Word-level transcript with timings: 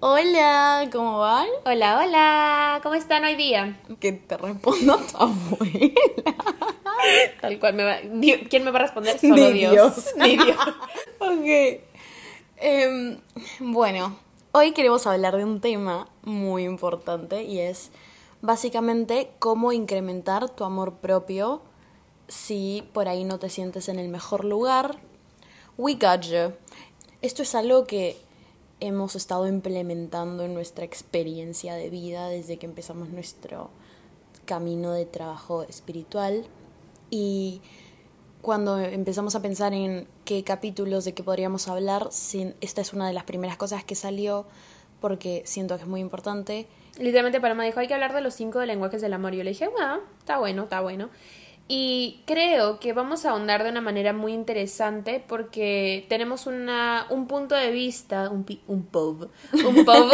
Hola, 0.00 0.88
¿cómo 0.92 1.18
van? 1.18 1.48
Hola, 1.64 1.98
hola, 1.98 2.80
¿cómo 2.84 2.94
están 2.94 3.24
hoy 3.24 3.34
día? 3.34 3.80
Que 3.98 4.12
te 4.12 4.36
respondo 4.36 4.94
a 4.94 4.98
tu 4.98 5.16
abuela. 5.16 5.92
Tal 7.40 7.58
cual 7.58 7.74
me 7.74 7.82
va... 7.82 7.96
¿Quién 8.48 8.62
me 8.62 8.70
va 8.70 8.78
a 8.78 8.82
responder? 8.82 9.18
Solo 9.18 9.34
Ni 9.34 9.52
Dios. 9.54 9.72
Dios. 9.72 10.14
Ni 10.16 10.36
Dios. 10.36 10.56
ok. 11.18 11.80
Em, 12.58 13.18
bueno, 13.58 14.16
hoy 14.52 14.70
queremos 14.70 15.04
hablar 15.08 15.36
de 15.36 15.44
un 15.44 15.60
tema 15.60 16.06
muy 16.22 16.62
importante 16.62 17.42
y 17.42 17.58
es 17.58 17.90
básicamente 18.40 19.32
cómo 19.40 19.72
incrementar 19.72 20.48
tu 20.48 20.62
amor 20.62 20.98
propio 20.98 21.60
si 22.28 22.88
por 22.92 23.08
ahí 23.08 23.24
no 23.24 23.40
te 23.40 23.50
sientes 23.50 23.88
en 23.88 23.98
el 23.98 24.08
mejor 24.10 24.44
lugar. 24.44 24.94
We 25.76 25.94
got 25.94 26.20
you. 26.20 26.52
Esto 27.20 27.42
es 27.42 27.56
algo 27.56 27.84
que 27.84 28.27
hemos 28.80 29.16
estado 29.16 29.46
implementando 29.46 30.44
en 30.44 30.54
nuestra 30.54 30.84
experiencia 30.84 31.74
de 31.74 31.90
vida 31.90 32.28
desde 32.28 32.58
que 32.58 32.66
empezamos 32.66 33.08
nuestro 33.08 33.70
camino 34.44 34.92
de 34.92 35.04
trabajo 35.04 35.62
espiritual 35.62 36.44
y 37.10 37.60
cuando 38.42 38.78
empezamos 38.78 39.34
a 39.34 39.42
pensar 39.42 39.74
en 39.74 40.06
qué 40.24 40.44
capítulos 40.44 41.04
de 41.04 41.12
qué 41.12 41.22
podríamos 41.22 41.68
hablar, 41.68 42.08
esta 42.60 42.80
es 42.80 42.92
una 42.92 43.06
de 43.06 43.12
las 43.12 43.24
primeras 43.24 43.56
cosas 43.56 43.84
que 43.84 43.94
salió 43.94 44.46
porque 45.00 45.42
siento 45.44 45.76
que 45.76 45.82
es 45.82 45.88
muy 45.88 46.00
importante. 46.00 46.66
Literalmente 46.98 47.40
Paloma 47.40 47.64
dijo, 47.64 47.80
hay 47.80 47.88
que 47.88 47.94
hablar 47.94 48.12
de 48.12 48.20
los 48.20 48.34
cinco 48.34 48.64
lenguajes 48.64 49.00
del 49.00 49.12
amor. 49.12 49.34
Yo 49.34 49.44
le 49.44 49.50
dije, 49.50 49.68
bueno, 49.68 50.00
está 50.18 50.38
bueno, 50.38 50.64
está 50.64 50.80
bueno. 50.80 51.10
Y 51.70 52.22
creo 52.24 52.80
que 52.80 52.94
vamos 52.94 53.26
a 53.26 53.30
ahondar 53.30 53.62
de 53.62 53.68
una 53.68 53.82
manera 53.82 54.14
muy 54.14 54.32
interesante 54.32 55.22
porque 55.26 56.06
tenemos 56.08 56.46
una, 56.46 57.06
un 57.10 57.26
punto 57.26 57.54
de 57.54 57.70
vista, 57.70 58.30
un, 58.30 58.46
un 58.66 58.84
pub, 58.84 59.28
un 59.52 59.84
pub, 59.84 60.12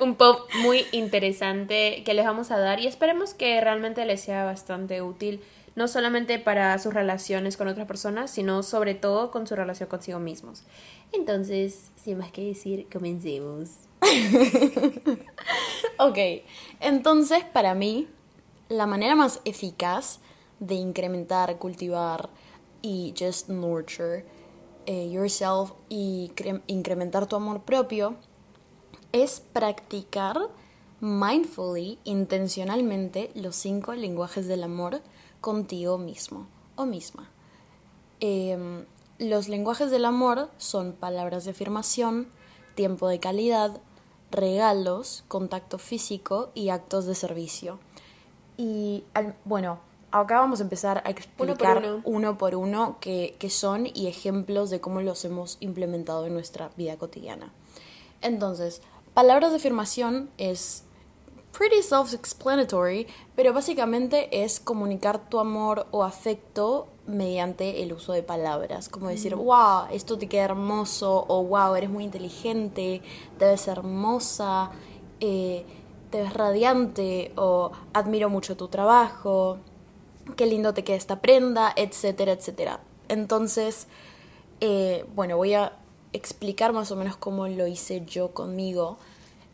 un 0.02 0.14
pub 0.16 0.46
muy 0.60 0.84
interesante 0.92 2.02
que 2.04 2.12
les 2.12 2.26
vamos 2.26 2.50
a 2.50 2.58
dar 2.58 2.78
y 2.78 2.86
esperemos 2.86 3.32
que 3.32 3.58
realmente 3.62 4.04
les 4.04 4.20
sea 4.20 4.44
bastante 4.44 5.00
útil, 5.00 5.40
no 5.76 5.88
solamente 5.88 6.38
para 6.38 6.78
sus 6.78 6.92
relaciones 6.92 7.56
con 7.56 7.68
otras 7.68 7.86
personas, 7.86 8.30
sino 8.30 8.62
sobre 8.62 8.94
todo 8.94 9.30
con 9.30 9.46
su 9.46 9.56
relación 9.56 9.88
consigo 9.88 10.18
mismos. 10.18 10.62
Entonces, 11.12 11.90
sin 11.96 12.18
más 12.18 12.30
que 12.32 12.44
decir, 12.44 12.86
comencemos. 12.92 13.70
Ok, 15.96 16.18
entonces 16.80 17.44
para 17.44 17.74
mí 17.74 18.08
la 18.68 18.86
manera 18.86 19.14
más 19.14 19.40
eficaz 19.44 20.18
de 20.66 20.74
incrementar, 20.74 21.58
cultivar 21.58 22.30
y 22.82 23.14
just 23.18 23.48
nurture 23.48 24.24
eh, 24.86 25.08
yourself 25.10 25.72
y 25.88 26.30
cre- 26.36 26.62
incrementar 26.66 27.26
tu 27.26 27.36
amor 27.36 27.62
propio 27.62 28.16
es 29.12 29.40
practicar 29.52 30.38
mindfully, 31.00 31.98
intencionalmente, 32.04 33.30
los 33.34 33.56
cinco 33.56 33.94
lenguajes 33.94 34.46
del 34.46 34.62
amor 34.62 35.02
contigo 35.40 35.98
mismo 35.98 36.46
o 36.76 36.86
misma. 36.86 37.30
Em, 38.20 38.84
los 39.18 39.48
lenguajes 39.48 39.90
del 39.90 40.04
amor 40.04 40.50
son 40.58 40.92
palabras 40.92 41.44
de 41.44 41.52
afirmación, 41.52 42.28
tiempo 42.74 43.08
de 43.08 43.20
calidad, 43.20 43.80
regalos, 44.30 45.24
contacto 45.28 45.78
físico 45.78 46.50
y 46.54 46.70
actos 46.70 47.06
de 47.06 47.14
servicio. 47.14 47.78
Y 48.56 49.04
bueno, 49.44 49.78
acá 50.20 50.40
vamos 50.40 50.60
a 50.60 50.62
empezar 50.62 51.02
a 51.04 51.10
explicar 51.10 51.78
uno. 51.78 52.02
uno 52.04 52.38
por 52.38 52.54
uno 52.54 52.98
qué, 53.00 53.36
qué 53.38 53.50
son 53.50 53.86
y 53.86 54.06
ejemplos 54.06 54.70
de 54.70 54.80
cómo 54.80 55.00
los 55.00 55.24
hemos 55.24 55.56
implementado 55.60 56.26
en 56.26 56.34
nuestra 56.34 56.70
vida 56.76 56.96
cotidiana. 56.96 57.52
Entonces, 58.22 58.80
palabras 59.12 59.50
de 59.50 59.56
afirmación 59.56 60.30
es 60.38 60.84
pretty 61.56 61.82
self-explanatory, 61.82 63.06
pero 63.36 63.52
básicamente 63.52 64.44
es 64.44 64.60
comunicar 64.60 65.28
tu 65.28 65.38
amor 65.38 65.86
o 65.90 66.02
afecto 66.02 66.88
mediante 67.06 67.82
el 67.82 67.92
uso 67.92 68.12
de 68.12 68.22
palabras, 68.22 68.88
como 68.88 69.08
decir, 69.08 69.34
wow, 69.34 69.86
esto 69.92 70.18
te 70.18 70.26
queda 70.26 70.44
hermoso, 70.44 71.24
o 71.28 71.44
wow, 71.44 71.74
eres 71.74 71.90
muy 71.90 72.04
inteligente, 72.04 73.02
te 73.38 73.44
ves 73.44 73.68
hermosa, 73.68 74.70
eh, 75.20 75.64
te 76.10 76.22
ves 76.22 76.32
radiante, 76.32 77.32
o 77.36 77.72
admiro 77.92 78.30
mucho 78.30 78.56
tu 78.56 78.68
trabajo, 78.68 79.58
qué 80.36 80.46
lindo 80.46 80.74
te 80.74 80.84
queda 80.84 80.96
esta 80.96 81.20
prenda, 81.20 81.72
etcétera, 81.76 82.32
etcétera. 82.32 82.80
Entonces, 83.08 83.86
eh, 84.60 85.04
bueno, 85.14 85.36
voy 85.36 85.54
a 85.54 85.76
explicar 86.12 86.72
más 86.72 86.90
o 86.90 86.96
menos 86.96 87.16
cómo 87.16 87.48
lo 87.48 87.66
hice 87.66 88.04
yo 88.06 88.32
conmigo. 88.32 88.98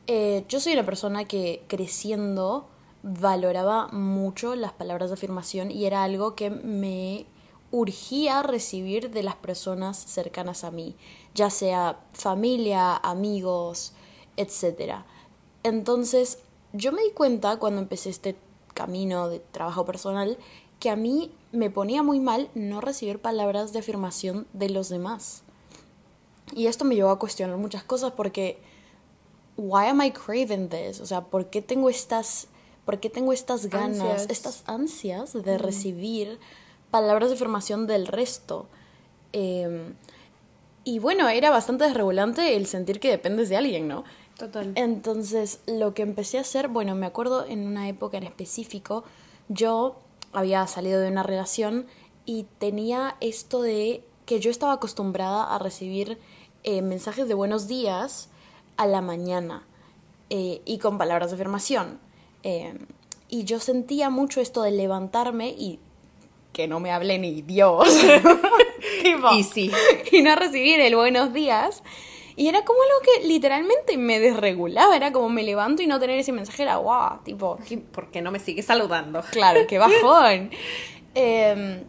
Eh, 0.07 0.45
yo 0.49 0.61
soy 0.61 0.75
una 0.75 0.85
persona 0.85 1.25
que 1.25 1.63
creciendo 1.69 2.69
valoraba 3.03 3.89
mucho 3.89 4.55
las 4.55 4.73
palabras 4.73 5.11
de 5.11 5.15
afirmación 5.15 5.71
y 5.71 5.87
era 5.87 6.05
algo 6.05 6.35
que 6.35 6.51
me 6.51 7.27
urgía 7.71 8.43
recibir 8.43 9.11
de 9.11 9.23
las 9.23 9.37
personas 9.37 9.97
cercanas 9.97 10.65
a 10.65 10.71
mí, 10.71 10.97
ya 11.35 11.51
sea 11.51 12.01
familia, 12.13 12.97
amigos, 12.97 13.93
etc. 14.37 15.05
Entonces, 15.63 16.39
yo 16.73 16.93
me 16.93 17.03
di 17.03 17.11
cuenta 17.11 17.59
cuando 17.59 17.81
empecé 17.81 18.11
este 18.11 18.37
camino 18.75 19.29
de 19.29 19.41
trabajo 19.41 19.85
personal 19.85 20.39
que 20.79 20.91
a 20.91 20.97
mí 20.97 21.31
me 21.53 21.71
ponía 21.71 22.03
muy 22.03 22.21
mal 22.21 22.49
no 22.55 22.81
recibir 22.81 23.21
palabras 23.21 23.73
de 23.73 23.81
afirmación 23.81 24.47
de 24.53 24.71
los 24.71 24.89
demás. 24.89 25.43
Y 26.55 26.67
esto 26.67 26.85
me 26.85 26.95
llevó 26.95 27.11
a 27.11 27.19
cuestionar 27.19 27.57
muchas 27.59 27.85
cosas 27.85 28.13
porque 28.13 28.59
why 29.57 29.87
am 29.87 30.03
I 30.03 30.11
craving 30.11 30.69
this? 30.69 31.01
O 31.01 31.07
sea, 31.07 31.23
¿por 31.23 31.51
qué 31.51 31.63
tengo 31.63 31.91
estas 31.91 32.49
por 32.85 32.99
qué 32.99 33.11
tengo 33.11 33.33
estas 33.33 33.67
ganas, 33.67 34.01
Ansias. 34.01 34.27
estas 34.31 34.63
ansias 34.67 35.33
de 35.33 35.59
recibir 35.59 36.41
palabras 36.91 37.29
de 37.29 37.37
afirmación 37.37 37.87
del 37.87 38.07
resto? 38.07 38.67
Eh, 39.33 39.93
y 40.83 40.99
bueno, 40.99 41.29
era 41.29 41.51
bastante 41.51 41.85
desregulante 41.85 42.57
el 42.57 42.67
sentir 42.67 43.01
que 43.01 43.11
dependes 43.11 43.49
de 43.49 43.57
alguien, 43.57 43.87
¿no? 43.87 44.05
Total. 44.41 44.73
Entonces, 44.75 45.61
lo 45.67 45.93
que 45.93 46.01
empecé 46.01 46.39
a 46.39 46.41
hacer, 46.41 46.69
bueno, 46.69 46.95
me 46.95 47.05
acuerdo 47.05 47.47
en 47.47 47.67
una 47.67 47.91
época 47.91 48.17
en 48.17 48.25
específico, 48.25 49.05
yo 49.49 49.97
había 50.33 50.67
salido 50.67 50.99
de 50.99 51.09
una 51.09 51.23
relación 51.23 51.87
y 52.25 52.47
tenía 52.59 53.17
esto 53.21 53.61
de 53.61 54.03
que 54.25 54.41
yo 54.41 54.51
estaba 54.51 54.73
acostumbrada 54.73 55.55
a 55.55 55.59
recibir 55.59 56.19
eh, 56.65 56.81
mensajes 56.81 57.28
de 57.28 57.34
buenos 57.34 57.69
días 57.69 58.31
a 58.78 58.87
la 58.87 59.03
mañana 59.03 59.67
eh, 60.31 60.62
y 60.65 60.78
con 60.78 60.97
palabras 60.97 61.31
de 61.31 61.34
afirmación. 61.34 61.99
Eh, 62.43 62.78
y 63.28 63.45
yo 63.45 63.61
sentía 63.61 64.09
mucho 64.09 64.41
esto 64.41 64.62
de 64.62 64.71
levantarme 64.71 65.51
y 65.51 65.78
que 66.55 66.67
no 66.67 66.81
me 66.81 66.93
hable 66.93 67.19
ni 67.19 67.43
Dios. 67.43 67.87
Tipo, 69.03 69.34
Y 69.34 69.45
sí. 69.45 69.71
y 70.11 70.22
no 70.22 70.34
recibir 70.34 70.81
el 70.81 70.97
buenos 70.97 71.34
días. 71.34 71.83
Y 72.41 72.49
era 72.49 72.65
como 72.65 72.78
algo 72.81 73.03
que 73.05 73.28
literalmente 73.28 73.99
me 73.99 74.19
desregulaba. 74.19 74.97
Era 74.97 75.12
como 75.12 75.28
me 75.28 75.43
levanto 75.43 75.83
y 75.83 75.87
no 75.87 76.01
tener 76.01 76.19
ese 76.19 76.33
mensaje 76.33 76.62
era 76.62 76.77
guau, 76.77 77.23
tipo, 77.23 77.59
qué- 77.69 77.77
¿Por 77.77 78.10
qué 78.10 78.22
no 78.22 78.31
me 78.31 78.39
sigue 78.39 78.63
saludando? 78.63 79.21
claro, 79.31 79.60
qué 79.69 79.77
bajón. 79.77 80.48
Em, 81.15 81.83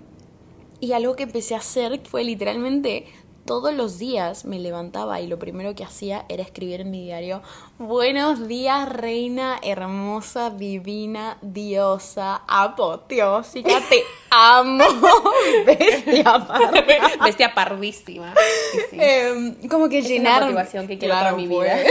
y 0.81 0.92
algo 0.92 1.15
que 1.15 1.24
empecé 1.24 1.56
a 1.56 1.59
hacer 1.59 2.01
fue 2.03 2.25
literalmente 2.25 3.06
todos 3.45 3.73
los 3.73 3.97
días 3.99 4.45
me 4.45 4.59
levantaba 4.59 5.19
y 5.21 5.27
lo 5.27 5.39
primero 5.39 5.73
que 5.75 5.83
hacía 5.83 6.25
era 6.29 6.43
escribir 6.43 6.81
en 6.81 6.91
mi 6.91 7.03
diario, 7.03 7.41
buenos 7.77 8.47
días, 8.47 8.88
reina 8.89 9.59
hermosa, 9.63 10.49
divina, 10.49 11.38
diosa, 11.41 12.41
apoteósica, 12.47 13.79
te 13.89 14.03
amo, 14.29 14.83
bestia 15.65 16.23
parda". 16.23 16.71
Bestia. 17.81 18.33
Sí, 18.71 18.79
sí. 18.91 18.97
Em, 18.99 19.67
como 19.67 19.89
que 19.89 19.99
Es 19.99 20.05
una 20.05 20.13
llenar 20.13 20.43
motivación 20.43 20.88
que 20.88 20.97
quiero 20.97 21.13
para 21.15 21.33
mi 21.33 21.47
pues. 21.47 21.73
vida. 21.83 21.89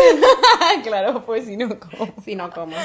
claro, 0.82 1.22
pues 1.24 1.46
si 1.46 1.56
no 1.56 1.68
como. 1.78 2.12
Si 2.24 2.34
no, 2.34 2.50
¿cómo? 2.50 2.76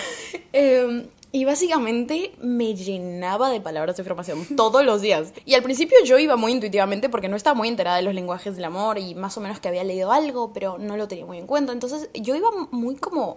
Em, 0.51 1.06
y 1.36 1.44
básicamente 1.44 2.32
me 2.40 2.76
llenaba 2.76 3.50
de 3.50 3.60
palabras 3.60 3.98
de 3.98 4.04
afirmación 4.04 4.46
todos 4.56 4.86
los 4.86 5.02
días. 5.02 5.34
Y 5.44 5.56
al 5.56 5.64
principio 5.64 5.98
yo 6.06 6.18
iba 6.18 6.38
muy 6.38 6.54
intuitivamente 6.54 7.10
porque 7.10 7.28
no 7.28 7.36
estaba 7.36 7.54
muy 7.54 7.68
enterada 7.68 7.98
de 7.98 8.04
los 8.04 8.14
lenguajes 8.14 8.56
del 8.56 8.64
amor 8.64 8.98
y 8.98 9.16
más 9.16 9.38
o 9.38 9.42
menos 9.42 9.60
que 9.60 9.68
había 9.68 9.84
leído 9.84 10.14
algo, 10.14 10.54
pero 10.54 10.78
no 10.78 10.96
lo 10.96 11.10
tenía 11.10 11.26
muy 11.26 11.38
en 11.38 11.46
cuenta. 11.46 11.74
Entonces 11.74 12.10
yo 12.14 12.38
iba 12.38 12.50
muy 12.72 12.96
como 12.96 13.36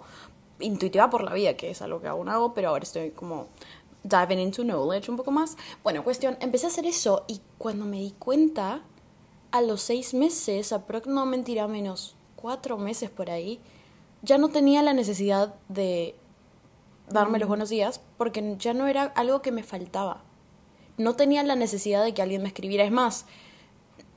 intuitiva 0.60 1.10
por 1.10 1.24
la 1.24 1.34
vida, 1.34 1.56
que 1.56 1.70
es 1.70 1.82
algo 1.82 2.00
que 2.00 2.06
aún 2.06 2.28
hago, 2.28 2.54
pero 2.54 2.68
ahora 2.68 2.84
estoy 2.84 3.10
como 3.10 3.48
diving 4.04 4.38
into 4.38 4.62
knowledge 4.62 5.10
un 5.10 5.16
poco 5.16 5.32
más. 5.32 5.56
Bueno, 5.82 6.04
cuestión, 6.04 6.36
empecé 6.38 6.66
a 6.66 6.68
hacer 6.68 6.86
eso 6.86 7.24
y 7.26 7.40
cuando 7.58 7.84
me 7.84 7.96
di 7.96 8.12
cuenta, 8.16 8.80
a 9.50 9.60
los 9.60 9.82
seis 9.82 10.14
meses, 10.14 10.72
aproximadamente 10.72 11.14
no 11.14 11.26
mentirá 11.26 11.66
menos, 11.66 12.14
cuatro 12.36 12.78
meses 12.78 13.10
por 13.10 13.28
ahí, 13.28 13.58
ya 14.22 14.38
no 14.38 14.50
tenía 14.50 14.84
la 14.84 14.92
necesidad 14.92 15.56
de 15.68 16.14
darme 17.10 17.38
los 17.38 17.48
buenos 17.48 17.68
días 17.68 18.00
porque 18.16 18.56
ya 18.58 18.74
no 18.74 18.86
era 18.86 19.04
algo 19.14 19.42
que 19.42 19.52
me 19.52 19.62
faltaba. 19.62 20.22
No 20.96 21.14
tenía 21.14 21.42
la 21.42 21.56
necesidad 21.56 22.02
de 22.02 22.14
que 22.14 22.22
alguien 22.22 22.42
me 22.42 22.48
escribiera. 22.48 22.84
Es 22.84 22.90
más, 22.90 23.26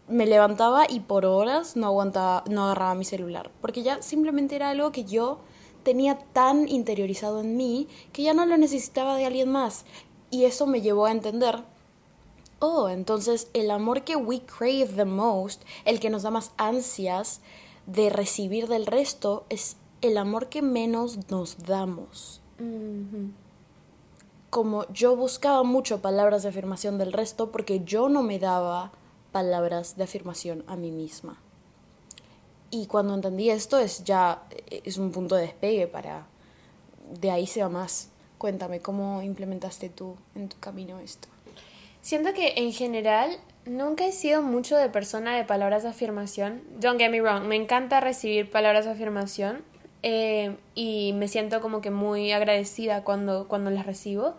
me 0.08 0.26
levantaba 0.26 0.86
y 0.90 1.00
por 1.02 1.26
horas 1.26 1.76
no 1.76 1.88
aguantaba, 1.88 2.44
no 2.50 2.66
agarraba 2.66 2.96
mi 2.96 3.06
celular. 3.06 3.52
Porque 3.62 3.84
ya 3.84 4.02
simplemente 4.02 4.56
era 4.56 4.70
algo 4.70 4.92
que 4.92 5.06
yo 5.06 5.40
tenía 5.84 6.18
tan 6.18 6.68
interiorizado 6.68 7.42
en 7.42 7.58
mí 7.58 7.88
que 8.14 8.24
ya 8.24 8.34
no 8.34 8.46
lo 8.46 8.58
necesitaba 8.58 9.16
de 9.16 9.26
alguien 9.26 9.52
más. 9.52 9.86
Y 10.30 10.46
eso 10.46 10.68
me 10.68 10.82
llevó 10.82 11.06
a 11.06 11.12
entender, 11.12 11.64
oh, 12.60 12.90
entonces 12.90 13.50
el 13.54 13.70
amor 13.72 14.04
que 14.04 14.16
we 14.16 14.42
crave 14.42 14.94
the 14.96 15.06
most, 15.06 15.64
el 15.86 16.00
que 16.00 16.10
nos 16.10 16.24
da 16.24 16.32
más 16.32 16.52
ansias 16.58 17.42
de 17.86 18.10
recibir 18.10 18.68
del 18.68 18.86
resto, 18.86 19.46
es 19.50 19.78
el 20.02 20.18
amor 20.18 20.50
que 20.50 20.62
menos 20.62 21.30
nos 21.30 21.64
damos. 21.64 22.41
Como 24.50 24.92
yo 24.92 25.16
buscaba 25.16 25.64
mucho 25.64 26.02
palabras 26.02 26.44
de 26.44 26.50
afirmación 26.50 26.98
del 26.98 27.14
resto 27.14 27.52
porque 27.52 27.82
yo 27.84 28.10
no 28.10 28.22
me 28.22 28.40
daba 28.40 28.92
palabras 29.32 29.96
de 29.96 30.04
afirmación 30.04 30.64
a 30.68 30.76
mí 30.76 30.92
misma. 30.92 31.38
Y 32.70 32.88
cuando 32.88 33.14
entendí 33.14 33.50
esto 33.50 33.78
es 33.78 34.04
ya 34.04 34.44
es 34.70 34.98
un 34.98 35.12
punto 35.12 35.36
de 35.36 35.44
despegue 35.44 35.88
para 35.88 36.28
de 37.20 37.32
ahí 37.32 37.48
se 37.48 37.62
va 37.62 37.70
más. 37.70 38.10
Cuéntame 38.38 38.80
cómo 38.80 39.22
implementaste 39.22 39.90
tú 39.90 40.16
en 40.36 40.50
tu 40.50 40.58
camino 40.60 41.00
esto. 41.00 41.28
Siento 42.02 42.34
que 42.34 42.54
en 42.58 42.74
general 42.74 43.38
nunca 43.66 44.06
he 44.06 44.12
sido 44.12 44.42
mucho 44.42 44.76
de 44.76 44.90
persona 44.90 45.36
de 45.36 45.44
palabras 45.44 45.84
de 45.84 45.90
afirmación. 45.90 46.64
Don't 46.80 47.00
get 47.00 47.12
me 47.12 47.22
wrong, 47.22 47.44
me 47.44 47.56
encanta 47.56 48.00
recibir 48.00 48.50
palabras 48.50 48.86
de 48.86 48.92
afirmación, 48.92 49.64
eh, 50.04 50.56
y 50.76 51.14
me 51.14 51.28
siento 51.28 51.62
como 51.62 51.82
que 51.82 51.92
muy 51.92 52.32
agradecida 52.32 53.04
cuando, 53.04 53.48
cuando 53.48 53.70
las 53.70 53.86
recibo. 53.86 54.36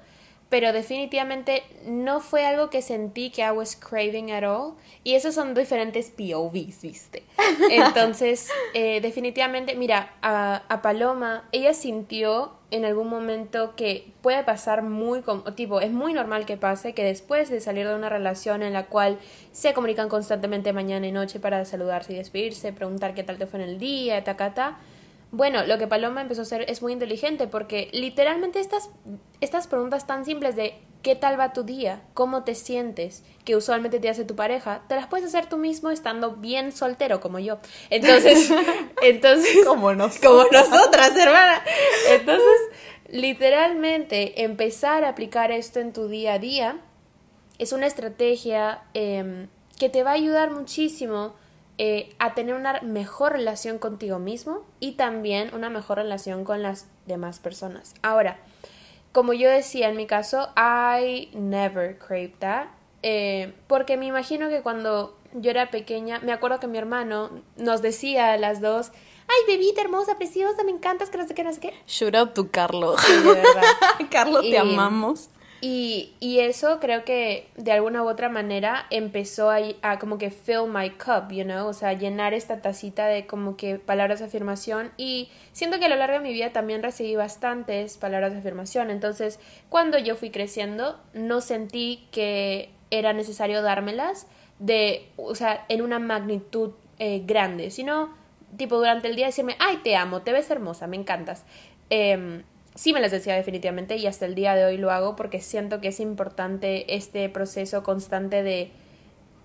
Pero 0.48 0.74
definitivamente 0.74 1.62
no 1.86 2.20
fue 2.20 2.44
algo 2.44 2.68
que 2.68 2.82
sentí 2.82 3.30
que 3.30 3.40
I 3.40 3.52
was 3.52 3.74
craving 3.74 4.32
at 4.32 4.44
all. 4.44 4.74
Y 5.02 5.14
esos 5.14 5.34
son 5.34 5.54
diferentes 5.54 6.10
POVs, 6.10 6.82
¿viste? 6.82 7.22
Entonces, 7.70 8.50
eh, 8.74 9.00
definitivamente, 9.00 9.76
mira, 9.76 10.12
a, 10.20 10.62
a, 10.68 10.82
Paloma, 10.82 11.48
ella 11.52 11.72
sintió 11.72 12.52
en 12.70 12.84
algún 12.84 13.08
momento 13.08 13.74
que 13.76 14.12
puede 14.20 14.44
pasar 14.44 14.82
muy, 14.82 15.22
como, 15.22 15.54
tipo, 15.54 15.80
es 15.80 15.90
muy 15.90 16.12
normal 16.12 16.44
que 16.44 16.58
pase 16.58 16.92
que 16.92 17.02
después 17.02 17.48
de 17.48 17.62
salir 17.62 17.88
de 17.88 17.94
una 17.94 18.10
relación 18.10 18.62
en 18.62 18.74
la 18.74 18.88
cual 18.88 19.18
se 19.52 19.72
comunican 19.72 20.10
constantemente 20.10 20.74
mañana 20.74 21.06
y 21.06 21.12
noche 21.12 21.40
para 21.40 21.64
saludarse 21.64 22.12
y 22.12 22.16
despedirse, 22.16 22.74
preguntar 22.74 23.14
qué 23.14 23.22
tal 23.22 23.38
te 23.38 23.46
fue 23.46 23.62
en 23.62 23.70
el 23.70 23.78
día, 23.78 24.22
ta, 24.22 24.36
ta, 24.36 24.52
ta 24.52 24.80
bueno, 25.32 25.64
lo 25.66 25.78
que 25.78 25.86
Paloma 25.86 26.20
empezó 26.20 26.42
a 26.42 26.44
hacer 26.44 26.66
es 26.68 26.82
muy 26.82 26.92
inteligente 26.92 27.46
porque 27.46 27.88
literalmente 27.92 28.60
estas, 28.60 28.90
estas 29.40 29.66
preguntas 29.66 30.06
tan 30.06 30.26
simples 30.26 30.56
de 30.56 30.78
¿qué 31.02 31.16
tal 31.16 31.40
va 31.40 31.54
tu 31.54 31.62
día? 31.62 32.02
¿Cómo 32.12 32.44
te 32.44 32.54
sientes? 32.54 33.24
Que 33.46 33.56
usualmente 33.56 33.98
te 33.98 34.10
hace 34.10 34.26
tu 34.26 34.36
pareja, 34.36 34.82
te 34.88 34.94
las 34.94 35.06
puedes 35.06 35.26
hacer 35.26 35.46
tú 35.46 35.56
mismo 35.56 35.90
estando 35.90 36.36
bien 36.36 36.70
soltero 36.70 37.20
como 37.20 37.38
yo. 37.38 37.58
Entonces, 37.88 38.52
entonces 39.02 39.64
como 39.64 39.94
nosotras, 39.94 40.30
como 40.30 40.44
nosotras, 40.52 41.16
hermana. 41.16 41.64
Entonces, 42.10 42.60
literalmente 43.08 44.42
empezar 44.44 45.02
a 45.02 45.08
aplicar 45.08 45.50
esto 45.50 45.80
en 45.80 45.94
tu 45.94 46.08
día 46.08 46.34
a 46.34 46.38
día 46.38 46.76
es 47.58 47.72
una 47.72 47.86
estrategia 47.86 48.82
em, 48.92 49.48
que 49.78 49.88
te 49.88 50.02
va 50.02 50.10
a 50.10 50.14
ayudar 50.14 50.50
muchísimo 50.50 51.34
eh, 51.78 52.14
a 52.18 52.34
tener 52.34 52.54
una 52.54 52.80
mejor 52.82 53.32
relación 53.32 53.78
contigo 53.78 54.18
mismo 54.18 54.64
y 54.78 54.92
también 54.92 55.54
una 55.54 55.70
mejor 55.70 55.98
relación 55.98 56.44
con 56.44 56.62
las 56.62 56.88
demás 57.06 57.40
personas. 57.40 57.94
Ahora, 58.02 58.38
como 59.12 59.32
yo 59.32 59.48
decía 59.48 59.88
en 59.88 59.96
mi 59.96 60.06
caso, 60.06 60.50
I 60.56 61.30
never 61.34 61.98
craved 61.98 62.38
that. 62.40 62.68
Eh, 63.02 63.52
porque 63.66 63.96
me 63.96 64.06
imagino 64.06 64.48
que 64.48 64.62
cuando 64.62 65.18
yo 65.32 65.50
era 65.50 65.70
pequeña, 65.70 66.20
me 66.20 66.32
acuerdo 66.32 66.60
que 66.60 66.66
mi 66.66 66.78
hermano 66.78 67.30
nos 67.56 67.82
decía 67.82 68.32
a 68.32 68.36
las 68.36 68.60
dos, 68.60 68.92
ay, 69.26 69.54
bebita 69.54 69.80
hermosa, 69.80 70.18
preciosa, 70.18 70.62
me 70.64 70.70
encantas, 70.70 71.10
que 71.10 71.18
no 71.18 71.26
sé 71.26 71.34
qué, 71.34 71.44
no 71.44 71.52
sé 71.52 71.60
qué. 71.60 71.74
Shout 71.86 72.14
out 72.14 72.34
to 72.34 72.50
Carlos. 72.50 73.00
Carlos, 74.10 74.42
te 74.42 74.58
amamos. 74.58 75.30
Y, 75.64 76.14
y, 76.18 76.40
eso 76.40 76.80
creo 76.80 77.04
que 77.04 77.46
de 77.56 77.70
alguna 77.70 78.02
u 78.02 78.08
otra 78.08 78.28
manera 78.28 78.84
empezó 78.90 79.48
a, 79.48 79.58
a, 79.82 80.00
como 80.00 80.18
que 80.18 80.32
fill 80.32 80.66
my 80.66 80.90
cup, 80.90 81.30
you 81.30 81.44
know, 81.44 81.68
o 81.68 81.72
sea, 81.72 81.92
llenar 81.92 82.34
esta 82.34 82.60
tacita 82.60 83.06
de 83.06 83.28
como 83.28 83.56
que 83.56 83.78
palabras 83.78 84.18
de 84.18 84.24
afirmación 84.24 84.90
y 84.96 85.30
siento 85.52 85.78
que 85.78 85.84
a 85.84 85.88
lo 85.88 85.94
largo 85.94 86.14
de 86.14 86.24
mi 86.24 86.32
vida 86.32 86.50
también 86.50 86.82
recibí 86.82 87.14
bastantes 87.14 87.96
palabras 87.96 88.32
de 88.32 88.40
afirmación, 88.40 88.90
entonces 88.90 89.38
cuando 89.68 89.98
yo 89.98 90.16
fui 90.16 90.30
creciendo 90.30 91.00
no 91.14 91.40
sentí 91.40 92.08
que 92.10 92.70
era 92.90 93.12
necesario 93.12 93.62
dármelas 93.62 94.26
de, 94.58 95.12
o 95.16 95.36
sea, 95.36 95.64
en 95.68 95.80
una 95.82 96.00
magnitud 96.00 96.72
eh, 96.98 97.22
grande, 97.24 97.70
sino 97.70 98.12
tipo 98.56 98.78
durante 98.78 99.06
el 99.06 99.14
día 99.14 99.26
decirme, 99.26 99.54
ay, 99.60 99.78
te 99.84 99.94
amo, 99.94 100.22
te 100.22 100.32
ves 100.32 100.50
hermosa, 100.50 100.88
me 100.88 100.96
encantas. 100.96 101.44
Eh, 101.88 102.42
sí 102.74 102.92
me 102.92 103.00
las 103.00 103.10
decía 103.10 103.34
definitivamente 103.34 103.96
y 103.96 104.06
hasta 104.06 104.26
el 104.26 104.34
día 104.34 104.54
de 104.54 104.64
hoy 104.64 104.76
lo 104.78 104.90
hago 104.90 105.16
porque 105.16 105.40
siento 105.40 105.80
que 105.80 105.88
es 105.88 106.00
importante 106.00 106.94
este 106.94 107.28
proceso 107.28 107.82
constante 107.82 108.42
de 108.42 108.70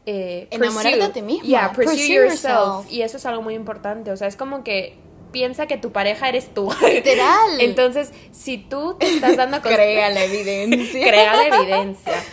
eh, 0.06 0.48
enamorarte 0.52 0.98
de 0.98 1.10
ti 1.10 1.22
misma. 1.22 1.44
Yeah, 1.46 1.74
pursue, 1.74 2.08
yourself. 2.08 2.90
Y 2.90 3.02
eso 3.02 3.18
es 3.18 3.26
algo 3.26 3.42
muy 3.42 3.56
importante. 3.56 4.12
O 4.12 4.18
sea, 4.18 4.30
es 4.30 4.38
como 4.38 4.64
que 4.64 4.96
piensa 5.34 5.68
que 5.68 5.78
tu 5.78 5.92
pareja 5.92 6.30
eres 6.30 6.54
tú. 6.54 6.74
Literal. 6.82 7.50
Entonces, 7.60 8.12
si 8.32 8.58
tú 8.58 8.96
te 8.98 9.08
estás 9.08 9.36
dando 9.36 9.62
Crea 9.62 10.10
la 10.10 10.24
evidencia. 10.24 11.02
Crea 11.08 11.36
la 11.36 11.58
evidencia. 11.58 12.24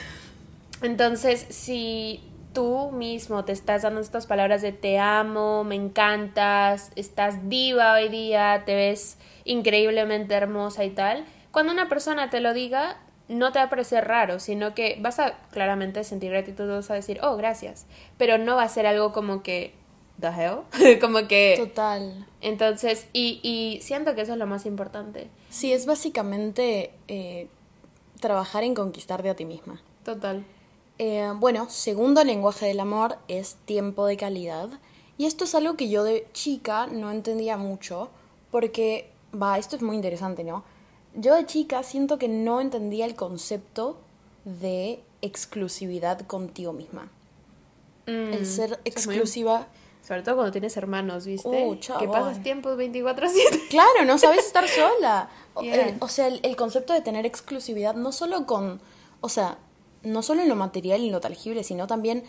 Entonces, 0.83 1.47
si 1.49 2.21
tú 2.55 2.91
mismo 2.93 3.45
te 3.45 3.53
estás 3.53 3.83
dando 3.83 4.01
estas 4.01 4.27
palabras 4.27 4.63
de 4.63 4.73
te 4.73 4.99
amo, 4.99 5.65
me 5.65 5.75
encantas, 5.75 6.93
estás 6.97 7.51
diva 7.51 7.93
hoy 7.93 8.09
día, 8.09 8.63
te 8.65 8.75
ves 8.75 9.19
increíblemente 9.45 10.35
hermosa 10.35 10.85
y 10.85 10.91
tal, 10.91 11.27
cuando 11.51 11.73
una 11.73 11.89
persona 11.89 12.31
te 12.31 12.41
lo 12.41 12.55
diga, 12.55 12.97
no 13.29 13.53
te 13.53 13.59
va 13.59 13.67
a 13.67 13.71
parecer 13.71 14.07
raro, 14.07 14.39
sino 14.39 14.75
que 14.75 14.97
vas 15.01 15.19
a 15.19 15.37
claramente 15.51 16.03
sentir 16.05 16.31
gratitud, 16.31 16.69
vas 16.69 16.91
a 16.91 16.95
decir, 16.95 17.21
oh, 17.23 17.37
gracias, 17.37 17.87
pero 18.17 18.39
no 18.39 18.57
va 18.57 18.63
a 18.63 18.69
ser 18.69 18.87
algo 18.87 19.13
como 19.13 19.43
que, 19.43 19.75
the 20.21 20.29
hell, 20.29 20.99
como 21.01 21.27
que... 21.27 21.57
Total. 21.59 22.27
Entonces, 22.41 23.09
y, 23.13 23.41
y 23.43 23.81
siento 23.83 24.15
que 24.15 24.23
eso 24.23 24.33
es 24.33 24.39
lo 24.39 24.47
más 24.47 24.65
importante. 24.65 25.29
Sí, 25.51 25.73
es 25.73 25.87
básicamente 25.87 26.93
eh, 27.09 27.49
trabajar 28.21 28.63
en 28.63 28.75
conquistarte 28.75 29.29
a 29.29 29.35
ti 29.35 29.45
misma. 29.45 29.83
Total. 30.05 30.45
Eh, 30.99 31.33
bueno, 31.37 31.69
segundo 31.71 32.23
lenguaje 32.23 32.67
del 32.67 32.81
amor 32.81 33.19
es 33.29 33.57
tiempo 33.65 34.07
de 34.07 34.17
calidad. 34.17 34.69
Y 35.19 35.27
esto 35.27 35.45
es 35.45 35.55
algo 35.55 35.77
que 35.77 35.89
yo 35.89 36.05
de 36.05 36.27
chica 36.33 36.87
no 36.87 37.11
entendía 37.11 37.57
mucho, 37.57 38.11
porque 38.51 39.11
va, 39.41 39.59
esto 39.59 39.77
es 39.77 39.83
muy 39.83 39.97
interesante, 39.97 40.45
¿no? 40.45 40.65
Yo 41.15 41.35
de 41.35 41.47
chica 41.47 41.83
siento 41.83 42.19
que 42.19 42.29
no 42.29 42.61
entendía 42.61 43.07
el 43.07 43.15
concepto 43.15 43.99
de 44.45 45.03
exclusividad 45.23 46.21
contigo 46.27 46.73
misma. 46.73 47.11
el 48.07 48.41
mm, 48.41 48.45
ser 48.45 48.81
exclusiva. 48.85 49.69
Sobre 50.03 50.23
todo 50.23 50.35
cuando 50.35 50.53
tienes 50.53 50.77
hermanos, 50.77 51.25
¿viste? 51.25 51.49
Uh, 51.49 51.79
que 51.99 52.09
pasas 52.09 52.43
tiempo 52.43 52.71
24-7. 52.71 53.69
Claro, 53.71 54.05
no 54.05 54.19
sabes 54.19 54.45
estar 54.45 54.69
sola. 54.69 55.31
O, 55.55 56.09
sea, 56.09 56.27
el, 56.27 56.41
el, 56.43 56.57
concepto 56.57 56.93
de 56.93 57.01
tener 57.01 57.25
exclusividad 57.25 57.95
no 57.95 58.13
solo 58.13 58.45
con. 58.45 58.81
O 59.23 59.29
sea, 59.31 59.57
no 60.05 60.23
solo 60.23 60.43
en 60.43 60.49
lo 60.49 60.57
material 60.57 61.01
y 61.01 61.07
en 61.07 61.13
lo 61.13 61.21
tangible, 61.21 61.65
sino 61.65 61.87
también 61.87 62.25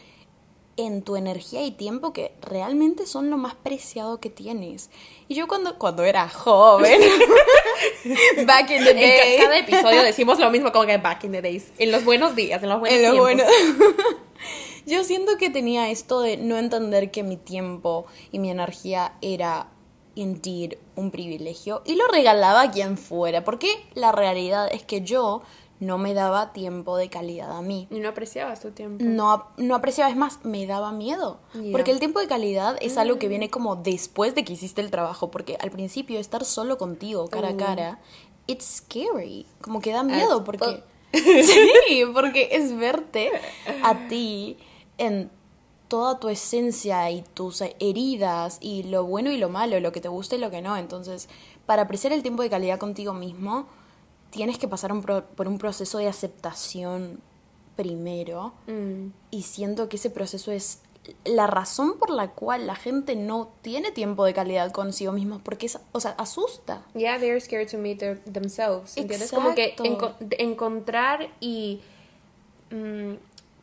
en 0.77 1.01
tu 1.03 1.15
energía 1.15 1.63
y 1.63 1.72
tiempo 1.72 2.12
que 2.12 2.34
realmente 2.41 3.05
son 3.05 3.29
lo 3.29 3.38
más 3.38 3.55
preciado 3.55 4.20
que 4.20 4.29
tienes. 4.29 4.89
Y 5.27 5.36
yo 5.36 5.48
cuando, 5.48 5.77
cuando 5.77 6.03
era 6.03 6.27
joven, 6.27 7.00
back 8.46 8.70
in 8.72 8.84
the 8.84 8.94
days. 8.94 9.22
En 9.25 9.41
cada 9.41 9.58
episodio 9.58 10.03
decimos 10.03 10.39
lo 10.39 10.50
mismo 10.51 10.72
como 10.72 10.86
que 10.86 10.98
back 10.98 11.24
in 11.24 11.32
the 11.32 11.41
days. 11.41 11.72
En 11.77 11.91
los 11.91 12.03
buenos 12.03 12.36
días, 12.36 12.62
en 12.62 12.70
los 12.70 12.79
buenos 12.79 13.00
en 13.29 13.41
yo 14.86 15.03
siento 15.03 15.38
que 15.38 15.50
tenía 15.50 15.89
esto 15.89 16.20
de 16.20 16.38
no 16.38 16.58
entender 16.58 17.10
que 17.10 17.24
mi 17.24 17.38
tiempo 17.38 18.05
y 18.32 18.39
mi 18.39 18.51
energía 18.51 19.13
era 19.22 19.70
indeed 20.15 20.77
un 20.96 21.12
privilegio 21.12 21.82
y 21.86 21.96
lo 21.96 22.08
regalaba 22.08 22.62
a 22.62 22.72
quien 22.72 22.98
fuera, 22.98 23.44
porque 23.44 23.70
la 23.94 24.12
realidad 24.12 24.70
es 24.72 24.84
que 24.84 25.01
yo 25.01 25.41
no 25.79 25.98
me 25.98 26.13
daba 26.13 26.53
tiempo 26.53 26.96
de 26.98 27.10
calidad 27.10 27.51
a 27.51 27.62
mí. 27.62 27.88
Y 27.91 28.00
no 28.00 28.10
apreciabas 28.10 28.62
tu 28.62 28.72
tiempo. 28.72 29.03
No, 29.03 29.48
no 29.58 29.75
apreciaba, 29.75 30.10
es 30.10 30.15
más, 30.15 30.39
me 30.46 30.65
daba 30.65 30.91
miedo. 30.91 31.39
Porque 31.72 31.91
el 31.91 32.00
tiempo 32.00 32.20
de 32.20 32.27
calidad 32.27 32.77
es 32.82 32.98
algo 32.98 33.15
Mm. 33.15 33.20
que 33.20 33.27
viene 33.27 33.50
como 33.50 33.75
después 33.75 34.36
de 34.36 34.46
que 34.46 34.53
hiciste 34.53 34.82
el 34.82 34.89
trabajo. 34.91 35.32
Porque 35.32 35.58
al 35.60 35.72
principio 35.72 36.20
estar 36.20 36.46
solo 36.46 36.77
contigo, 36.77 37.27
cara 37.27 37.50
a 37.50 37.53
Uh. 37.53 37.58
cara, 37.58 38.00
it's 38.48 38.84
scary. 38.86 39.46
Como 39.62 39.82
que 39.82 39.91
da 39.91 40.03
miedo 40.03 40.38
As 40.38 40.41
porque... 40.44 40.84
sí, 41.13 42.03
porque 42.13 42.50
es 42.51 42.75
verte 42.77 43.32
a 43.84 44.08
ti 44.08 44.58
en 44.98 45.29
toda 45.88 46.20
tu 46.20 46.29
esencia 46.29 47.10
y 47.12 47.22
tus 47.34 47.62
heridas 47.79 48.58
y 48.60 48.84
lo 48.84 49.05
bueno 49.05 49.32
y 49.32 49.38
lo 49.38 49.50
malo, 49.50 49.79
lo 49.79 49.91
que 49.91 50.01
te 50.01 50.08
gusta 50.10 50.36
y 50.36 50.39
lo 50.39 50.50
que 50.51 50.62
no. 50.62 50.75
Entonces, 50.77 51.29
para 51.65 51.84
apreciar 51.84 52.12
el 52.13 52.22
tiempo 52.22 52.44
de 52.44 52.50
calidad 52.50 52.79
contigo 52.79 53.13
mismo, 53.13 53.67
tienes 54.36 54.58
que 54.58 54.68
pasar 54.68 54.92
un 54.92 55.01
pro- 55.01 55.25
por 55.36 55.48
un 55.48 55.58
proceso 55.58 55.98
de 55.98 56.08
aceptación 56.08 57.22
primero. 57.77 58.54
Mm. 58.68 59.08
Y 59.32 59.44
siento 59.44 59.88
que 59.89 59.96
ese 59.96 60.10
proceso 60.10 60.51
es 60.51 60.82
la 61.24 61.48
razón 61.48 61.98
por 62.00 62.10
la 62.10 62.32
cual 62.32 62.65
la 62.68 62.75
gente 62.75 63.15
no 63.15 63.50
tiene 63.62 63.92
tiempo 63.92 64.25
de 64.25 64.34
calidad 64.34 64.72
consigo 64.72 65.12
mismo, 65.13 65.39
porque 65.44 65.68
es, 65.68 65.80
o 65.92 66.00
sea, 66.00 66.12
asusta. 66.18 66.82
Yeah, 66.96 67.20
they're 67.20 67.39
scared 67.39 67.70
to 67.72 67.77
meet 67.77 68.00
their- 68.00 68.20
themselves. 68.24 68.98
¿Entiendes? 68.98 69.32
Como 69.32 69.56
que 69.56 69.65
Exacto. 69.65 69.84
enco- 69.86 70.15
encontrar 70.39 71.30
y 71.39 71.82
mm, 72.72 73.13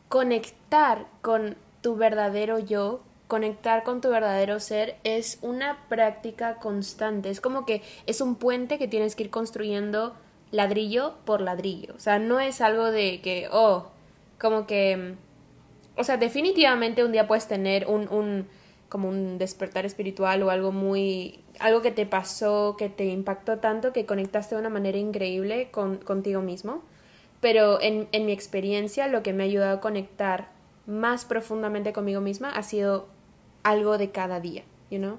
conectar 0.09 1.05
con 1.21 1.55
tu 1.81 1.95
verdadero 1.95 2.59
yo, 2.59 3.01
conectar 3.27 3.83
con 3.83 3.99
tu 3.99 4.09
verdadero 4.09 4.59
ser 4.59 4.95
es 5.03 5.39
una 5.41 5.85
práctica 5.89 6.55
constante. 6.59 7.29
Es 7.29 7.41
como 7.41 7.65
que 7.65 7.81
es 8.05 8.21
un 8.21 8.35
puente 8.35 8.77
que 8.77 8.87
tienes 8.87 9.15
que 9.15 9.23
ir 9.23 9.29
construyendo 9.29 10.13
ladrillo 10.53 11.15
por 11.25 11.41
ladrillo. 11.41 11.93
O 11.95 11.99
sea, 11.99 12.19
no 12.19 12.39
es 12.39 12.61
algo 12.61 12.91
de 12.91 13.19
que, 13.21 13.49
oh, 13.51 13.87
como 14.39 14.65
que... 14.67 14.95
mm, 14.97 15.99
O 15.99 16.03
sea, 16.03 16.17
definitivamente 16.17 17.03
un 17.03 17.11
día 17.11 17.27
puedes 17.27 17.47
tener 17.47 17.87
un, 17.87 18.07
un 18.09 18.47
como 18.89 19.09
un 19.09 19.37
despertar 19.39 19.85
espiritual 19.85 20.43
o 20.43 20.49
algo 20.51 20.71
muy 20.71 21.39
algo 21.59 21.81
que 21.81 21.91
te 21.91 22.05
pasó, 22.05 22.75
que 22.77 22.89
te 22.89 23.05
impactó 23.05 23.57
tanto 23.59 23.91
que 23.93 24.05
conectaste 24.05 24.55
de 24.55 24.61
una 24.61 24.69
manera 24.69 24.97
increíble 24.99 25.69
con, 25.71 25.97
contigo 25.97 26.41
mismo. 26.41 26.83
Pero 27.41 27.81
en, 27.81 28.07
en 28.11 28.25
mi 28.25 28.31
experiencia 28.31 29.07
lo 29.07 29.21
que 29.23 29.33
me 29.33 29.43
ha 29.43 29.45
ayudado 29.47 29.77
a 29.77 29.81
conectar 29.81 30.49
más 30.87 31.25
profundamente 31.25 31.93
conmigo 31.93 32.21
misma 32.21 32.49
ha 32.51 32.63
sido 32.63 33.07
algo 33.63 33.97
de 33.97 34.11
cada 34.11 34.39
día, 34.39 34.63
you 34.91 34.99
know? 34.99 35.17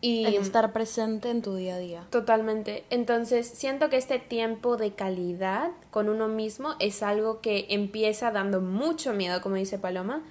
Y 0.00 0.26
El 0.26 0.34
estar 0.34 0.72
presente 0.72 1.28
en 1.28 1.42
tu 1.42 1.56
día 1.56 1.74
a 1.74 1.78
día. 1.78 2.06
Totalmente. 2.10 2.84
Entonces, 2.88 3.48
siento 3.48 3.90
que 3.90 3.96
este 3.96 4.20
tiempo 4.20 4.76
de 4.76 4.92
calidad 4.92 5.72
con 5.90 6.08
uno 6.08 6.28
mismo 6.28 6.74
es 6.78 7.02
algo 7.02 7.40
que 7.40 7.66
empieza 7.70 8.30
dando 8.30 8.60
mucho 8.60 9.12
miedo, 9.12 9.40
como 9.40 9.56
dice 9.56 9.76
Paloma, 9.76 10.22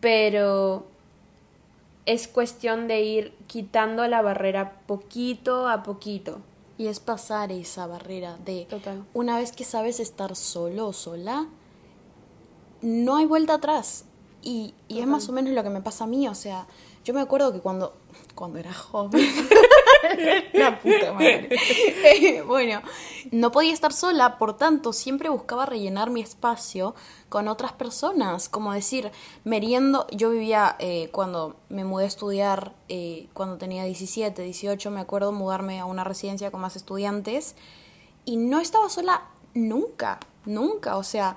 pero 0.00 0.86
es 2.06 2.28
cuestión 2.28 2.88
de 2.88 3.02
ir 3.02 3.34
quitando 3.46 4.06
la 4.08 4.22
barrera 4.22 4.80
poquito 4.86 5.68
a 5.68 5.82
poquito. 5.82 6.40
Y 6.78 6.86
es 6.86 6.98
pasar 6.98 7.52
esa 7.52 7.86
barrera 7.86 8.38
de 8.38 8.64
Total. 8.70 9.04
una 9.12 9.36
vez 9.36 9.52
que 9.52 9.64
sabes 9.64 10.00
estar 10.00 10.34
solo 10.34 10.88
o 10.88 10.92
sola, 10.94 11.46
no 12.80 13.16
hay 13.16 13.26
vuelta 13.26 13.54
atrás. 13.54 14.06
Y, 14.40 14.72
y 14.88 15.00
es 15.00 15.06
más 15.06 15.28
o 15.28 15.32
menos 15.32 15.52
lo 15.52 15.62
que 15.62 15.68
me 15.68 15.82
pasa 15.82 16.04
a 16.04 16.06
mí. 16.06 16.26
O 16.26 16.34
sea, 16.34 16.66
yo 17.04 17.12
me 17.12 17.20
acuerdo 17.20 17.52
que 17.52 17.60
cuando, 17.60 17.94
cuando 18.40 18.58
era 18.58 18.72
joven, 18.72 19.20
la 20.54 20.80
puta 20.80 21.12
madre. 21.12 21.50
Bueno, 22.46 22.80
no 23.32 23.52
podía 23.52 23.74
estar 23.74 23.92
sola, 23.92 24.38
por 24.38 24.56
tanto, 24.56 24.94
siempre 24.94 25.28
buscaba 25.28 25.66
rellenar 25.66 26.08
mi 26.08 26.22
espacio 26.22 26.94
con 27.28 27.48
otras 27.48 27.72
personas. 27.74 28.48
Como 28.48 28.72
decir, 28.72 29.12
meriendo, 29.44 30.06
yo 30.10 30.30
vivía 30.30 30.74
eh, 30.78 31.10
cuando 31.12 31.56
me 31.68 31.84
mudé 31.84 32.04
a 32.04 32.06
estudiar, 32.06 32.72
eh, 32.88 33.28
cuando 33.34 33.58
tenía 33.58 33.84
17, 33.84 34.40
18, 34.40 34.90
me 34.90 35.00
acuerdo 35.00 35.32
mudarme 35.32 35.78
a 35.78 35.84
una 35.84 36.02
residencia 36.02 36.50
con 36.50 36.62
más 36.62 36.76
estudiantes 36.76 37.56
y 38.24 38.38
no 38.38 38.58
estaba 38.60 38.88
sola 38.88 39.24
nunca, 39.52 40.18
nunca. 40.46 40.96
O 40.96 41.02
sea, 41.02 41.36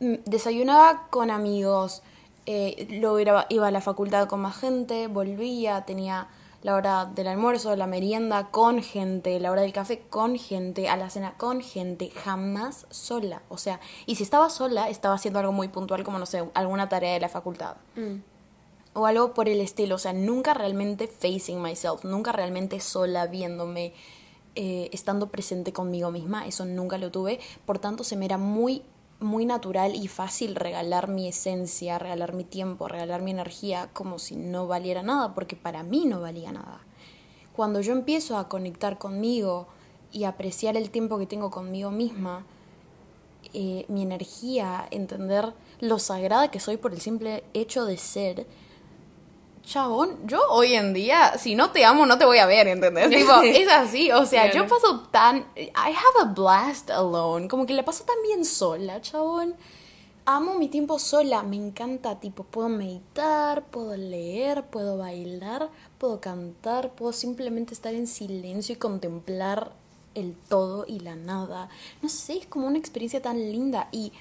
mm, 0.00 0.14
desayunaba 0.26 1.06
con 1.08 1.30
amigos, 1.30 2.02
eh, 2.46 2.86
luego 2.90 3.20
iba, 3.20 3.46
iba 3.48 3.68
a 3.68 3.70
la 3.70 3.80
facultad 3.80 4.28
con 4.28 4.40
más 4.40 4.56
gente, 4.56 5.06
volvía, 5.06 5.84
tenía 5.84 6.28
la 6.62 6.76
hora 6.76 7.06
del 7.06 7.26
almuerzo, 7.26 7.74
la 7.74 7.86
merienda 7.86 8.48
con 8.50 8.82
gente, 8.82 9.38
la 9.40 9.50
hora 9.50 9.62
del 9.62 9.72
café 9.72 10.00
con 10.08 10.38
gente, 10.38 10.88
a 10.88 10.96
la 10.96 11.10
cena 11.10 11.34
con 11.36 11.60
gente, 11.60 12.10
jamás 12.10 12.86
sola. 12.90 13.42
O 13.48 13.58
sea, 13.58 13.80
y 14.06 14.14
si 14.14 14.22
estaba 14.22 14.48
sola, 14.48 14.88
estaba 14.88 15.16
haciendo 15.16 15.40
algo 15.40 15.52
muy 15.52 15.68
puntual 15.68 16.04
como, 16.04 16.18
no 16.18 16.26
sé, 16.26 16.48
alguna 16.54 16.88
tarea 16.88 17.14
de 17.14 17.20
la 17.20 17.28
facultad. 17.28 17.76
O 18.94 19.06
algo 19.06 19.34
por 19.34 19.48
el 19.48 19.60
estilo, 19.60 19.96
o 19.96 19.98
sea, 19.98 20.12
nunca 20.12 20.54
realmente 20.54 21.08
facing 21.08 21.60
myself, 21.60 22.04
nunca 22.04 22.30
realmente 22.30 22.78
sola 22.78 23.26
viéndome, 23.26 23.94
eh, 24.54 24.90
estando 24.92 25.30
presente 25.30 25.72
conmigo 25.72 26.10
misma, 26.10 26.46
eso 26.46 26.66
nunca 26.66 26.98
lo 26.98 27.10
tuve, 27.10 27.40
por 27.64 27.78
tanto 27.78 28.04
se 28.04 28.16
me 28.16 28.26
era 28.26 28.36
muy, 28.36 28.82
muy 29.22 29.46
natural 29.46 29.94
y 29.94 30.08
fácil 30.08 30.54
regalar 30.54 31.08
mi 31.08 31.28
esencia, 31.28 31.98
regalar 31.98 32.34
mi 32.34 32.44
tiempo, 32.44 32.88
regalar 32.88 33.22
mi 33.22 33.30
energía 33.30 33.90
como 33.92 34.18
si 34.18 34.36
no 34.36 34.66
valiera 34.66 35.02
nada, 35.02 35.34
porque 35.34 35.56
para 35.56 35.82
mí 35.82 36.04
no 36.04 36.20
valía 36.20 36.52
nada. 36.52 36.80
Cuando 37.54 37.80
yo 37.80 37.92
empiezo 37.92 38.36
a 38.36 38.48
conectar 38.48 38.98
conmigo 38.98 39.66
y 40.10 40.24
apreciar 40.24 40.76
el 40.76 40.90
tiempo 40.90 41.18
que 41.18 41.26
tengo 41.26 41.50
conmigo 41.50 41.90
misma, 41.90 42.44
eh, 43.54 43.84
mi 43.88 44.02
energía, 44.02 44.86
entender 44.90 45.52
lo 45.80 45.98
sagrada 45.98 46.50
que 46.50 46.60
soy 46.60 46.76
por 46.76 46.92
el 46.92 47.00
simple 47.00 47.44
hecho 47.54 47.84
de 47.84 47.98
ser, 47.98 48.46
Chabón, 49.64 50.26
yo 50.26 50.40
hoy 50.50 50.74
en 50.74 50.92
día, 50.92 51.38
si 51.38 51.54
no 51.54 51.70
te 51.70 51.84
amo, 51.84 52.04
no 52.04 52.18
te 52.18 52.24
voy 52.24 52.38
a 52.38 52.46
ver, 52.46 52.66
¿entendés? 52.66 53.10
Tipo, 53.16 53.42
es 53.42 53.68
así, 53.68 54.10
o 54.10 54.26
sea, 54.26 54.52
yo 54.52 54.66
paso 54.66 55.00
tan... 55.10 55.46
I 55.56 55.70
have 55.76 56.20
a 56.20 56.24
blast 56.24 56.90
alone, 56.90 57.48
como 57.48 57.64
que 57.64 57.72
la 57.72 57.84
paso 57.84 58.04
tan 58.04 58.16
bien 58.22 58.44
sola, 58.44 59.00
chabón. 59.00 59.54
Amo 60.24 60.54
mi 60.54 60.68
tiempo 60.68 60.98
sola, 60.98 61.42
me 61.42 61.56
encanta, 61.56 62.20
tipo, 62.20 62.44
puedo 62.44 62.68
meditar, 62.68 63.64
puedo 63.66 63.96
leer, 63.96 64.64
puedo 64.66 64.98
bailar, 64.98 65.70
puedo 65.98 66.20
cantar, 66.20 66.92
puedo 66.92 67.12
simplemente 67.12 67.74
estar 67.74 67.94
en 67.94 68.06
silencio 68.06 68.74
y 68.74 68.78
contemplar 68.78 69.72
el 70.14 70.34
todo 70.48 70.84
y 70.86 71.00
la 71.00 71.16
nada. 71.16 71.68
No 72.02 72.08
sé, 72.08 72.38
es 72.38 72.46
como 72.46 72.66
una 72.66 72.78
experiencia 72.78 73.22
tan 73.22 73.38
linda 73.38 73.88
y 73.92 74.12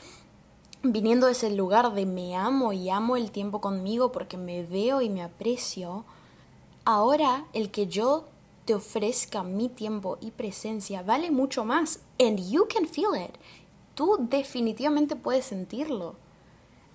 viniendo 0.84 1.28
de 1.28 1.34
ese 1.34 1.50
lugar 1.52 1.94
de 1.94 2.06
me 2.06 2.36
amo 2.36 2.74
y 2.74 2.90
amo 2.90 3.18
el 3.18 3.32
tiempo 3.32 3.62
conmigo 3.62 4.12
porque 4.12 4.38
me 4.38 4.64
veo 4.64 5.02
y 5.02 5.10
me 5.10 5.24
aprecio, 5.24 6.06
ahora 6.86 7.46
el 7.54 7.72
que 7.72 7.88
yo 7.88 8.26
te 8.66 8.76
ofrezca 8.76 9.44
mi 9.44 9.70
tiempo 9.70 10.18
y 10.22 10.32
presencia 10.32 11.04
vale 11.04 11.32
mucho 11.32 11.66
más. 11.66 12.00
And 12.20 12.40
you 12.50 12.68
can 12.68 12.88
feel 12.88 13.10
it. 13.16 13.36
Tú 13.96 14.18
definitivamente 14.20 15.16
puedes 15.16 15.46
sentirlo. 15.46 16.16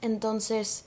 Entonces, 0.01 0.85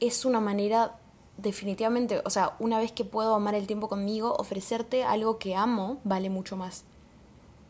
es 0.00 0.24
una 0.24 0.40
manera 0.40 0.98
definitivamente, 1.36 2.22
o 2.24 2.30
sea, 2.30 2.56
una 2.58 2.78
vez 2.78 2.92
que 2.92 3.04
puedo 3.04 3.34
amar 3.34 3.54
el 3.54 3.66
tiempo 3.66 3.88
conmigo, 3.88 4.34
ofrecerte 4.38 5.04
algo 5.04 5.38
que 5.38 5.54
amo 5.54 5.98
vale 6.04 6.30
mucho 6.30 6.56
más. 6.56 6.84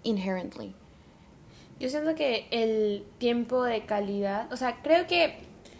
Inherently. 0.02 0.74
Yo 1.82 1.88
siento 1.88 2.14
que 2.14 2.46
el 2.52 3.04
tiempo 3.18 3.64
de 3.64 3.84
calidad, 3.84 4.52
o 4.52 4.56
sea, 4.56 4.80
creo 4.84 5.08
que 5.08 5.34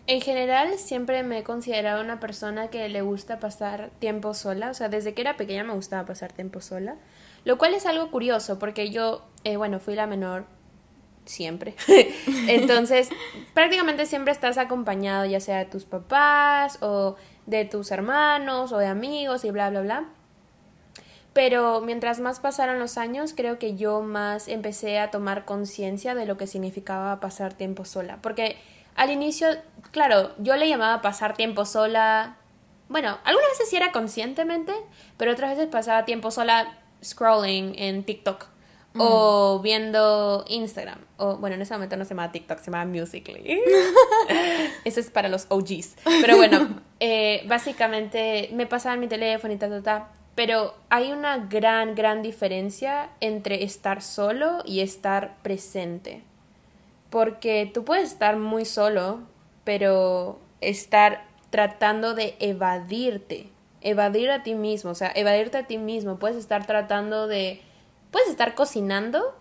en 0.09 0.21
general 0.21 0.77
siempre 0.77 1.23
me 1.23 1.39
he 1.39 1.43
considerado 1.45 2.03
una 2.03 2.19
persona 2.19 2.71
que 2.71 2.89
le 2.89 3.03
gusta 3.03 3.39
pasar 3.39 3.91
tiempo 4.01 4.35
sola, 4.35 4.71
o 4.71 4.75
sea, 4.75 4.89
desde 4.89 5.15
que 5.15 5.23
era 5.23 5.37
pequeña 5.37 5.63
me 5.63 5.75
gustaba 5.75 6.05
pasar 6.05 6.33
tiempo 6.33 6.61
sola, 6.61 6.97
lo 7.45 7.57
cual 7.57 7.75
es 7.75 7.87
algo 7.87 8.11
curioso 8.11 8.59
porque 8.59 8.91
yo, 8.91 9.25
eh, 9.45 9.57
bueno, 9.57 9.79
fui 9.79 9.95
la 9.95 10.09
menor 10.09 10.45
siempre, 11.25 11.77
entonces 12.49 13.09
prácticamente 13.55 14.05
siempre 14.05 14.33
estás 14.33 14.59
acompañado 14.59 15.25
ya 15.25 15.39
sea 15.39 15.59
de 15.59 15.67
tus 15.67 15.85
papás 15.85 16.83
o 16.83 17.15
de 17.47 17.65
tus 17.65 17.93
hermanos 17.93 18.73
o 18.73 18.79
de 18.79 18.87
amigos 18.87 19.45
y 19.45 19.53
bla, 19.53 19.71
bla, 19.71 19.83
bla. 19.83 20.09
Pero 21.33 21.81
mientras 21.81 22.21
más 22.21 22.41
pasaron 22.41 22.79
los 22.79 22.99
años, 22.99 23.33
creo 23.35 23.59
que 23.59 23.75
yo 23.75 24.03
más 24.03 24.49
empecé 24.49 24.99
a 24.99 25.11
tomar 25.11 25.45
conciencia 25.45 26.15
de 26.15 26.27
lo 26.27 26.37
que 26.37 26.47
significaba 26.47 27.21
pasar 27.21 27.55
tiempo 27.55 27.85
sola. 27.85 28.19
Porque 28.21 28.57
al 28.97 29.11
inicio, 29.11 29.49
claro, 29.93 30.33
yo 30.39 30.57
le 30.57 30.69
llamaba 30.69 31.01
pasar 31.01 31.35
tiempo 31.35 31.65
sola. 31.65 32.37
Bueno, 32.89 33.19
algunas 33.25 33.51
veces 33.51 33.71
sí 33.71 33.77
era 33.77 33.93
conscientemente, 33.93 34.75
pero 35.17 35.33
otras 35.33 35.57
veces 35.57 35.71
pasaba 35.71 36.05
tiempo 36.05 36.31
sola 36.31 36.79
scrolling 37.03 37.75
en 37.79 38.05
TikTok 38.05 38.47
o 38.99 39.61
viendo 39.63 40.45
Instagram. 40.49 40.99
O 41.17 41.37
bueno, 41.37 41.57
en 41.57 41.63
ese 41.63 41.73
momento 41.75 41.97
no 41.97 42.05
se 42.05 42.11
llamaba 42.11 42.33
TikTok, 42.33 42.59
se 42.59 42.67
llamaba 42.67 42.85
Musically. 42.85 43.43
Eso 44.85 45.01
es 45.01 45.11
para 45.11 45.29
los 45.29 45.47
OGs. 45.49 45.97
Pero 46.21 46.37
bueno, 46.37 46.81
eh, 47.01 47.43
básicamente 47.47 48.51
me 48.53 48.67
pasaba 48.67 48.95
en 48.95 49.01
mi 49.01 49.09
teléfono 49.09 49.55
y 49.55 49.57
ta, 49.57 49.69
ta, 49.69 49.83
ta. 49.83 50.09
Pero 50.35 50.75
hay 50.89 51.13
una 51.13 51.39
gran, 51.39 51.95
gran 51.95 52.23
diferencia 52.23 53.11
entre 53.21 53.65
estar 53.65 54.03
solo 54.03 54.63
y 54.65 54.81
estar 54.81 55.37
presente. 55.43 56.23
Porque 57.11 57.71
tú 57.73 57.85
puedes 57.85 58.13
estar 58.13 58.37
muy 58.37 58.65
solo, 58.65 59.21
pero 59.65 60.39
estar 60.61 61.25
tratando 61.51 62.15
de 62.15 62.35
evadirte, 62.41 63.51
evadir 63.83 64.31
a 64.31 64.43
ti 64.43 64.55
mismo, 64.55 64.93
o 64.93 64.95
sea, 64.95 65.13
evadirte 65.15 65.59
a 65.59 65.67
ti 65.67 65.77
mismo. 65.77 66.19
Puedes 66.19 66.39
estar 66.39 66.67
tratando 66.67 67.27
de, 67.27 67.61
puedes 68.11 68.31
estar 68.31 68.55
cocinando 68.55 69.37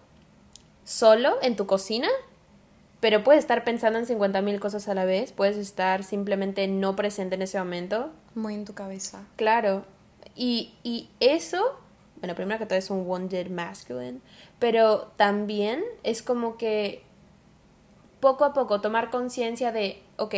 solo 0.83 1.37
en 1.41 1.55
tu 1.55 1.67
cocina, 1.67 2.09
pero 2.99 3.23
puedes 3.23 3.39
estar 3.39 3.63
pensando 3.63 3.97
en 3.97 4.05
50 4.05 4.41
mil 4.41 4.59
cosas 4.59 4.89
a 4.89 4.93
la 4.93 5.05
vez, 5.05 5.31
puedes 5.31 5.55
estar 5.55 6.03
simplemente 6.03 6.67
no 6.67 6.97
presente 6.97 7.35
en 7.35 7.43
ese 7.43 7.57
momento. 7.57 8.11
Muy 8.35 8.55
en 8.55 8.65
tu 8.65 8.73
cabeza. 8.73 9.23
Claro. 9.37 9.85
Y, 10.35 10.73
y 10.83 11.09
eso, 11.19 11.79
bueno, 12.17 12.35
primero 12.35 12.59
que 12.59 12.65
todo 12.65 12.79
es 12.79 12.89
un 12.89 13.05
wounded 13.07 13.49
masculine, 13.49 14.21
pero 14.59 15.11
también 15.17 15.83
es 16.03 16.21
como 16.21 16.57
que 16.57 17.03
poco 18.19 18.45
a 18.45 18.53
poco 18.53 18.79
tomar 18.79 19.09
conciencia 19.09 19.71
de, 19.71 20.01
ok, 20.17 20.35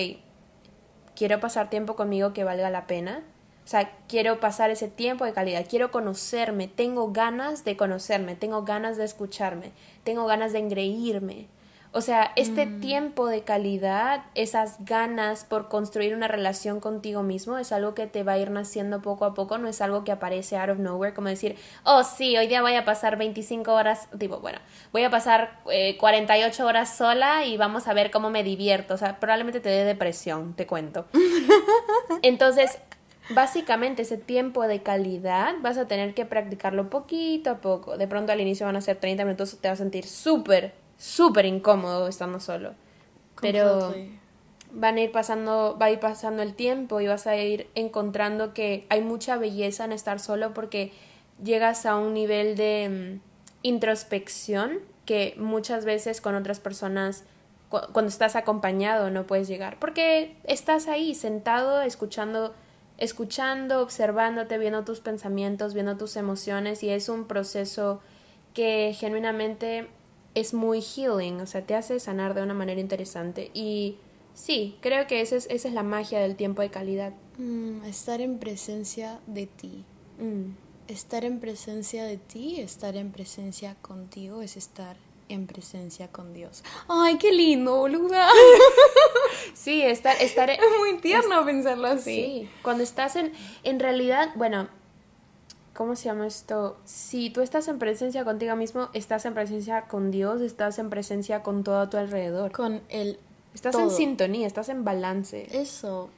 quiero 1.16 1.40
pasar 1.40 1.70
tiempo 1.70 1.96
conmigo 1.96 2.34
que 2.34 2.44
valga 2.44 2.70
la 2.70 2.88
pena. 2.88 3.24
O 3.66 3.68
sea, 3.68 3.98
quiero 4.08 4.40
pasar 4.40 4.72
ese 4.72 4.90
tiempo 4.90 5.24
de 5.24 5.32
calidad, 5.32 5.66
quiero 5.70 5.90
conocerme, 5.92 6.68
tengo 6.68 7.14
ganas 7.14 7.64
de 7.64 7.78
conocerme, 7.78 8.36
tengo 8.36 8.64
ganas 8.64 8.98
de 8.98 9.06
escucharme, 9.06 9.72
tengo 10.04 10.26
ganas 10.26 10.52
de 10.52 10.60
engreírme. 10.60 11.48
O 11.96 12.02
sea, 12.02 12.32
este 12.36 12.66
Mm. 12.66 12.80
tiempo 12.82 13.28
de 13.28 13.44
calidad, 13.44 14.24
esas 14.34 14.84
ganas 14.84 15.46
por 15.46 15.70
construir 15.70 16.16
una 16.16 16.28
relación 16.28 16.80
contigo 16.80 17.22
mismo, 17.22 17.58
es 17.60 17.72
algo 17.72 17.94
que 17.94 18.08
te 18.08 18.24
va 18.24 18.34
a 18.34 18.38
ir 18.40 18.50
naciendo 18.50 19.02
poco 19.04 19.26
a 19.26 19.34
poco, 19.36 19.60
no 19.60 19.68
es 19.68 19.80
algo 19.80 20.04
que 20.04 20.12
aparece 20.12 20.58
out 20.58 20.72
of 20.72 20.80
nowhere, 20.80 21.14
como 21.14 21.30
decir, 21.30 21.56
oh 21.84 22.04
sí, 22.04 22.36
hoy 22.36 22.48
día 22.48 22.64
voy 22.64 22.74
a 22.74 22.84
pasar 22.84 23.16
25 23.18 23.72
horas, 23.74 24.10
tipo, 24.18 24.40
bueno, 24.40 24.58
voy 24.92 25.04
a 25.04 25.12
pasar 25.12 25.60
eh, 25.72 25.96
48 25.98 26.66
horas 26.66 26.96
sola 26.98 27.46
y 27.46 27.58
vamos 27.58 27.88
a 27.88 27.94
ver 27.94 28.10
cómo 28.10 28.32
me 28.32 28.44
divierto. 28.44 28.96
O 28.96 28.98
sea, 28.98 29.20
probablemente 29.20 29.60
te 29.60 29.70
dé 29.70 29.84
depresión, 29.86 30.56
te 30.56 30.66
cuento. 30.66 31.06
Entonces, 32.22 32.80
básicamente 33.30 34.02
ese 34.02 34.18
tiempo 34.18 34.64
de 34.68 34.82
calidad 34.82 35.54
vas 35.62 35.78
a 35.78 35.88
tener 35.88 36.14
que 36.14 36.26
practicarlo 36.26 36.90
poquito 36.90 37.52
a 37.52 37.58
poco. 37.62 37.98
De 37.98 38.08
pronto 38.08 38.32
al 38.32 38.42
inicio 38.42 38.66
van 38.66 38.76
a 38.76 38.82
ser 38.82 38.98
30 38.98 39.24
minutos, 39.26 39.58
te 39.62 39.68
vas 39.70 39.80
a 39.80 39.84
sentir 39.84 40.06
súper, 40.08 40.74
súper 41.04 41.46
incómodo 41.46 42.08
estando 42.08 42.40
solo. 42.40 42.74
Pero 43.42 43.90
van 44.72 44.96
a 44.98 45.02
ir 45.02 45.12
pasando, 45.12 45.78
va 45.80 45.88
a 45.88 45.92
ir 45.92 46.00
pasando 46.00 46.42
el 46.42 46.54
tiempo 46.56 47.02
y 47.02 47.08
vas 47.08 47.28
a 47.28 47.36
ir 47.36 47.68
encontrando 47.76 48.54
que 48.54 48.86
hay 48.90 49.02
mucha 49.02 49.38
belleza 49.38 49.84
en 49.84 49.92
estar 49.92 50.20
solo 50.22 50.54
porque 50.54 50.94
llegas 51.44 51.86
a 51.86 51.98
un 51.98 52.14
nivel 52.14 52.56
de 52.56 53.20
mm, 53.22 53.68
introspección 53.68 54.80
que 55.06 55.36
muchas 55.38 55.84
veces 55.84 56.22
con 56.22 56.36
otras 56.36 56.60
personas 56.62 57.26
cu- 57.70 57.82
cuando 57.92 58.08
estás 58.10 58.36
acompañado 58.38 59.10
no 59.12 59.28
puedes 59.28 59.48
llegar 59.50 59.78
porque 59.80 60.38
estás 60.46 60.88
ahí 60.88 61.14
sentado 61.16 61.82
escuchando 61.82 62.54
escuchando 62.98 63.82
observándote 63.82 64.58
viendo 64.58 64.86
tus 64.86 65.02
pensamientos 65.02 65.74
viendo 65.74 65.98
tus 65.98 66.16
emociones 66.16 66.82
y 66.84 66.90
es 66.90 67.10
un 67.10 67.26
proceso 67.26 68.00
que 68.54 68.96
genuinamente 68.98 69.88
es 70.36 70.54
muy 70.54 70.82
healing, 70.82 71.42
o 71.42 71.46
sea, 71.46 71.66
te 71.66 71.76
hace 71.76 72.00
sanar 72.00 72.34
de 72.34 72.44
una 72.44 72.54
manera 72.54 72.80
interesante. 72.82 73.52
Y 73.54 73.98
sí, 74.34 74.78
creo 74.82 75.08
que 75.08 75.22
esa 75.22 75.36
es, 75.36 75.48
esa 75.50 75.68
es 75.68 75.74
la 75.74 75.84
magia 75.84 76.20
del 76.20 76.36
tiempo 76.36 76.62
de 76.62 76.70
calidad. 76.70 77.14
Mm, 77.38 77.84
estar 77.86 78.22
en 78.22 78.40
presencia 78.40 79.20
de 79.28 79.48
ti. 79.48 79.84
Mm, 80.20 80.52
Estar 80.86 81.24
en 81.24 81.40
presencia 81.40 82.04
de 82.04 82.18
ti, 82.18 82.60
estar 82.60 82.98
en 82.98 83.12
presencia 83.14 83.76
contigo, 83.82 84.42
es 84.42 84.58
estar 84.58 84.98
en 85.30 85.48
presencia 85.48 86.10
con 86.10 86.34
Dios. 86.34 86.62
Ay, 86.90 87.18
qué 87.18 87.32
lindo, 87.32 87.78
boluda. 87.78 88.28
Sí, 89.54 89.82
estar, 89.82 90.16
estar 90.22 90.50
Es 90.50 90.60
muy 90.80 90.98
tierno 91.00 91.46
pensarlo 91.46 91.88
así. 91.88 92.16
Sí, 92.16 92.50
cuando 92.64 92.84
estás 92.84 93.16
en, 93.16 93.32
en 93.64 93.80
realidad, 93.80 94.30
bueno, 94.36 94.68
¿cómo 95.74 95.96
se 95.96 96.06
llama 96.06 96.28
esto? 96.28 96.78
Si 96.86 97.30
tú 97.30 97.42
estás 97.42 97.68
en 97.68 97.80
presencia 97.80 98.24
contigo 98.24 98.56
mismo, 98.56 98.90
estás 98.94 99.26
en 99.26 99.34
presencia 99.34 99.84
con 99.84 100.12
Dios, 100.12 100.42
estás 100.42 100.80
en 100.80 100.90
presencia 100.90 101.44
con 101.44 101.64
todo 101.64 101.80
a 101.80 101.90
tu 101.90 101.98
alrededor. 101.98 102.52
Con 102.52 102.82
el 102.90 103.20
Estás 103.54 103.76
en 103.76 103.88
todo. 103.88 103.98
sintonía, 103.98 104.48
estás 104.48 104.70
en 104.70 104.84
balance. 104.84 105.48
Eso. 105.52 106.10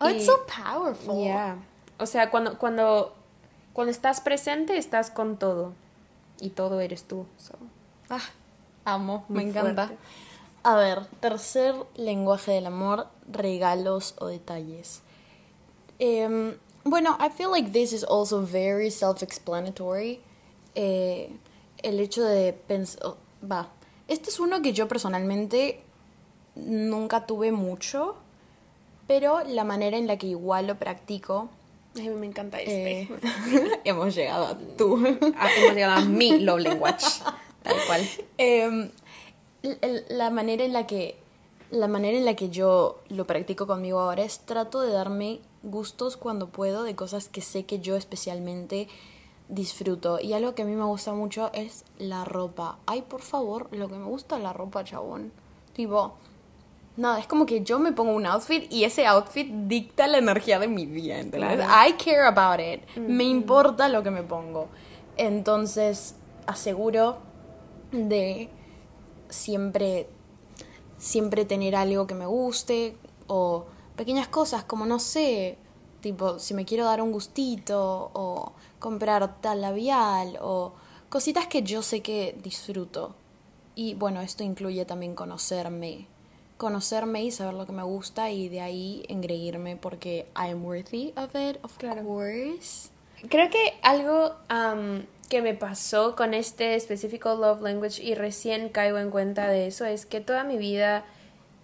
Oh, 0.00 0.08
it's 0.08 0.22
Y- 0.22 0.26
so 0.26 0.34
powerful. 0.46 1.16
Yeah. 1.16 1.56
O 1.98 2.06
sea, 2.06 2.30
cuando, 2.30 2.58
cuando, 2.58 3.14
cuando 3.72 3.90
estás 3.90 4.20
presente, 4.20 4.76
estás 4.78 5.10
con 5.10 5.36
todo. 5.38 5.72
Y 6.40 6.50
todo 6.50 6.80
eres 6.80 7.04
tú. 7.04 7.26
so. 7.36 7.54
Ah, 8.08 8.20
amo, 8.84 9.24
Muy 9.28 9.44
me 9.44 9.50
encanta. 9.50 9.86
fuerte. 9.88 10.04
A 10.62 10.76
ver, 10.76 11.06
tercer 11.20 11.74
lenguaje 11.96 12.52
del 12.52 12.66
amor, 12.66 13.06
regalos 13.30 14.14
o 14.18 14.26
detalles. 14.26 15.02
Em, 15.98 16.54
bueno, 16.90 17.16
I 17.20 17.30
feel 17.30 17.50
like 17.50 17.72
this 17.72 17.92
is 17.92 18.04
also 18.04 18.42
very 18.42 18.90
self-explanatory. 18.90 20.20
Eh, 20.74 21.30
el 21.82 22.00
hecho 22.00 22.24
de 22.24 22.52
pensar... 22.52 23.16
va, 23.42 23.70
este 24.06 24.30
es 24.30 24.40
uno 24.40 24.62
que 24.62 24.72
yo 24.72 24.88
personalmente 24.88 25.80
nunca 26.54 27.26
tuve 27.26 27.52
mucho, 27.52 28.16
pero 29.06 29.42
la 29.44 29.64
manera 29.64 29.96
en 29.96 30.06
la 30.06 30.16
que 30.16 30.28
igual 30.28 30.66
lo 30.66 30.78
practico... 30.78 31.48
Ay, 31.96 32.10
me 32.10 32.26
encanta 32.26 32.60
este. 32.60 33.02
eh, 33.02 33.08
hemos 33.84 34.14
llegado 34.14 34.46
a 34.46 34.58
tú. 34.76 35.02
Ah, 35.36 35.48
hemos 35.56 35.74
llegado 35.74 36.00
a 36.00 36.04
mi 36.04 36.38
love 36.38 36.60
language. 36.60 37.06
Tal 37.62 37.76
cual. 37.86 38.08
Em, 38.36 38.90
la 40.10 40.30
manera 40.30 40.64
en 40.64 40.72
la 40.72 40.86
que 40.86 41.16
la 41.70 41.88
manera 41.88 42.16
en 42.16 42.24
la 42.24 42.34
que 42.34 42.50
yo 42.50 43.00
lo 43.08 43.26
practico 43.26 43.66
conmigo 43.66 44.00
ahora 44.00 44.22
es 44.22 44.40
trato 44.40 44.80
de 44.80 44.92
darme 44.92 45.40
gustos 45.62 46.16
cuando 46.16 46.48
puedo 46.48 46.82
de 46.82 46.94
cosas 46.94 47.28
que 47.28 47.40
sé 47.40 47.64
que 47.64 47.80
yo 47.80 47.96
especialmente 47.96 48.88
disfruto. 49.48 50.20
Y 50.20 50.32
algo 50.32 50.54
que 50.54 50.62
a 50.62 50.64
mí 50.64 50.74
me 50.74 50.84
gusta 50.84 51.12
mucho 51.12 51.50
es 51.52 51.84
la 51.98 52.24
ropa. 52.24 52.78
Ay 52.86 53.02
por 53.02 53.22
favor 53.22 53.68
lo 53.72 53.88
que 53.88 53.96
me 53.96 54.04
gusta 54.04 54.36
es 54.36 54.42
la 54.42 54.52
ropa 54.52 54.84
chabón. 54.84 55.32
Tipo 55.74 56.14
nada 56.96 57.20
es 57.20 57.26
como 57.26 57.46
que 57.46 57.62
yo 57.62 57.78
me 57.78 57.92
pongo 57.92 58.12
un 58.12 58.26
outfit 58.26 58.70
y 58.72 58.84
ese 58.84 59.06
outfit 59.06 59.48
dicta 59.48 60.08
la 60.08 60.18
energía 60.18 60.58
de 60.58 60.66
mi 60.66 60.84
día 60.84 61.20
¿entendés? 61.20 61.56
Claro. 61.56 61.88
I 61.88 61.92
care 61.92 62.26
about 62.26 62.60
it. 62.60 62.82
Me 62.96 63.24
importa 63.24 63.88
lo 63.88 64.02
que 64.02 64.10
me 64.10 64.22
pongo. 64.22 64.68
Entonces 65.16 66.16
aseguro 66.46 67.18
de 67.92 68.48
siempre 69.28 70.08
siempre 70.98 71.44
tener 71.44 71.76
algo 71.76 72.06
que 72.06 72.14
me 72.14 72.26
guste 72.26 72.96
o 73.28 73.66
pequeñas 73.98 74.28
cosas 74.28 74.64
como 74.64 74.86
no 74.86 74.98
sé 74.98 75.58
tipo 76.00 76.38
si 76.38 76.54
me 76.54 76.64
quiero 76.64 76.86
dar 76.86 77.02
un 77.02 77.12
gustito 77.12 78.10
o 78.14 78.52
comprar 78.78 79.40
tal 79.42 79.60
labial 79.60 80.38
o 80.40 80.72
cositas 81.10 81.46
que 81.46 81.62
yo 81.62 81.82
sé 81.82 82.00
que 82.00 82.38
disfruto 82.42 83.14
y 83.74 83.94
bueno 83.94 84.22
esto 84.22 84.42
incluye 84.44 84.84
también 84.86 85.14
conocerme 85.14 86.06
conocerme 86.56 87.22
y 87.24 87.30
saber 87.30 87.54
lo 87.54 87.66
que 87.66 87.72
me 87.72 87.82
gusta 87.82 88.30
y 88.30 88.48
de 88.48 88.60
ahí 88.60 89.04
engreírme 89.08 89.76
porque 89.76 90.26
I'm 90.36 90.64
worthy 90.64 91.12
of 91.16 91.34
it 91.34 91.58
of 91.62 91.76
Claro. 91.76 92.02
course 92.04 92.90
Creo 93.28 93.50
que 93.50 93.74
algo 93.82 94.36
que 95.28 95.42
me 95.42 95.52
pasó 95.54 96.14
con 96.14 96.34
este 96.34 96.76
específico 96.76 97.34
love 97.34 97.60
language 97.62 98.00
y 98.00 98.14
recién 98.14 98.68
caigo 98.68 98.98
en 98.98 99.10
cuenta 99.10 99.48
de 99.48 99.66
eso 99.66 99.84
es 99.84 100.06
que 100.06 100.20
toda 100.20 100.44
mi 100.44 100.56
vida, 100.56 101.04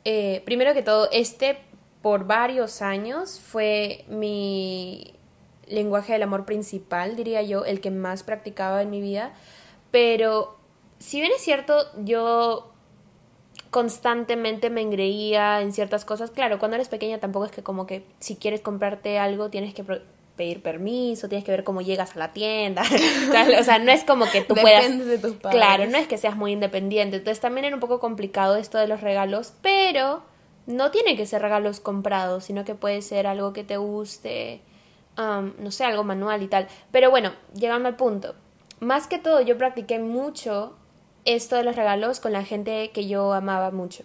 eh, 0.05 0.43
primero 0.45 0.75
que 0.75 0.83
todo, 0.83 1.09
este 1.13 1.59
por 2.05 2.27
varios 2.27 2.83
años 2.83 3.41
fue 3.41 4.05
mi 4.09 5.15
lenguaje 5.67 6.13
del 6.13 6.23
amor 6.23 6.45
principal, 6.45 7.17
diría 7.17 7.41
yo, 7.41 7.65
el 7.65 7.81
que 7.81 7.91
más 7.91 8.23
practicaba 8.23 8.83
en 8.83 8.91
mi 8.91 9.01
vida. 9.01 9.33
Pero 9.91 10.59
si 10.99 11.21
bien 11.21 11.33
es 11.35 11.41
cierto, 11.41 11.75
yo 12.05 12.71
constantemente 13.71 14.69
me 14.69 14.83
engreía 14.83 15.63
en 15.63 15.73
ciertas 15.73 16.05
cosas. 16.05 16.31
Claro, 16.31 16.59
cuando 16.59 16.75
eres 16.75 16.91
pequeña 16.91 17.21
tampoco 17.21 17.47
es 17.47 17.53
que 17.53 17.63
como 17.63 17.87
que 17.87 18.05
si 18.19 18.37
quieres 18.37 18.61
comprarte 18.61 19.19
algo 19.19 19.49
tienes 19.49 19.73
que 19.73 19.83
pedir 20.37 20.61
permiso, 20.61 21.31
tienes 21.31 21.47
que 21.47 21.53
ver 21.53 21.65
cómo 21.65 21.81
llegas 21.81 22.17
a 22.17 22.19
la 22.19 22.35
tienda. 22.35 22.83
O 23.59 23.65
sea, 23.65 23.79
no 23.79 23.91
es 23.91 24.05
como 24.05 24.27
que 24.31 24.43
tú 24.43 24.55
puedas... 24.55 24.83
Depende 24.83 25.07
de 25.07 25.17
tus 25.17 25.37
padres. 25.37 25.59
Claro, 25.59 25.87
no 25.87 25.97
es 25.97 26.07
que 26.07 26.19
seas 26.19 26.37
muy 26.37 26.53
independiente. 26.53 27.17
Entonces 27.17 27.41
también 27.41 27.65
era 27.65 27.75
un 27.75 27.81
poco 27.81 27.99
complicado 27.99 28.57
esto 28.57 28.77
de 28.77 28.89
los 28.89 29.01
regalos, 29.01 29.55
pero 29.63 30.34
no 30.67 30.91
tiene 30.91 31.17
que 31.17 31.27
ser 31.27 31.43
regalos 31.43 31.81
comprados, 31.81 32.45
sino 32.45 32.65
que 32.65 32.75
puede 32.75 33.03
ser 33.03 33.27
algo 33.27 33.53
que 33.53 33.65
te 33.65 33.77
guste, 33.77 34.63
um, 35.19 35.53
no 35.59 35.71
sé, 35.71 35.85
algo 35.85 36.05
manual 36.05 36.43
y 36.43 36.49
tal. 36.49 36.69
Pero 36.91 37.11
bueno, 37.11 37.33
llegando 37.55 37.89
al 37.89 37.97
punto. 37.97 38.35
Más 38.81 39.07
que 39.07 39.19
todo, 39.19 39.41
yo 39.41 39.59
practiqué 39.59 39.99
mucho 39.99 40.77
esto 41.25 41.57
de 41.57 41.65
los 41.65 41.77
regalos 41.77 42.21
con 42.21 42.33
la 42.33 42.45
gente 42.45 42.91
que 42.91 43.07
yo 43.07 43.33
amaba 43.33 43.71
mucho. 43.71 44.05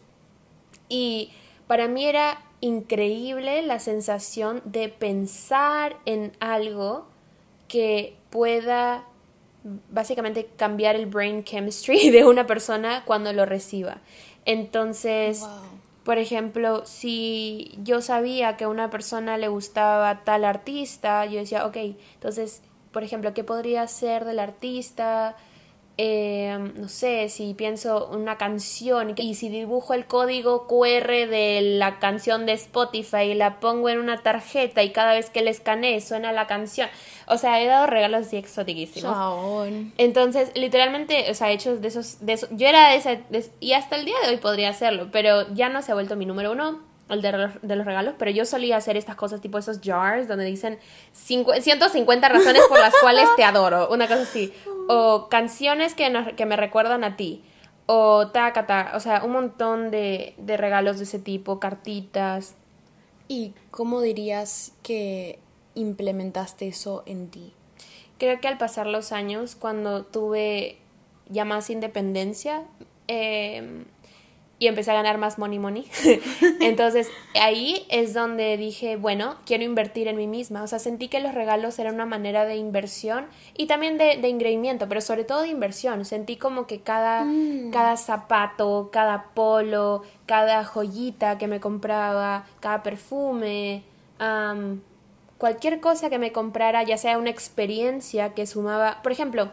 Y 0.87 1.31
para 1.67 1.87
mí 1.87 2.05
era 2.05 2.41
increíble 2.61 3.61
la 3.61 3.79
sensación 3.79 4.61
de 4.65 4.89
pensar 4.89 5.97
en 6.05 6.33
algo 6.39 7.07
que 7.67 8.17
pueda 8.29 9.05
básicamente 9.89 10.49
cambiar 10.55 10.95
el 10.95 11.05
brain 11.05 11.43
chemistry 11.43 12.09
de 12.11 12.25
una 12.25 12.47
persona 12.47 13.03
cuando 13.05 13.31
lo 13.33 13.45
reciba. 13.45 14.01
Entonces. 14.45 15.45
Por 16.09 16.17
ejemplo, 16.17 16.87
si 16.87 17.77
yo 17.83 18.01
sabía 18.01 18.57
que 18.57 18.63
a 18.63 18.67
una 18.67 18.89
persona 18.89 19.37
le 19.37 19.47
gustaba 19.47 20.23
tal 20.23 20.43
artista, 20.43 21.23
yo 21.27 21.37
decía, 21.37 21.67
ok, 21.67 21.77
entonces, 22.15 22.63
por 22.91 23.03
ejemplo, 23.03 23.35
¿qué 23.35 23.43
podría 23.43 23.87
ser 23.87 24.25
del 24.25 24.39
artista? 24.39 25.35
Eh, 26.01 26.57
no 26.77 26.87
sé, 26.87 27.27
si 27.27 27.53
pienso 27.53 28.07
una 28.13 28.37
canción 28.37 29.15
y 29.17 29.35
si 29.35 29.49
dibujo 29.49 29.93
el 29.93 30.05
código 30.05 30.65
QR 30.65 31.27
de 31.27 31.59
la 31.61 31.99
canción 31.99 32.45
de 32.45 32.53
Spotify 32.53 33.23
y 33.23 33.33
la 33.33 33.59
pongo 33.59 33.89
en 33.89 33.99
una 33.99 34.23
tarjeta 34.23 34.81
y 34.81 34.91
cada 34.91 35.11
vez 35.11 35.29
que 35.29 35.41
le 35.41 35.49
escanee 35.49 35.99
suena 35.99 36.31
la 36.31 36.47
canción. 36.47 36.87
O 37.27 37.37
sea, 37.37 37.61
he 37.61 37.65
dado 37.67 37.85
regalos 37.85 38.27
así 38.27 38.37
exotiquísimos. 38.37 39.11
Chabón. 39.13 39.91
Entonces, 39.97 40.53
literalmente, 40.55 41.29
o 41.29 41.33
sea, 41.33 41.51
hechos 41.51 41.81
de 41.81 41.89
esos, 41.89 42.25
de 42.25 42.31
esos- 42.31 42.49
yo 42.51 42.65
era 42.69 42.91
de 42.91 42.95
esa, 42.95 43.15
de- 43.15 43.49
y 43.59 43.73
hasta 43.73 43.97
el 43.97 44.05
día 44.05 44.15
de 44.23 44.29
hoy 44.29 44.37
podría 44.37 44.69
hacerlo, 44.69 45.09
pero 45.11 45.53
ya 45.53 45.67
no 45.67 45.81
se 45.81 45.91
ha 45.91 45.95
vuelto 45.95 46.15
mi 46.15 46.25
número 46.25 46.53
uno, 46.53 46.79
el 47.09 47.21
de, 47.21 47.31
los- 47.31 47.61
de 47.61 47.75
los 47.75 47.85
regalos, 47.85 48.15
pero 48.17 48.31
yo 48.31 48.45
solía 48.45 48.77
hacer 48.77 48.95
estas 48.97 49.15
cosas 49.15 49.41
tipo 49.41 49.57
esos 49.57 49.79
jars 49.83 50.27
donde 50.27 50.45
dicen 50.45 50.79
cincu- 51.13 51.59
150 51.59 52.29
razones 52.29 52.61
por 52.69 52.79
las 52.79 52.93
cuales 53.01 53.27
te 53.35 53.43
adoro, 53.43 53.89
una 53.89 54.07
cosa 54.07 54.21
así, 54.21 54.53
o 54.87 55.27
canciones 55.29 55.95
que, 55.95 56.09
nos- 56.09 56.33
que 56.33 56.45
me 56.45 56.55
recuerdan 56.55 57.03
a 57.03 57.15
ti, 57.17 57.43
o 57.87 58.27
tacata, 58.27 58.91
o 58.95 58.99
sea, 58.99 59.23
un 59.23 59.31
montón 59.31 59.89
de, 59.91 60.35
de 60.37 60.57
regalos 60.57 60.97
de 60.99 61.05
ese 61.05 61.17
tipo, 61.19 61.59
cartitas. 61.59 62.55
¿Y 63.27 63.53
cómo 63.71 64.01
dirías 64.01 64.73
que 64.83 65.39
implementaste 65.75 66.67
eso 66.67 67.03
en 67.05 67.29
ti? 67.29 67.53
Creo 68.17 68.39
que 68.41 68.47
al 68.47 68.57
pasar 68.57 68.85
los 68.87 69.11
años, 69.11 69.55
cuando 69.55 70.03
tuve 70.03 70.77
ya 71.29 71.45
más 71.45 71.69
independencia 71.69 72.63
eh, 73.07 73.83
y 74.59 74.67
empecé 74.67 74.91
a 74.91 74.93
ganar 74.93 75.17
más 75.17 75.39
money 75.39 75.57
money, 75.57 75.87
entonces 76.59 77.09
ahí 77.41 77.85
es 77.89 78.13
donde 78.13 78.57
dije, 78.57 78.97
bueno, 78.97 79.37
quiero 79.45 79.63
invertir 79.63 80.09
en 80.09 80.17
mí 80.17 80.27
misma. 80.27 80.63
O 80.63 80.67
sea, 80.67 80.79
sentí 80.79 81.07
que 81.07 81.21
los 81.21 81.33
regalos 81.33 81.79
eran 81.79 81.95
una 81.95 82.05
manera 82.05 82.43
de 82.43 82.57
inversión 82.57 83.27
y 83.55 83.67
también 83.67 83.97
de, 83.97 84.17
de 84.17 84.27
engreimiento, 84.27 84.89
pero 84.89 84.99
sobre 84.99 85.23
todo 85.23 85.41
de 85.41 85.47
inversión. 85.47 86.03
Sentí 86.03 86.35
como 86.35 86.67
que 86.67 86.81
cada, 86.81 87.25
cada 87.71 87.95
zapato, 87.95 88.89
cada 88.91 89.29
polo, 89.33 90.03
cada 90.25 90.65
joyita 90.65 91.37
que 91.37 91.47
me 91.47 91.61
compraba, 91.61 92.45
cada 92.59 92.83
perfume, 92.83 93.83
am, 94.19 94.81
cualquier 95.37 95.79
cosa 95.79 96.09
que 96.09 96.19
me 96.19 96.33
comprara, 96.33 96.83
ya 96.83 96.97
sea 96.97 97.17
una 97.17 97.29
experiencia 97.29 98.33
que 98.33 98.45
sumaba, 98.45 99.01
por 99.01 99.13
ejemplo, 99.13 99.51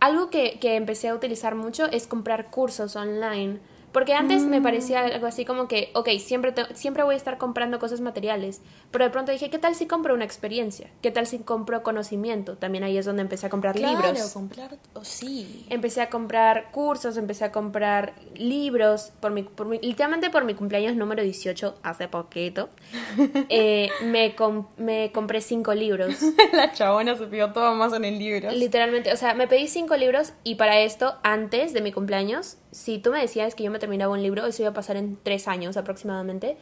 algo 0.00 0.30
que, 0.30 0.58
que 0.60 0.74
empecé 0.74 1.08
a 1.08 1.14
utilizar 1.14 1.54
mucho 1.54 1.86
es 1.86 2.08
comprar 2.08 2.50
cursos 2.50 2.96
online. 2.96 3.60
Porque 3.92 4.12
antes 4.14 4.42
me 4.44 4.60
parecía 4.60 5.00
algo 5.04 5.26
así 5.26 5.44
como 5.44 5.66
que, 5.68 5.90
ok, 5.94 6.08
siempre, 6.18 6.52
te- 6.52 6.74
siempre 6.74 7.02
voy 7.04 7.14
a 7.14 7.16
estar 7.16 7.38
comprando 7.38 7.78
cosas 7.78 8.00
materiales, 8.00 8.60
pero 8.90 9.04
de 9.04 9.10
pronto 9.10 9.32
dije, 9.32 9.48
¿qué 9.50 9.58
tal 9.58 9.74
si 9.74 9.86
compro 9.86 10.14
una 10.14 10.24
experiencia? 10.24 10.88
¿Qué 11.02 11.10
tal 11.10 11.26
si 11.26 11.38
compro 11.38 11.82
conocimiento? 11.82 12.56
También 12.56 12.84
ahí 12.84 12.98
es 12.98 13.06
donde 13.06 13.22
empecé 13.22 13.46
a 13.46 13.50
comprar 13.50 13.74
Claro, 13.76 14.12
libros. 14.12 14.32
comprar... 14.32 14.76
oh, 14.94 15.04
sí. 15.04 15.64
Empecé 15.70 16.02
a 16.02 16.10
comprar 16.10 16.70
cursos, 16.70 17.16
empecé 17.16 17.44
a 17.44 17.52
comprar 17.52 18.12
libros, 18.34 19.12
por 19.20 19.30
mi, 19.32 19.42
por 19.42 19.66
mi- 19.66 19.78
literalmente 19.80 20.30
por 20.30 20.44
mi 20.44 20.54
cumpleaños 20.54 20.94
número 20.96 21.22
18, 21.22 21.76
hace 21.82 22.08
poquito, 22.08 22.68
eh, 23.48 23.90
me, 24.04 24.34
com- 24.34 24.66
me 24.76 25.12
compré 25.12 25.40
cinco 25.40 25.74
libros. 25.74 26.14
La 26.52 26.72
chabona 26.72 27.16
se 27.16 27.26
pegó 27.26 27.52
todo 27.52 27.74
más 27.74 27.92
en 27.92 28.04
el 28.04 28.18
libro. 28.18 28.50
Literalmente, 28.50 29.12
o 29.12 29.16
sea, 29.16 29.34
me 29.34 29.46
pedí 29.48 29.66
cinco 29.68 29.96
libros 29.96 30.32
y 30.44 30.56
para 30.56 30.78
esto, 30.80 31.16
antes 31.22 31.72
de 31.72 31.80
mi 31.80 31.92
cumpleaños, 31.92 32.56
si 32.70 32.98
tú 32.98 33.10
me 33.12 33.20
decías 33.20 33.54
que 33.54 33.64
yo 33.64 33.70
me 33.70 33.77
terminaba 33.78 34.12
un 34.12 34.22
libro, 34.22 34.46
eso 34.46 34.62
iba 34.62 34.70
a 34.70 34.74
pasar 34.74 34.96
en 34.96 35.16
tres 35.22 35.48
años 35.48 35.76
aproximadamente. 35.76 36.56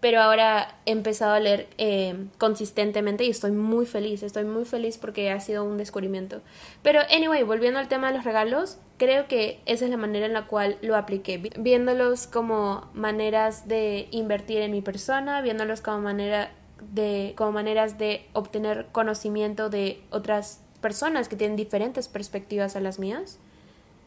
Pero 0.00 0.20
ahora 0.20 0.76
he 0.86 0.92
empezado 0.92 1.32
a 1.32 1.40
leer 1.40 1.66
eh, 1.76 2.14
consistentemente 2.38 3.24
y 3.24 3.30
estoy 3.30 3.50
muy 3.50 3.84
feliz, 3.84 4.22
estoy 4.22 4.44
muy 4.44 4.64
feliz 4.64 4.96
porque 4.96 5.32
ha 5.32 5.40
sido 5.40 5.64
un 5.64 5.76
descubrimiento. 5.76 6.40
Pero, 6.84 7.00
anyway, 7.12 7.42
volviendo 7.42 7.80
al 7.80 7.88
tema 7.88 8.12
de 8.12 8.16
los 8.16 8.24
regalos, 8.24 8.78
creo 8.96 9.26
que 9.26 9.58
esa 9.66 9.86
es 9.86 9.90
la 9.90 9.96
manera 9.96 10.26
en 10.26 10.34
la 10.34 10.46
cual 10.46 10.78
lo 10.82 10.94
apliqué, 10.94 11.38
vi- 11.38 11.50
viéndolos 11.58 12.28
como 12.28 12.88
maneras 12.94 13.66
de 13.66 14.06
invertir 14.12 14.58
en 14.58 14.70
mi 14.70 14.82
persona, 14.82 15.40
viéndolos 15.40 15.80
como, 15.80 15.98
manera 15.98 16.52
de, 16.92 17.34
como 17.36 17.50
maneras 17.50 17.98
de 17.98 18.24
obtener 18.34 18.86
conocimiento 18.92 19.68
de 19.68 20.00
otras 20.10 20.60
personas 20.80 21.28
que 21.28 21.34
tienen 21.34 21.56
diferentes 21.56 22.06
perspectivas 22.06 22.76
a 22.76 22.80
las 22.80 23.00
mías. 23.00 23.40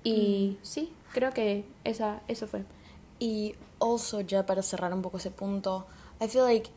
Y 0.06 0.58
sí, 0.62 0.94
creo 1.12 1.32
que 1.34 1.66
esa, 1.84 2.22
eso 2.28 2.48
fue. 2.48 2.66
Y 3.20 3.56
also, 3.80 4.22
ya 4.22 4.46
para 4.46 4.64
cerrar 4.64 4.94
un 4.94 5.02
poco 5.02 5.18
ese 5.18 5.32
punto, 5.32 5.86
I 6.20 6.28
feel 6.28 6.44
like 6.44 6.70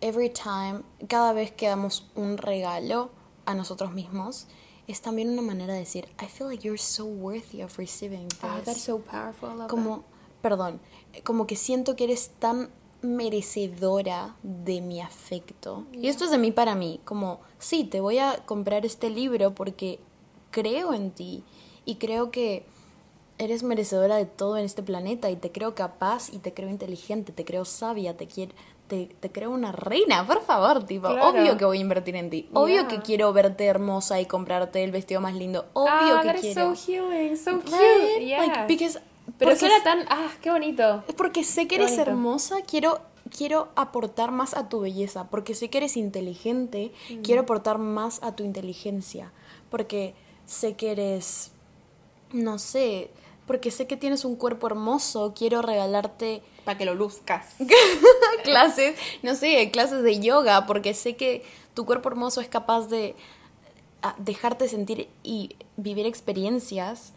every 0.00 0.30
time, 0.30 0.82
cada 1.08 1.32
vez 1.32 1.52
que 1.52 1.68
damos 1.68 2.10
un 2.14 2.36
regalo 2.36 3.10
a 3.46 3.54
nosotros 3.54 3.92
mismos, 3.92 4.46
es 4.86 5.00
también 5.00 5.30
una 5.30 5.42
manera 5.42 5.72
de 5.72 5.80
decir, 5.80 6.08
I 6.20 6.26
feel 6.26 6.48
like 6.50 6.66
you're 6.66 6.78
so 6.78 7.04
worthy 7.04 7.62
of 7.62 7.78
receiving 7.78 8.28
this. 8.28 8.38
Ah, 8.42 8.60
that's 8.64 8.82
so 8.82 8.98
powerful. 8.98 9.50
I 9.50 9.54
love 9.54 9.68
como, 9.68 10.04
perdón, 10.42 10.80
como 11.24 11.46
que 11.46 11.56
siento 11.56 11.96
que 11.96 12.04
eres 12.04 12.30
tan 12.38 12.70
merecedora 13.00 14.36
de 14.42 14.80
mi 14.80 15.00
afecto. 15.00 15.86
Y 15.92 16.08
esto 16.08 16.24
es 16.24 16.30
de 16.30 16.38
mí 16.38 16.52
para 16.52 16.74
mí, 16.74 17.00
como, 17.04 17.40
sí, 17.58 17.84
te 17.84 18.00
voy 18.00 18.18
a 18.18 18.44
comprar 18.44 18.84
este 18.84 19.10
libro 19.10 19.54
porque 19.54 20.00
creo 20.50 20.94
en 20.94 21.10
ti 21.10 21.44
y 21.84 21.96
creo 21.96 22.30
que 22.30 22.66
eres 23.44 23.62
merecedora 23.62 24.16
de 24.16 24.26
todo 24.26 24.56
en 24.56 24.64
este 24.64 24.82
planeta 24.82 25.30
y 25.30 25.36
te 25.36 25.50
creo 25.52 25.74
capaz 25.74 26.32
y 26.32 26.38
te 26.38 26.52
creo 26.54 26.68
inteligente, 26.68 27.32
te 27.32 27.44
creo 27.44 27.64
sabia, 27.64 28.16
te 28.16 28.26
quiero... 28.26 28.52
Te, 28.88 29.06
te 29.20 29.32
creo 29.32 29.50
una 29.50 29.72
reina, 29.72 30.26
por 30.26 30.42
favor, 30.42 30.84
tipo, 30.84 31.08
Claro. 31.08 31.28
obvio 31.30 31.56
que 31.56 31.64
voy 31.64 31.78
a 31.78 31.80
invertir 31.80 32.14
en 32.16 32.28
ti, 32.28 32.48
obvio 32.52 32.74
Yeah. 32.80 32.88
que 32.88 33.00
quiero 33.00 33.32
verte 33.32 33.64
hermosa 33.64 34.20
y 34.20 34.26
comprarte 34.26 34.84
el 34.84 34.90
vestido 34.90 35.20
más 35.22 35.34
lindo, 35.34 35.64
obvio 35.72 36.18
ah, 36.18 36.22
que 36.22 36.40
quiero. 36.40 36.74
so 36.76 36.82
healing, 36.92 37.36
so 37.38 37.60
cute. 37.60 38.22
Yeah. 38.26 38.38
Like, 38.46 38.66
because- 38.68 39.00
Pero 39.38 39.52
porque 39.52 39.66
es- 39.66 39.82
tan, 39.84 40.00
ah, 40.10 40.28
qué 40.42 40.50
bonito. 40.50 41.04
es 41.08 41.14
porque 41.14 41.42
sé 41.42 41.62
que 41.62 41.68
Qué 41.68 41.74
eres 41.76 41.90
bonito. 41.92 42.10
hermosa, 42.10 42.56
quiero, 42.66 43.00
quiero 43.34 43.68
aportar 43.76 44.30
más 44.30 44.52
a 44.54 44.68
tu 44.68 44.80
belleza, 44.80 45.30
porque 45.30 45.54
sé 45.54 45.70
que 45.70 45.78
eres 45.78 45.96
inteligente, 45.96 46.92
quiero 47.22 47.42
aportar 47.42 47.78
más 47.78 48.22
a 48.22 48.36
tu 48.36 48.42
inteligencia, 48.44 49.32
porque 49.70 50.14
sé 50.44 50.74
que 50.74 50.90
eres, 50.92 51.52
no 52.32 52.58
sé, 52.58 53.10
porque 53.46 53.70
sé 53.70 53.86
que 53.86 53.96
tienes 53.96 54.24
un 54.24 54.36
cuerpo 54.36 54.66
hermoso, 54.68 55.34
quiero 55.36 55.62
regalarte 55.62 56.42
Para 56.64 56.78
que 56.78 56.84
lo 56.84 56.94
luzcas. 56.94 57.54
clases, 58.44 58.96
no 59.22 59.34
sé, 59.34 59.70
clases 59.70 60.02
de 60.02 60.20
yoga, 60.20 60.66
porque 60.66 60.94
sé 60.94 61.16
que 61.16 61.42
tu 61.74 61.84
cuerpo 61.86 62.08
hermoso 62.08 62.40
es 62.40 62.48
capaz 62.48 62.86
de 62.88 63.14
ah, 64.02 64.14
dejarte 64.18 64.68
sentir 64.68 65.08
y 65.22 65.56
vivir 65.76 66.06
experiencias 66.06 67.12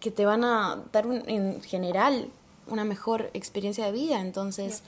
que 0.00 0.10
te 0.10 0.26
van 0.26 0.44
a 0.44 0.84
dar 0.92 1.06
un- 1.06 1.28
en 1.28 1.62
general 1.62 2.28
una 2.66 2.84
mejor 2.84 3.30
experiencia 3.34 3.84
de 3.86 3.92
vida. 3.92 4.20
Entonces, 4.20 4.82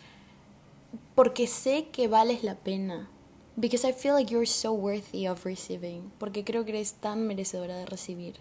porque 1.14 1.46
sé 1.46 1.88
que 1.92 2.08
vales 2.08 2.42
la 2.44 2.54
pena. 2.54 3.08
Because 3.56 3.88
I 3.88 3.92
feel 3.94 4.14
like 4.14 4.30
you're 4.32 4.46
so 4.46 4.72
worthy 4.72 5.26
of 5.28 5.44
receiving. 5.46 6.10
Porque 6.18 6.44
creo 6.44 6.64
que 6.64 6.72
eres 6.72 6.94
tan 6.94 7.26
merecedora 7.26 7.76
de 7.76 7.86
recibir. 7.86 8.34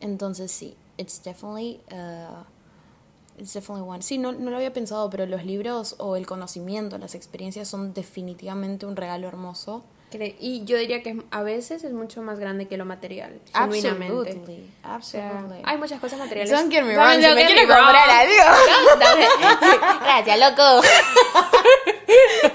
Entonces 0.00 0.50
sí, 0.50 0.76
it's 0.98 1.22
definitely, 1.22 1.80
uh, 1.90 2.44
it's 3.38 3.52
definitely 3.54 3.82
one. 3.82 4.02
Sí, 4.02 4.18
no, 4.18 4.32
no 4.32 4.50
lo 4.50 4.56
había 4.56 4.72
pensado, 4.72 5.08
pero 5.10 5.26
los 5.26 5.44
libros 5.44 5.96
o 5.98 6.16
el 6.16 6.26
conocimiento, 6.26 6.98
las 6.98 7.14
experiencias 7.14 7.68
son 7.68 7.92
definitivamente 7.94 8.86
un 8.86 8.96
regalo 8.96 9.28
hermoso. 9.28 9.84
Y 10.38 10.64
yo 10.64 10.76
diría 10.78 11.02
que 11.02 11.20
a 11.30 11.42
veces 11.42 11.82
es 11.82 11.92
mucho 11.92 12.22
más 12.22 12.38
grande 12.38 12.68
que 12.68 12.76
lo 12.76 12.84
material. 12.84 13.40
Genuinamente. 13.52 14.64
Absolutely, 14.82 15.62
hay 15.64 15.76
muchas 15.76 16.00
cosas 16.00 16.18
materiales. 16.18 16.52
Don't 16.52 16.72
get 16.72 16.84
me 16.84 16.94
wrong, 16.94 17.14
si 17.14 17.20
me 17.20 17.34
me 17.34 17.60
comprar 17.60 18.10
algo. 18.10 18.32
Gracias, 20.04 20.38
loco. 20.38 20.82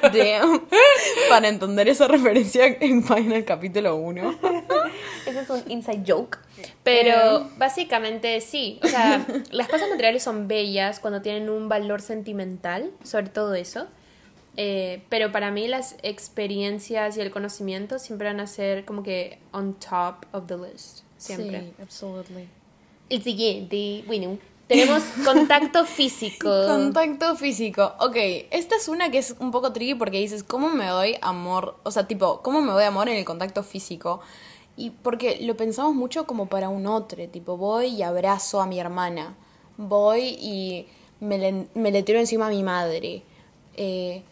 Damn. 0.13 0.67
Para 1.29 1.47
entender 1.49 1.89
esa 1.89 2.07
referencia, 2.07 2.65
en 2.65 3.03
página 3.03 3.35
del 3.35 3.45
capítulo 3.45 3.95
1. 3.97 4.39
Ese 5.41 5.53
es 5.53 5.63
un 5.65 5.71
inside 5.71 6.03
joke. 6.07 6.37
Pero 6.83 7.49
básicamente 7.57 8.39
sí. 8.41 8.79
O 8.83 8.87
sea, 8.87 9.25
las 9.51 9.67
cosas 9.67 9.89
materiales 9.89 10.23
son 10.23 10.47
bellas 10.47 10.99
cuando 10.99 11.21
tienen 11.21 11.49
un 11.49 11.69
valor 11.69 12.01
sentimental, 12.01 12.91
sobre 13.03 13.29
todo 13.29 13.53
eso. 13.55 13.87
Eh, 14.57 15.03
pero 15.09 15.31
para 15.31 15.51
mí 15.51 15.67
las 15.67 15.95
experiencias 16.03 17.15
y 17.17 17.21
el 17.21 17.31
conocimiento 17.31 17.97
siempre 17.97 18.27
van 18.27 18.39
a 18.39 18.47
ser 18.47 18.83
como 18.83 19.03
que 19.03 19.39
on 19.51 19.73
top 19.75 20.25
of 20.33 20.47
the 20.47 20.57
list. 20.57 21.01
Siempre. 21.17 21.61
Sí, 21.61 21.73
absolutely. 21.81 22.47
El 23.09 23.23
siguiente, 23.23 24.03
bueno, 24.05 24.37
tenemos 24.67 25.01
contacto 25.25 25.85
físico. 25.85 26.49
Contacto 26.67 27.35
físico. 27.35 27.93
Ok, 27.99 28.15
esta 28.51 28.75
es 28.75 28.87
una 28.87 29.09
que 29.09 29.17
es 29.17 29.35
un 29.39 29.51
poco 29.51 29.73
tricky 29.73 29.95
porque 29.95 30.19
dices, 30.19 30.43
¿cómo 30.43 30.69
me 30.69 30.87
doy 30.87 31.17
amor? 31.21 31.77
O 31.83 31.91
sea, 31.91 32.07
tipo, 32.07 32.41
¿cómo 32.41 32.61
me 32.61 32.71
doy 32.71 32.83
amor 32.83 33.09
en 33.09 33.17
el 33.17 33.25
contacto 33.25 33.63
físico? 33.63 34.21
Y 34.79 34.91
porque 34.91 35.39
lo 35.41 35.57
pensamos 35.57 35.93
mucho 35.93 36.25
como 36.25 36.45
para 36.45 36.69
un 36.69 36.87
otro, 36.87 37.27
tipo 37.27 37.57
voy 37.57 37.87
y 37.87 38.01
abrazo 38.01 38.61
a 38.61 38.65
mi 38.65 38.79
hermana, 38.79 39.35
voy 39.75 40.37
y 40.39 40.87
me 41.19 41.37
le, 41.37 41.67
me 41.73 41.91
le 41.91 42.01
tiro 42.01 42.17
encima 42.17 42.47
a 42.47 42.49
mi 42.49 42.63
madre, 42.63 43.23
eh, 43.75 44.23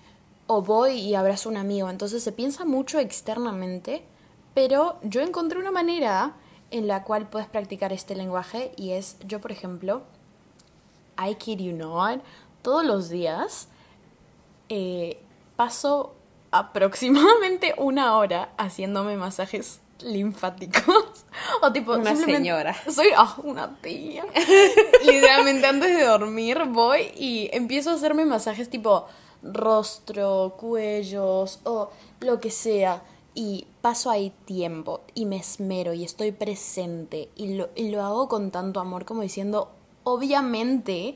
o 0.48 0.62
voy 0.62 1.02
y 1.02 1.16
abrazo 1.16 1.50
a 1.50 1.52
un 1.52 1.58
amigo. 1.58 1.90
Entonces 1.90 2.24
se 2.24 2.32
piensa 2.32 2.64
mucho 2.64 2.98
externamente, 2.98 4.04
pero 4.54 5.00
yo 5.04 5.20
encontré 5.20 5.60
una 5.60 5.72
manera 5.72 6.38
en 6.72 6.88
la 6.88 7.04
cual 7.04 7.28
puedes 7.28 7.50
practicar 7.50 7.92
este 7.92 8.16
lenguaje 8.16 8.72
y 8.78 8.92
es, 8.92 9.18
yo 9.28 9.42
por 9.42 9.52
ejemplo, 9.52 10.04
I 11.22 11.36
kid 11.36 11.60
you 11.60 11.76
not, 11.76 12.22
todos 12.62 12.86
los 12.86 13.10
días 13.10 13.68
eh, 14.70 15.20
paso 15.58 16.16
aproximadamente 16.52 17.76
una 17.78 18.16
hora 18.16 18.54
haciéndome 18.58 19.18
masajes 19.18 19.82
linfáticos 20.04 21.26
o 21.62 21.72
tipo 21.72 21.94
Una 21.94 22.16
señora. 22.16 22.76
soy 22.92 23.08
ah, 23.16 23.36
una 23.44 23.76
tía 23.82 24.26
literalmente 25.06 25.68
antes 25.68 25.98
de 25.98 26.04
dormir 26.04 26.66
voy 26.68 27.12
y 27.16 27.50
empiezo 27.54 27.92
a 27.92 27.94
hacerme 27.94 28.26
masajes 28.26 28.70
tipo 28.70 29.08
rostro 29.44 30.56
cuellos 30.58 31.60
o 31.64 31.90
lo 32.22 32.40
que 32.40 32.52
sea 32.52 33.04
y 33.36 33.68
paso 33.82 34.10
ahí 34.10 34.34
tiempo 34.46 35.02
y 35.14 35.26
me 35.26 35.38
esmero 35.38 35.94
y 35.94 36.04
estoy 36.04 36.32
presente 36.32 37.30
y 37.36 37.54
lo, 37.54 37.70
y 37.76 37.90
lo 37.90 38.04
hago 38.04 38.28
con 38.28 38.52
tanto 38.52 38.80
amor 38.80 39.06
como 39.06 39.22
diciendo 39.22 39.70
obviamente 40.04 41.16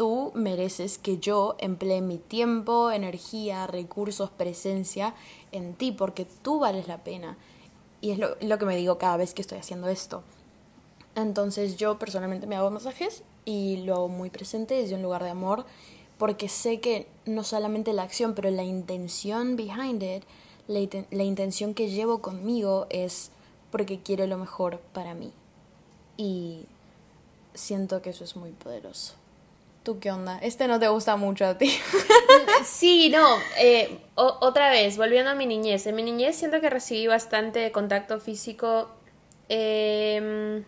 tú 0.00 0.32
mereces 0.34 0.96
que 0.96 1.18
yo 1.18 1.56
emplee 1.58 2.00
mi 2.00 2.16
tiempo, 2.16 2.90
energía, 2.90 3.66
recursos, 3.66 4.30
presencia 4.30 5.12
en 5.52 5.74
ti, 5.74 5.92
porque 5.92 6.24
tú 6.24 6.58
vales 6.58 6.88
la 6.88 7.04
pena. 7.04 7.36
Y 8.00 8.12
es 8.12 8.18
lo, 8.18 8.36
lo 8.40 8.58
que 8.58 8.64
me 8.64 8.76
digo 8.76 8.98
cada 8.98 9.16
vez 9.16 9.34
que 9.34 9.42
estoy 9.42 9.58
haciendo 9.58 9.88
esto. 9.88 10.22
Entonces 11.14 11.76
yo 11.76 11.98
personalmente 11.98 12.46
me 12.46 12.56
hago 12.56 12.70
masajes 12.70 13.22
y 13.44 13.78
lo 13.78 14.08
muy 14.08 14.30
presente 14.30 14.74
desde 14.74 14.94
un 14.94 15.02
lugar 15.02 15.24
de 15.24 15.30
amor, 15.30 15.64
porque 16.18 16.48
sé 16.48 16.80
que 16.80 17.06
no 17.24 17.44
solamente 17.44 17.92
la 17.92 18.02
acción, 18.02 18.34
pero 18.34 18.50
la 18.50 18.62
intención 18.62 19.56
behind 19.56 20.02
it, 20.02 20.22
la, 20.68 20.80
la 21.10 21.24
intención 21.24 21.74
que 21.74 21.90
llevo 21.90 22.20
conmigo 22.20 22.86
es 22.90 23.30
porque 23.70 24.00
quiero 24.00 24.26
lo 24.26 24.38
mejor 24.38 24.80
para 24.92 25.14
mí. 25.14 25.32
Y 26.16 26.66
siento 27.54 28.02
que 28.02 28.10
eso 28.10 28.24
es 28.24 28.36
muy 28.36 28.50
poderoso. 28.52 29.14
¿Tú 29.90 29.98
qué 29.98 30.12
onda? 30.12 30.38
Este 30.40 30.68
no 30.68 30.78
te 30.78 30.86
gusta 30.86 31.16
mucho 31.16 31.44
a 31.46 31.58
ti. 31.58 31.68
Sí, 32.64 33.08
no, 33.10 33.26
eh, 33.58 33.98
otra 34.14 34.70
vez, 34.70 34.96
volviendo 34.96 35.30
a 35.32 35.34
mi 35.34 35.46
niñez. 35.46 35.84
En 35.88 35.96
mi 35.96 36.04
niñez 36.04 36.36
siento 36.36 36.60
que 36.60 36.70
recibí 36.70 37.08
bastante 37.08 37.72
contacto 37.72 38.20
físico. 38.20 38.88
eh, 39.48 40.62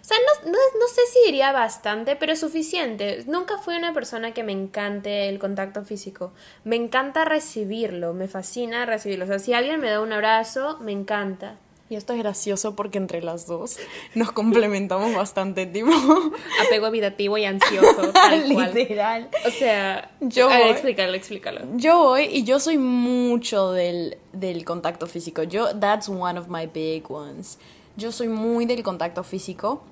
o 0.00 0.04
sea, 0.04 0.16
no, 0.46 0.52
no 0.52 0.86
sé 0.94 1.00
si 1.12 1.26
diría 1.26 1.50
bastante, 1.50 2.14
pero 2.14 2.36
suficiente. 2.36 3.24
Nunca 3.26 3.58
fui 3.58 3.74
una 3.74 3.92
persona 3.92 4.32
que 4.32 4.44
me 4.44 4.52
encante 4.52 5.28
el 5.28 5.40
contacto 5.40 5.84
físico. 5.84 6.32
Me 6.62 6.76
encanta 6.76 7.24
recibirlo, 7.24 8.14
me 8.14 8.28
fascina 8.28 8.86
recibirlo. 8.86 9.24
O 9.24 9.28
sea, 9.28 9.40
si 9.40 9.54
alguien 9.54 9.80
me 9.80 9.90
da 9.90 10.00
un 10.00 10.12
abrazo, 10.12 10.78
me 10.80 10.92
encanta. 10.92 11.56
Y 11.92 11.96
esto 11.96 12.14
es 12.14 12.20
gracioso 12.20 12.74
porque 12.74 12.96
entre 12.96 13.20
las 13.22 13.46
dos 13.46 13.76
nos 14.14 14.32
complementamos 14.32 15.14
bastante, 15.14 15.66
tipo. 15.66 15.90
Apego 16.66 16.86
evitativo 16.86 17.36
y 17.36 17.44
ansioso, 17.44 18.08
tal 18.14 18.50
cual. 18.50 18.72
Literal. 18.72 19.28
O 19.46 19.50
sea, 19.50 20.10
Yo 20.20 20.46
a 20.48 20.54
ver, 20.56 20.62
voy- 20.62 20.70
explícalo, 20.70 21.12
explícalo. 21.12 21.60
Yo 21.74 21.98
voy 22.02 22.22
y 22.32 22.44
yo 22.44 22.58
soy 22.60 22.78
mucho 22.78 23.72
del, 23.72 24.16
del 24.32 24.64
contacto 24.64 25.06
físico. 25.06 25.42
Yo, 25.42 25.78
that's 25.78 26.08
one 26.08 26.38
of 26.40 26.48
my 26.48 26.64
big 26.66 27.10
ones. 27.10 27.58
Yo 27.98 28.10
soy 28.10 28.28
muy 28.28 28.64
del 28.64 28.82
contacto 28.82 29.22
físico. 29.22 29.82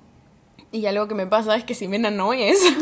Y 0.71 0.87
algo 0.87 1.07
que 1.07 1.13
me 1.13 1.27
pasa 1.27 1.55
es 1.55 1.63
que 1.65 1.75
Simena 1.75 2.09
no 2.09 2.33
es. 2.33 2.59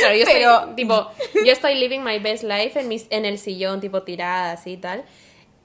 Claro, 0.00 0.16
yo 0.16 0.24
Pero- 0.24 0.58
estoy, 0.60 0.74
tipo, 0.74 1.06
yo 1.44 1.52
estoy 1.52 1.74
living 1.74 2.00
my 2.00 2.18
best 2.18 2.42
life 2.44 2.80
en, 2.80 2.88
mis, 2.88 3.06
en 3.10 3.24
el 3.26 3.38
sillón, 3.38 3.80
tipo, 3.80 4.02
tirada, 4.02 4.52
así 4.52 4.72
y 4.72 4.76
tal. 4.78 5.04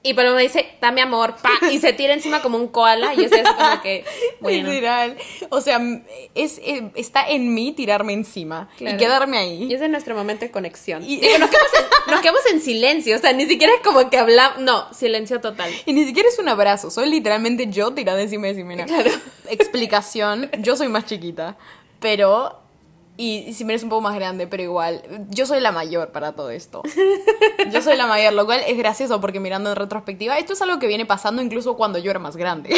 Y 0.06 0.12
pero 0.14 0.34
me 0.34 0.42
dice, 0.42 0.68
dame 0.82 1.00
amor, 1.00 1.34
pa, 1.40 1.50
y 1.72 1.78
se 1.80 1.94
tira 1.94 2.12
encima 2.12 2.42
como 2.42 2.58
un 2.58 2.68
koala, 2.68 3.14
y 3.14 3.16
yo 3.16 3.22
estoy 3.24 3.40
así 3.40 3.54
como 3.54 3.80
que, 3.82 4.04
bueno. 4.40 4.68
Literal. 4.70 5.16
O 5.48 5.62
sea, 5.62 5.80
es, 6.34 6.58
eh, 6.58 6.90
está 6.94 7.26
en 7.26 7.54
mí 7.54 7.72
tirarme 7.72 8.12
encima 8.12 8.68
Claro. 8.76 8.96
y 8.96 8.98
quedarme 8.98 9.38
ahí. 9.38 9.64
Y 9.64 9.72
ese 9.74 9.86
es 9.86 9.90
nuestro 9.90 10.14
momento 10.14 10.44
de 10.44 10.50
conexión. 10.50 11.02
Y- 11.02 11.16
Digo, 11.20 11.38
nos 11.38 11.48
quedamos, 11.48 11.70
en, 11.78 12.10
nos 12.12 12.20
quedamos 12.20 12.40
en 12.52 12.60
silencio, 12.60 13.16
o 13.16 13.18
sea, 13.18 13.32
ni 13.32 13.46
siquiera 13.46 13.72
es 13.72 13.80
como 13.80 14.10
que 14.10 14.18
hablamos, 14.18 14.58
no, 14.58 14.92
silencio 14.92 15.40
total. 15.40 15.70
Y 15.86 15.94
ni 15.94 16.04
siquiera 16.04 16.28
es 16.28 16.38
un 16.38 16.48
abrazo, 16.50 16.90
soy 16.90 17.08
literalmente 17.08 17.68
yo 17.68 17.92
tirada 17.94 18.20
encima 18.20 18.46
de 18.48 18.56
Simena. 18.56 18.84
Claro. 18.84 19.10
Explicación, 19.48 20.50
yo 20.58 20.76
soy 20.76 20.88
más 20.88 21.06
chiquita, 21.06 21.56
pero... 21.98 22.60
Y 23.16 23.52
Simena 23.52 23.76
es 23.76 23.84
un 23.84 23.90
poco 23.90 24.00
más 24.00 24.16
grande, 24.16 24.48
pero 24.48 24.62
igual, 24.64 25.02
yo 25.30 25.46
soy 25.46 25.60
la 25.60 25.70
mayor 25.70 26.10
para 26.10 26.32
todo 26.32 26.50
esto. 26.50 26.82
Yo 27.72 27.80
soy 27.80 27.96
la 27.96 28.06
mayor, 28.06 28.32
lo 28.32 28.44
cual 28.44 28.60
es 28.66 28.76
gracioso 28.76 29.20
porque 29.20 29.40
mirando 29.40 29.70
en 29.70 29.76
retrospectiva, 29.76 30.38
esto 30.38 30.52
es 30.52 30.62
algo 30.62 30.78
que 30.78 30.86
viene 30.86 31.06
pasando 31.06 31.40
incluso 31.40 31.76
cuando 31.76 31.98
yo 31.98 32.10
era 32.10 32.18
más 32.20 32.36
grande. 32.36 32.74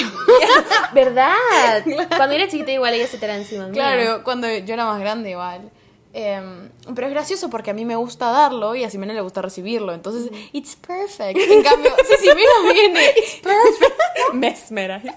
¿Verdad? 0.94 1.34
Cuando 2.16 2.34
era 2.34 2.48
chiquita 2.48 2.70
igual 2.70 2.94
ella 2.94 3.06
se 3.06 3.18
tira 3.18 3.36
encima. 3.36 3.64
mía. 3.64 3.72
Claro, 3.72 4.24
cuando 4.24 4.48
yo 4.48 4.74
era 4.74 4.84
más 4.84 5.00
grande 5.00 5.30
igual. 5.30 5.70
Em, 6.12 6.70
pero 6.94 7.08
es 7.08 7.12
gracioso 7.12 7.50
porque 7.50 7.70
a 7.70 7.74
mí 7.74 7.84
me 7.84 7.96
gusta 7.96 8.30
darlo 8.30 8.74
y 8.74 8.84
a 8.84 8.90
Simena 8.90 9.12
le 9.12 9.20
gusta 9.20 9.42
recibirlo. 9.42 9.92
Entonces, 9.92 10.30
it's 10.52 10.76
perfect. 10.76 11.38
En 11.38 11.62
cambio, 11.62 11.92
si 12.08 12.16
Simena 12.16 12.72
viene, 12.72 13.00
it's 13.16 13.34
perfect. 13.42 14.32
Mesmerize. 14.32 15.12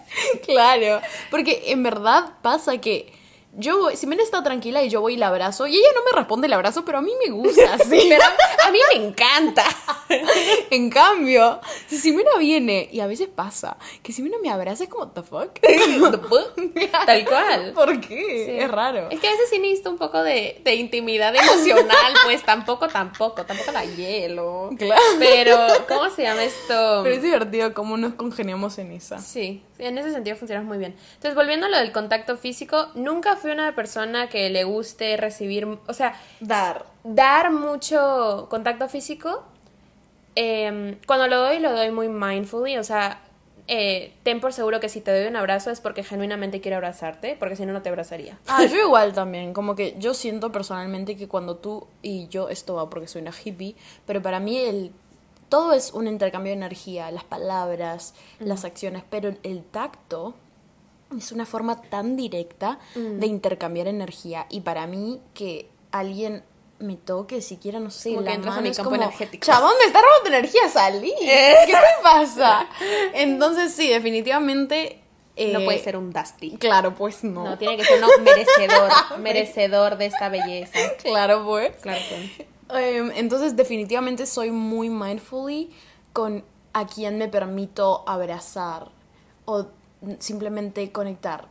Claro, 0.45 1.01
porque 1.29 1.63
en 1.67 1.83
verdad 1.83 2.33
pasa 2.41 2.77
que 2.79 3.13
yo 3.53 3.79
voy, 3.79 3.95
Simena 3.95 4.21
está 4.21 4.43
tranquila 4.43 4.83
y 4.83 4.89
yo 4.89 5.01
voy 5.01 5.15
y 5.15 5.17
la 5.17 5.27
abrazo 5.27 5.65
y 5.65 5.75
ella 5.75 5.87
no 5.95 6.01
me 6.09 6.17
responde 6.17 6.47
el 6.47 6.53
abrazo, 6.53 6.85
pero 6.85 6.99
a 6.99 7.01
mí 7.01 7.11
me 7.25 7.31
gusta 7.31 7.73
así. 7.79 8.07
Pero 8.09 8.23
a 8.65 8.71
mí 8.71 8.79
me 8.93 9.07
encanta. 9.07 9.63
en 10.69 10.89
cambio, 10.89 11.59
si 11.87 11.97
Simena 11.97 12.37
viene 12.37 12.87
y 12.91 12.99
a 12.99 13.07
veces 13.07 13.27
pasa 13.27 13.77
que 14.03 14.13
Simena 14.13 14.37
me 14.41 14.51
abraza 14.51 14.83
es 14.83 14.89
como 14.89 15.09
the 15.09 15.23
fuck. 15.23 15.59
Tal 17.05 17.25
cual. 17.25 17.73
¿Por 17.73 17.99
qué? 18.01 18.45
Sí. 18.45 18.63
Es 18.63 18.69
raro. 18.69 19.09
Es 19.09 19.19
que 19.19 19.27
a 19.27 19.31
veces 19.31 19.49
sí 19.49 19.59
necesito 19.59 19.89
un 19.89 19.97
poco 19.97 20.21
de, 20.21 20.61
de 20.63 20.75
intimidad 20.75 21.35
emocional, 21.35 22.13
pues 22.25 22.43
tampoco, 22.43 22.87
tampoco, 22.87 23.45
tampoco 23.45 23.71
da 23.71 23.83
hielo. 23.83 24.69
Claro. 24.77 25.01
Pero, 25.17 25.57
¿cómo 25.87 26.09
se 26.09 26.23
llama 26.23 26.43
esto? 26.43 27.01
Pero 27.03 27.15
es 27.15 27.23
divertido 27.23 27.73
cómo 27.73 27.97
nos 27.97 28.13
congeniamos 28.13 28.77
en 28.77 28.91
esa. 28.91 29.17
Sí, 29.19 29.63
en 29.79 29.97
ese 29.97 30.11
sentido 30.11 30.35
funcionas 30.35 30.65
muy 30.65 30.77
bien. 30.77 30.95
Entonces, 31.15 31.35
volviendo 31.35 31.65
a 31.65 31.69
lo 31.69 31.77
del 31.77 31.91
contacto 31.91 32.37
físico, 32.37 32.89
nunca 32.95 33.38
fui 33.39 33.51
una 33.51 33.73
persona 33.75 34.29
que 34.29 34.49
le 34.49 34.63
guste 34.63 35.17
recibir, 35.17 35.65
o 35.87 35.93
sea, 35.93 36.13
Dar. 36.39 36.85
dar 37.03 37.51
mucho 37.51 38.47
contacto 38.49 38.87
físico. 38.89 39.43
eh, 40.35 40.97
cuando 41.07 41.27
lo 41.27 41.37
doy, 41.39 41.59
lo 41.59 41.71
doy 41.73 41.91
muy 41.91 42.07
mindfully, 42.07 42.77
o 42.77 42.83
sea, 42.83 43.21
eh, 43.67 44.13
ten 44.23 44.39
por 44.39 44.51
seguro 44.53 44.79
que 44.79 44.89
si 44.89 45.01
te 45.01 45.11
doy 45.11 45.27
un 45.27 45.35
abrazo 45.35 45.69
es 45.71 45.81
porque 45.81 46.03
genuinamente 46.03 46.61
quiero 46.61 46.77
abrazarte, 46.77 47.35
porque 47.39 47.55
si 47.55 47.65
no, 47.65 47.73
no 47.73 47.81
te 47.81 47.89
abrazaría. 47.89 48.37
Ah, 48.47 48.65
yo 48.65 48.77
igual 48.85 49.13
también, 49.13 49.53
como 49.53 49.75
que 49.75 49.95
yo 49.99 50.13
siento 50.13 50.51
personalmente 50.51 51.15
que 51.17 51.27
cuando 51.27 51.55
tú 51.57 51.87
y 52.01 52.27
yo, 52.29 52.49
esto 52.49 52.75
va 52.75 52.89
porque 52.89 53.07
soy 53.07 53.21
una 53.21 53.31
hippie, 53.31 53.75
pero 54.05 54.21
para 54.21 54.39
mí 54.39 54.57
el 54.57 54.91
todo 55.49 55.73
es 55.73 55.93
un 55.93 56.07
intercambio 56.07 56.51
de 56.51 56.57
energía, 56.57 57.09
las 57.11 57.23
palabras, 57.23 58.13
las 58.39 58.65
acciones, 58.65 59.03
pero 59.09 59.33
el 59.43 59.63
tacto 59.63 60.35
es 61.17 61.31
una 61.31 61.45
forma 61.45 61.81
tan 61.81 62.15
directa 62.15 62.79
de 62.95 63.25
intercambiar 63.27 63.87
energía 63.87 64.45
y 64.49 64.61
para 64.61 64.85
mí 64.87 65.19
que 65.33 65.69
alguien 65.91 66.43
me 66.79 66.95
toque 66.95 67.41
siquiera 67.41 67.79
no 67.79 67.89
sé 67.89 68.09
Como 68.11 68.21
que 68.23 68.29
la 68.29 68.35
entras 68.35 68.53
en 68.55 68.61
mano 68.61 68.71
es 68.71 68.77
campo 68.77 68.91
como, 68.91 69.01
energético. 69.03 69.45
chabón 69.45 69.73
me 69.79 69.85
está 69.85 70.01
robando 70.01 70.29
energía 70.29 70.69
salí 70.69 71.13
¿qué 71.19 71.73
te 71.73 72.03
pasa? 72.03 72.67
entonces 73.13 73.73
sí 73.73 73.89
definitivamente 73.89 75.01
no 75.37 75.59
eh, 75.59 75.65
puede 75.65 75.79
ser 75.79 75.97
un 75.97 76.11
Dusty. 76.11 76.57
claro 76.57 76.93
pues 76.95 77.23
no, 77.23 77.43
No, 77.43 77.57
tiene 77.57 77.75
que 77.77 77.83
ser 77.85 77.97
uno 77.97 78.07
merecedor, 78.21 78.91
merecedor 79.19 79.97
de 79.97 80.05
esta 80.05 80.29
belleza. 80.29 80.77
claro 81.03 81.43
pues 81.45 81.75
Claro 81.81 81.99
que. 82.09 82.47
Em, 82.71 83.11
entonces 83.15 83.55
definitivamente 83.55 84.25
soy 84.25 84.51
muy 84.51 84.89
mindfully 84.89 85.71
con 86.13 86.43
a 86.73 86.85
quien 86.85 87.17
me 87.17 87.27
permito 87.29 88.03
abrazar 88.07 88.89
o 89.45 89.67
simplemente 90.19 90.91
conectar. 90.91 91.47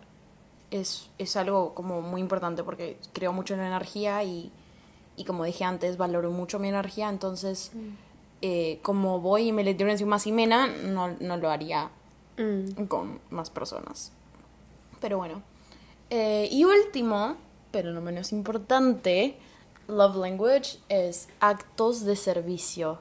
Es, 0.71 1.09
es 1.19 1.37
algo 1.37 1.75
como 1.75 2.03
muy 2.03 2.21
importante 2.21 2.63
porque 2.63 2.99
creo 3.13 3.33
mucho 3.33 3.55
en 3.55 3.61
la 3.61 3.69
energía 3.69 4.23
y, 4.25 4.53
y 5.17 5.25
como 5.25 5.45
dije 5.45 5.65
antes, 5.65 5.97
valoro 5.97 6.31
mucho 6.31 6.59
mi 6.59 6.69
energía. 6.69 7.09
Entonces, 7.09 7.73
eh, 8.43 8.79
como 8.83 9.21
voy 9.21 9.49
y 9.49 9.53
me 9.53 9.65
le 9.65 9.75
tiro 9.75 9.91
encima 9.91 10.17
a 10.17 10.19
Ximena, 10.19 10.67
no, 10.67 11.17
no 11.21 11.37
lo 11.37 11.51
haría 11.51 11.91
Mm. 12.39 12.85
con 12.87 13.21
más 13.31 13.51
personas. 13.51 14.13
Pero 15.01 15.19
bueno. 15.19 15.43
Eh, 16.11 16.49
y 16.51 16.65
último, 16.65 17.35
pero 17.73 17.91
no 17.93 18.01
menos 18.01 18.33
importante, 18.33 19.37
love 19.89 20.17
language 20.17 20.79
es 20.89 21.29
actos 21.41 22.05
de 22.05 22.15
servicio. 22.17 23.01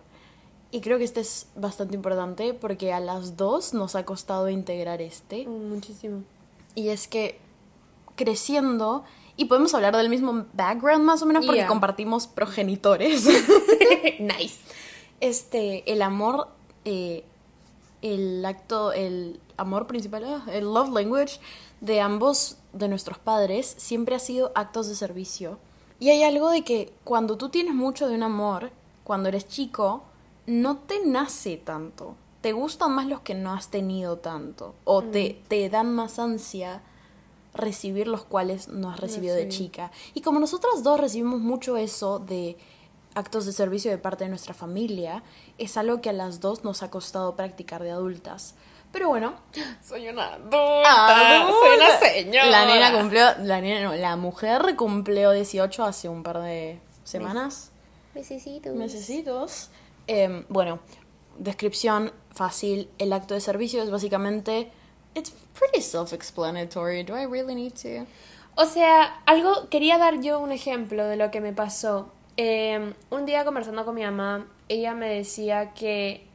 Y 0.72 0.82
creo 0.82 0.98
que 0.98 1.06
este 1.06 1.22
es 1.22 1.48
bastante 1.56 1.96
importante 1.96 2.54
porque 2.54 2.92
a 2.94 3.00
las 3.00 3.38
dos 3.38 3.74
nos 3.74 3.96
ha 3.96 4.04
costado 4.06 4.50
integrar 4.50 5.02
este. 5.02 5.48
Mm, 5.48 5.70
Muchísimo. 5.74 6.24
Y 6.76 6.90
es 6.90 7.08
que 7.08 7.40
creciendo, 8.16 9.04
y 9.36 9.46
podemos 9.46 9.74
hablar 9.74 9.96
del 9.96 10.10
mismo 10.10 10.46
background 10.54 11.06
más 11.06 11.22
o 11.22 11.26
menos 11.26 11.46
porque 11.46 11.60
Yeah. 11.60 11.68
compartimos 11.68 12.28
progenitores. 12.28 13.26
nice. 14.20 14.58
este, 15.20 15.90
el 15.92 16.02
amor, 16.02 16.48
eh, 16.86 17.24
el 18.02 18.44
acto, 18.46 18.92
el 18.92 19.40
amor 19.58 19.88
principal, 19.88 20.24
ah, 20.26 20.46
el 20.52 20.66
love 20.66 20.90
language 20.90 21.40
de 21.82 22.02
ambos 22.02 22.58
de 22.74 22.88
nuestros 22.88 23.18
padres 23.20 23.74
siempre 23.78 24.16
ha 24.16 24.20
sido 24.20 24.52
actos 24.56 24.88
de 24.88 24.96
servicio. 24.96 25.60
Y 26.00 26.10
hay 26.10 26.24
algo 26.24 26.50
de 26.50 26.64
que 26.64 26.92
cuando 27.04 27.38
tú 27.38 27.50
tienes 27.50 27.74
mucho 27.74 28.08
de 28.08 28.16
un 28.16 28.24
amor, 28.24 28.72
cuando 29.04 29.30
eres 29.30 29.48
chico, 29.48 30.04
no 30.48 30.78
te 30.78 31.06
nace 31.06 31.58
tanto. 31.58 32.16
Te 32.42 32.54
gustan 32.54 32.94
más 32.94 33.06
los 33.08 33.22
que 33.22 33.36
no 33.36 33.54
has 33.54 33.70
tenido 33.70 34.18
tanto. 34.18 34.74
O 34.86 35.04
te, 35.04 35.42
te 35.48 35.70
dan 35.70 35.94
más 35.94 36.18
ansia 36.18 36.82
recibir 37.54 38.08
los 38.08 38.24
cuales 38.24 38.68
no 38.68 38.90
has 38.90 39.00
recibido 39.00 39.36
de 39.36 39.52
sí. 39.52 39.58
chica. 39.58 39.92
Y 40.14 40.22
como 40.22 40.40
nosotras 40.40 40.84
dos 40.84 41.00
recibimos 41.00 41.40
mucho 41.42 41.76
eso 41.78 42.20
de 42.20 42.58
actos 43.16 43.46
de 43.46 43.52
servicio 43.52 43.92
de 43.92 43.98
parte 43.98 44.24
de 44.24 44.30
nuestra 44.30 44.54
familia, 44.54 45.24
es 45.58 45.76
algo 45.76 46.02
que 46.02 46.10
a 46.10 46.14
las 46.14 46.40
dos 46.40 46.64
nos 46.64 46.84
ha 46.84 46.90
costado 46.90 47.36
practicar 47.36 47.84
de 47.84 47.92
adultas. 47.92 48.56
Pero 48.92 49.10
bueno, 49.10 49.34
Soy 49.84 50.08
una 50.08 50.36
adulta. 50.36 51.48
Soy 51.50 51.76
una 51.78 52.00
señora. 52.00 52.50
La 52.50 52.66
nena 52.66 52.98
cumplió, 52.98 53.26
la 53.44 53.60
nena 53.60 53.82
no, 53.84 53.96
la 53.96 54.16
mujer 54.16 54.76
cumplió 54.78 55.32
18 55.32 55.84
hace 55.84 56.08
un 56.08 56.24
par 56.24 56.42
de 56.42 56.80
semanas, 57.04 57.72
Necesito. 58.14 58.74
mesecitos. 58.74 59.70
Em, 60.08 60.46
bueno, 60.50 60.80
descripción 61.38 62.12
fácil. 62.32 62.90
El 62.98 63.14
acto 63.14 63.34
de 63.34 63.42
servicio 63.42 63.84
es 63.84 63.92
básicamente, 63.92 64.72
it's 65.14 65.34
pretty 65.58 65.82
self-explanatory. 65.82 67.04
Do 67.04 67.18
I 67.18 67.26
really 67.26 67.56
need 67.56 67.74
to? 67.74 68.08
O 68.56 68.66
sea, 68.66 69.22
algo, 69.26 69.70
quería 69.70 69.98
dar 69.98 70.20
yo 70.20 70.40
un 70.40 70.52
ejemplo 70.52 71.06
de 71.06 71.16
lo 71.16 71.30
que 71.30 71.42
me 71.42 71.54
pasó. 71.54 72.12
Eh, 72.38 72.94
un 73.10 73.26
día 73.26 73.46
conversando 73.46 73.86
con 73.86 73.96
mi 73.96 74.04
mamá, 74.04 74.48
ella 74.70 74.94
me 74.94 75.10
decía 75.10 75.74
que 75.74 76.28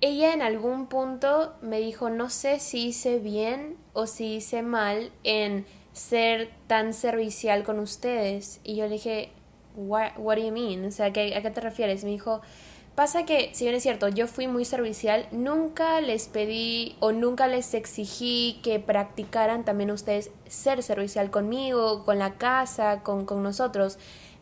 ella 0.00 0.34
en 0.34 0.42
algún 0.42 0.86
punto 0.86 1.54
me 1.62 1.80
dijo, 1.80 2.10
no 2.10 2.28
sé 2.28 2.60
si 2.60 2.88
hice 2.88 3.18
bien 3.18 3.76
o 3.92 4.06
si 4.06 4.36
hice 4.36 4.62
mal 4.62 5.10
en 5.24 5.66
ser 5.92 6.50
tan 6.66 6.92
servicial 6.92 7.64
con 7.64 7.78
ustedes. 7.80 8.60
Y 8.62 8.76
yo 8.76 8.84
le 8.84 8.92
dije, 8.92 9.32
what, 9.76 10.12
what 10.16 10.36
do 10.36 10.42
you 10.42 10.52
mean? 10.52 10.84
O 10.84 10.90
sea, 10.90 11.06
¿a 11.06 11.12
qué, 11.12 11.34
¿a 11.36 11.42
qué 11.42 11.50
te 11.50 11.60
refieres? 11.60 12.02
Me 12.02 12.10
dijo, 12.10 12.40
pasa 12.94 13.24
que, 13.24 13.50
si 13.52 13.64
bien 13.64 13.76
es 13.76 13.82
cierto, 13.82 14.08
yo 14.08 14.26
fui 14.26 14.48
muy 14.48 14.64
servicial, 14.64 15.28
nunca 15.30 16.00
les 16.00 16.28
pedí 16.28 16.96
o 17.00 17.12
nunca 17.12 17.46
les 17.46 17.74
exigí 17.74 18.58
que 18.62 18.80
practicaran 18.80 19.64
también 19.64 19.90
ustedes 19.90 20.30
ser 20.48 20.82
servicial 20.82 21.30
conmigo, 21.30 22.04
con 22.04 22.18
la 22.18 22.34
casa, 22.34 23.02
con, 23.02 23.26
con 23.26 23.42
nosotros. 23.42 23.98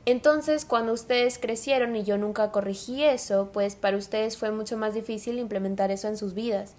Entonces, 0.06 0.66
cuando 0.66 0.92
ustedes 0.92 1.38
crecieron 1.38 1.96
y 1.96 2.04
yo 2.04 2.18
nunca 2.18 2.50
corregí 2.50 3.04
eso, 3.04 3.50
pues 3.52 3.74
para 3.74 3.96
ustedes 3.96 4.36
fue 4.36 4.50
mucho 4.50 4.76
más 4.76 4.92
difícil 4.92 5.38
implementar 5.38 5.90
eso 5.90 6.08
en 6.08 6.18
sus 6.18 6.34
vidas. 6.34 6.74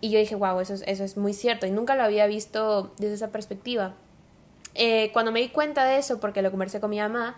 Y 0.00 0.10
yo 0.10 0.18
dije, 0.20 0.36
wow, 0.36 0.60
eso 0.60 0.74
es, 0.74 0.84
eso 0.86 1.02
es 1.02 1.16
muy 1.16 1.34
cierto. 1.34 1.66
Y 1.66 1.72
nunca 1.72 1.96
lo 1.96 2.04
había 2.04 2.26
visto 2.28 2.92
desde 2.98 3.14
esa 3.14 3.32
perspectiva. 3.32 3.94
Eh, 4.76 5.10
cuando 5.12 5.32
me 5.32 5.40
di 5.40 5.48
cuenta 5.48 5.84
de 5.84 5.98
eso, 5.98 6.20
porque 6.20 6.40
lo 6.40 6.52
conversé 6.52 6.78
con 6.78 6.90
mi 6.90 7.00
mamá, 7.00 7.36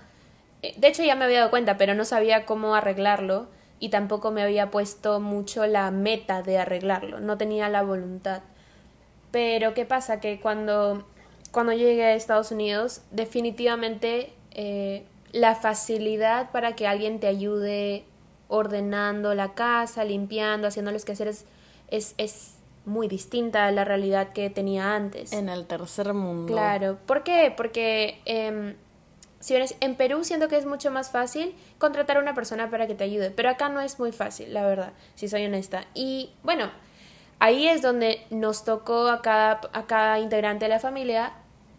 de 0.63 0.89
hecho 0.89 1.03
ya 1.03 1.15
me 1.15 1.25
había 1.25 1.39
dado 1.39 1.51
cuenta, 1.51 1.77
pero 1.77 1.95
no 1.95 2.05
sabía 2.05 2.45
cómo 2.45 2.75
arreglarlo 2.75 3.49
y 3.79 3.89
tampoco 3.89 4.31
me 4.31 4.43
había 4.43 4.71
puesto 4.71 5.21
mucho 5.21 5.67
la 5.67 5.91
meta 5.91 6.43
de 6.43 6.59
arreglarlo, 6.59 7.21
no 7.21 7.39
tenía 7.39 7.69
la 7.69 7.83
voluntad. 7.83 8.43
Pero 9.31 9.75
¿qué 9.75 9.87
pasa? 9.87 10.21
Que 10.21 10.41
cuando, 10.41 11.05
cuando 11.51 11.73
llegué 11.73 12.05
a 12.05 12.15
Estados 12.15 12.51
Unidos, 12.51 13.03
definitivamente 13.11 14.33
eh, 14.51 15.05
la 15.33 15.55
facilidad 15.55 16.51
para 16.51 16.75
que 16.75 16.87
alguien 16.87 17.21
te 17.21 17.27
ayude 17.27 18.05
ordenando 18.49 19.35
la 19.35 19.55
casa, 19.55 20.05
limpiando, 20.05 20.67
haciendo 20.67 20.91
los 20.91 21.05
quehaceres, 21.05 21.47
es, 21.89 22.15
es 22.19 22.57
muy 22.85 23.09
distinta 23.09 23.67
a 23.67 23.71
la 23.71 23.85
realidad 23.85 24.33
que 24.33 24.51
tenía 24.51 24.95
antes. 24.95 25.33
En 25.33 25.49
el 25.49 25.67
tercer 25.67 26.13
mundo. 26.13 26.53
Claro. 26.53 26.99
¿Por 27.07 27.23
qué? 27.23 27.53
Porque 27.57 28.21
em, 28.25 28.75
si 29.41 29.55
vienes 29.55 29.75
en 29.81 29.95
Perú 29.97 30.23
siento 30.23 30.49
que 30.49 30.57
es 30.59 30.67
mucho 30.67 30.91
más 30.91 31.11
fácil 31.11 31.55
contratar 31.79 32.19
a 32.19 32.21
una 32.21 32.35
persona 32.35 32.71
para 32.71 32.87
que 32.87 32.95
te 32.95 33.05
ayude, 33.05 33.31
pero 33.31 33.49
acá 33.49 33.69
no 33.69 33.81
es 33.81 33.99
muy 33.99 34.13
fácil, 34.13 34.53
la 34.55 34.67
verdad, 34.67 34.93
si 35.15 35.29
soy 35.29 35.45
honesta. 35.47 35.87
Y 35.95 36.31
bueno, 36.43 36.71
ahí 37.39 37.67
es 37.67 37.81
donde 37.83 38.21
nos 38.31 38.65
tocó 38.65 39.09
a 39.09 39.23
cada, 39.23 39.61
a 39.73 39.87
cada 39.87 40.19
integrante 40.21 40.67
de 40.67 40.69
la 40.69 40.79
familia 40.79 41.33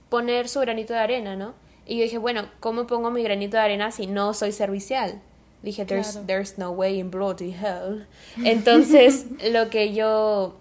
poner 0.10 0.50
su 0.50 0.60
granito 0.60 0.94
de 0.94 1.00
arena, 1.00 1.36
¿no? 1.36 1.54
Y 1.86 1.98
yo 1.98 2.04
dije, 2.04 2.18
bueno, 2.18 2.46
¿cómo 2.60 2.88
pongo 2.88 3.12
mi 3.12 3.24
granito 3.24 3.58
de 3.58 3.64
arena 3.64 3.92
si 3.92 4.08
no 4.08 4.34
soy 4.34 4.52
servicial? 4.52 5.22
Dije, 5.62 5.86
there's, 5.86 6.12
Claro. 6.14 6.26
there's 6.28 6.58
no 6.58 6.72
way 6.72 7.00
in 7.00 7.12
bloody 7.12 7.52
hell. 7.54 8.08
Entonces, 8.44 9.26
lo 9.52 9.70
que 9.70 9.94
yo 9.94 10.56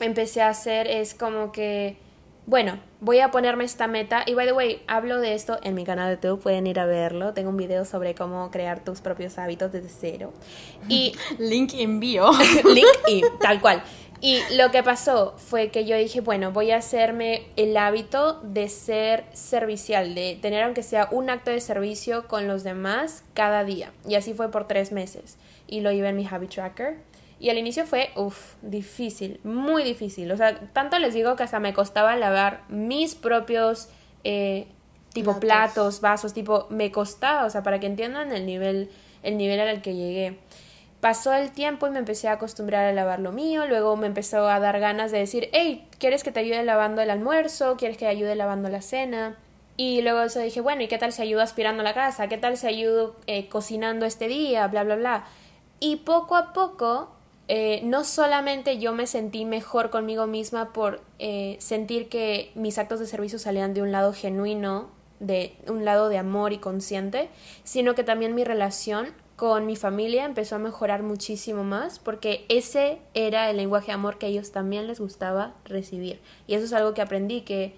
empecé 0.00 0.42
a 0.42 0.48
hacer 0.48 0.86
es 0.88 1.14
como 1.14 1.52
que, 1.52 1.96
bueno, 2.46 2.78
voy 3.00 3.20
a 3.20 3.30
ponerme 3.30 3.64
esta 3.64 3.86
meta. 3.86 4.22
Y 4.26 4.34
by 4.34 4.46
the 4.46 4.52
way, 4.52 4.82
hablo 4.86 5.18
de 5.18 5.34
esto 5.34 5.58
en 5.62 5.74
mi 5.74 5.84
canal 5.84 6.08
de 6.08 6.28
YouTube, 6.28 6.42
pueden 6.42 6.66
ir 6.66 6.78
a 6.78 6.84
verlo. 6.84 7.32
Tengo 7.32 7.50
un 7.50 7.56
video 7.56 7.84
sobre 7.84 8.14
cómo 8.14 8.50
crear 8.50 8.84
tus 8.84 9.00
propios 9.00 9.38
hábitos 9.38 9.72
desde 9.72 9.88
cero. 9.88 10.32
Y 10.88 11.14
Link 11.38 11.72
en 11.74 12.00
bio. 12.00 12.30
link 12.64 12.86
y 13.08 13.22
tal 13.40 13.60
cual. 13.60 13.82
Y 14.20 14.40
lo 14.56 14.70
que 14.70 14.82
pasó 14.82 15.34
fue 15.36 15.68
que 15.68 15.84
yo 15.84 15.96
dije, 15.96 16.20
bueno, 16.20 16.50
voy 16.50 16.70
a 16.70 16.76
hacerme 16.78 17.46
el 17.56 17.76
hábito 17.76 18.40
de 18.42 18.68
ser 18.68 19.24
servicial, 19.32 20.14
de 20.14 20.38
tener 20.40 20.62
aunque 20.62 20.82
sea 20.82 21.08
un 21.10 21.28
acto 21.28 21.50
de 21.50 21.60
servicio 21.60 22.26
con 22.26 22.48
los 22.48 22.64
demás 22.64 23.24
cada 23.34 23.64
día. 23.64 23.92
Y 24.08 24.14
así 24.14 24.32
fue 24.32 24.50
por 24.50 24.66
tres 24.66 24.92
meses. 24.92 25.36
Y 25.66 25.80
lo 25.80 25.92
llevé 25.92 26.08
en 26.08 26.16
mi 26.16 26.26
habit 26.26 26.50
tracker. 26.50 26.98
Y 27.40 27.50
al 27.50 27.58
inicio 27.58 27.86
fue, 27.86 28.10
uff, 28.16 28.54
difícil, 28.62 29.40
muy 29.44 29.82
difícil. 29.82 30.30
O 30.32 30.36
sea, 30.36 30.58
tanto 30.72 30.98
les 30.98 31.14
digo 31.14 31.36
que 31.36 31.42
hasta 31.42 31.60
me 31.60 31.74
costaba 31.74 32.16
lavar 32.16 32.62
mis 32.68 33.14
propios, 33.14 33.88
eh, 34.22 34.66
tipo 35.12 35.38
Platos. 35.38 35.74
platos, 35.74 36.00
vasos, 36.00 36.34
tipo, 36.34 36.66
me 36.70 36.90
costaba, 36.90 37.44
o 37.44 37.50
sea, 37.50 37.62
para 37.62 37.80
que 37.80 37.86
entiendan 37.86 38.32
el 38.32 38.46
nivel, 38.46 38.90
el 39.22 39.36
nivel 39.36 39.60
al 39.60 39.82
que 39.82 39.94
llegué. 39.94 40.38
Pasó 41.00 41.34
el 41.34 41.50
tiempo 41.50 41.86
y 41.86 41.90
me 41.90 41.98
empecé 41.98 42.28
a 42.28 42.32
acostumbrar 42.32 42.86
a 42.86 42.92
lavar 42.92 43.20
lo 43.20 43.30
mío, 43.30 43.66
luego 43.66 43.94
me 43.96 44.06
empezó 44.06 44.48
a 44.48 44.58
dar 44.58 44.80
ganas 44.80 45.12
de 45.12 45.18
decir, 45.18 45.50
hey, 45.52 45.86
¿quieres 45.98 46.24
que 46.24 46.32
te 46.32 46.40
ayude 46.40 46.64
lavando 46.64 47.02
el 47.02 47.10
almuerzo? 47.10 47.76
¿Quieres 47.76 47.98
que 47.98 48.06
te 48.06 48.10
ayude 48.10 48.34
lavando 48.36 48.70
la 48.70 48.80
cena? 48.80 49.36
Y 49.76 50.02
luego 50.02 50.22
eso 50.22 50.40
dije, 50.40 50.60
bueno, 50.60 50.82
¿y 50.82 50.88
qué 50.88 50.98
tal 50.98 51.12
si 51.12 51.20
ayudo 51.20 51.42
aspirando 51.42 51.82
la 51.82 51.94
casa? 51.94 52.28
¿Qué 52.28 52.38
tal 52.38 52.56
si 52.56 52.66
ayudo 52.68 53.16
eh, 53.26 53.48
cocinando 53.48 54.06
este 54.06 54.28
día? 54.28 54.66
Bla, 54.68 54.84
bla, 54.84 54.96
bla. 54.96 55.24
Y 55.80 55.96
poco 55.96 56.36
a 56.36 56.52
poco, 56.52 57.13
eh, 57.48 57.80
no 57.84 58.04
solamente 58.04 58.78
yo 58.78 58.92
me 58.92 59.06
sentí 59.06 59.44
mejor 59.44 59.90
conmigo 59.90 60.26
misma 60.26 60.72
por 60.72 61.02
eh, 61.18 61.56
sentir 61.60 62.08
que 62.08 62.50
mis 62.54 62.78
actos 62.78 63.00
de 63.00 63.06
servicio 63.06 63.38
salían 63.38 63.74
de 63.74 63.82
un 63.82 63.92
lado 63.92 64.12
genuino, 64.12 64.88
de 65.20 65.54
un 65.68 65.84
lado 65.84 66.08
de 66.08 66.18
amor 66.18 66.52
y 66.52 66.58
consciente, 66.58 67.28
sino 67.62 67.94
que 67.94 68.04
también 68.04 68.34
mi 68.34 68.44
relación 68.44 69.08
con 69.36 69.66
mi 69.66 69.76
familia 69.76 70.24
empezó 70.24 70.56
a 70.56 70.58
mejorar 70.58 71.02
muchísimo 71.02 71.64
más 71.64 71.98
porque 71.98 72.46
ese 72.48 72.98
era 73.14 73.50
el 73.50 73.56
lenguaje 73.56 73.88
de 73.88 73.92
amor 73.92 74.16
que 74.16 74.26
a 74.26 74.28
ellos 74.28 74.52
también 74.52 74.86
les 74.86 75.00
gustaba 75.00 75.54
recibir. 75.64 76.20
Y 76.46 76.54
eso 76.54 76.64
es 76.64 76.72
algo 76.72 76.94
que 76.94 77.02
aprendí 77.02 77.42
que 77.42 77.74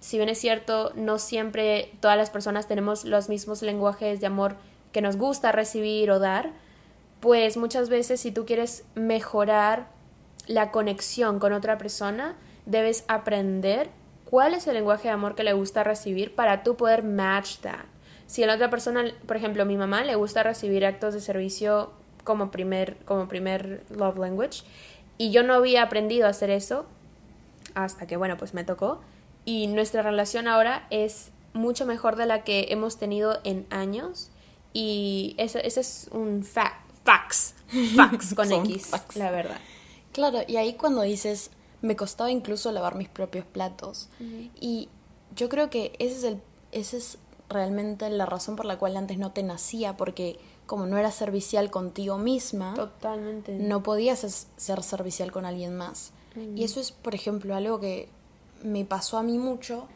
si 0.00 0.16
bien 0.16 0.28
es 0.28 0.38
cierto, 0.38 0.92
no 0.96 1.18
siempre 1.18 1.92
todas 2.00 2.16
las 2.16 2.30
personas 2.30 2.66
tenemos 2.66 3.04
los 3.04 3.28
mismos 3.28 3.62
lenguajes 3.62 4.20
de 4.20 4.26
amor 4.26 4.56
que 4.90 5.00
nos 5.00 5.16
gusta 5.16 5.52
recibir 5.52 6.10
o 6.10 6.18
dar, 6.18 6.52
pues 7.22 7.56
muchas 7.56 7.88
veces 7.88 8.20
si 8.20 8.32
tú 8.32 8.44
quieres 8.44 8.84
mejorar 8.96 9.86
la 10.48 10.72
conexión 10.72 11.38
con 11.38 11.52
otra 11.52 11.78
persona, 11.78 12.34
debes 12.66 13.04
aprender 13.06 13.90
cuál 14.28 14.54
es 14.54 14.66
el 14.66 14.74
lenguaje 14.74 15.04
de 15.04 15.14
amor 15.14 15.36
que 15.36 15.44
le 15.44 15.52
gusta 15.52 15.84
recibir 15.84 16.34
para 16.34 16.64
tú 16.64 16.76
poder 16.76 17.04
match 17.04 17.58
that. 17.58 17.84
Si 18.26 18.42
a 18.42 18.48
la 18.48 18.56
otra 18.56 18.70
persona, 18.70 19.04
por 19.24 19.36
ejemplo, 19.36 19.64
mi 19.64 19.76
mamá 19.76 20.02
le 20.02 20.16
gusta 20.16 20.42
recibir 20.42 20.84
actos 20.84 21.14
de 21.14 21.20
servicio 21.20 21.92
como 22.24 22.50
primer, 22.50 22.96
como 23.04 23.28
primer 23.28 23.84
love 23.88 24.18
language, 24.18 24.64
y 25.16 25.30
yo 25.30 25.44
no 25.44 25.54
había 25.54 25.84
aprendido 25.84 26.26
a 26.26 26.30
hacer 26.30 26.50
eso 26.50 26.86
hasta 27.74 28.08
que, 28.08 28.16
bueno, 28.16 28.36
pues 28.36 28.52
me 28.52 28.64
tocó. 28.64 29.00
Y 29.44 29.68
nuestra 29.68 30.02
relación 30.02 30.48
ahora 30.48 30.88
es 30.90 31.30
mucho 31.52 31.86
mejor 31.86 32.16
de 32.16 32.26
la 32.26 32.42
que 32.42 32.66
hemos 32.70 32.98
tenido 32.98 33.38
en 33.44 33.64
años. 33.70 34.32
Y 34.72 35.36
ese, 35.38 35.64
ese 35.64 35.82
es 35.82 36.08
un 36.10 36.42
fa 36.42 36.81
fax. 37.04 37.54
Fax 37.96 38.34
con 38.36 38.48
Son 38.48 38.66
X, 38.66 38.86
facts. 38.86 39.16
la 39.16 39.30
verdad. 39.30 39.58
Claro, 40.12 40.40
y 40.46 40.56
ahí 40.56 40.74
cuando 40.74 41.02
dices, 41.02 41.50
me 41.80 41.96
costaba 41.96 42.30
incluso 42.30 42.70
lavar 42.72 42.94
mis 42.96 43.08
propios 43.08 43.44
platos. 43.46 44.08
Y 44.60 44.88
yo 45.34 45.48
creo 45.48 45.70
que 45.70 45.92
ese 45.98 46.16
es 46.16 46.24
el, 46.24 46.40
esa 46.70 46.96
es 46.96 47.18
realmente 47.48 48.08
la 48.10 48.26
razón 48.26 48.56
por 48.56 48.66
la 48.66 48.78
cual 48.78 48.96
antes 48.96 49.18
no 49.18 49.32
te 49.32 49.42
nacía, 49.42 49.96
porque 49.96 50.38
como 50.66 50.86
no 50.86 50.96
eras 50.98 51.14
servicial 51.14 51.70
contigo 51.70 52.18
misma, 52.18 52.74
Totalmente. 52.74 53.52
no 53.54 53.82
podías 53.82 54.46
ser 54.56 54.82
servicial 54.82 55.32
con 55.32 55.44
alguien 55.44 55.76
más. 55.76 56.12
Y 56.56 56.64
eso 56.64 56.80
es, 56.80 56.92
por 56.92 57.14
ejemplo, 57.14 57.54
algo 57.54 57.78
que 57.78 58.08
me 58.62 58.84
pasó 58.86 59.18
a 59.18 59.22
mí 59.22 59.36
mucho. 59.38 59.86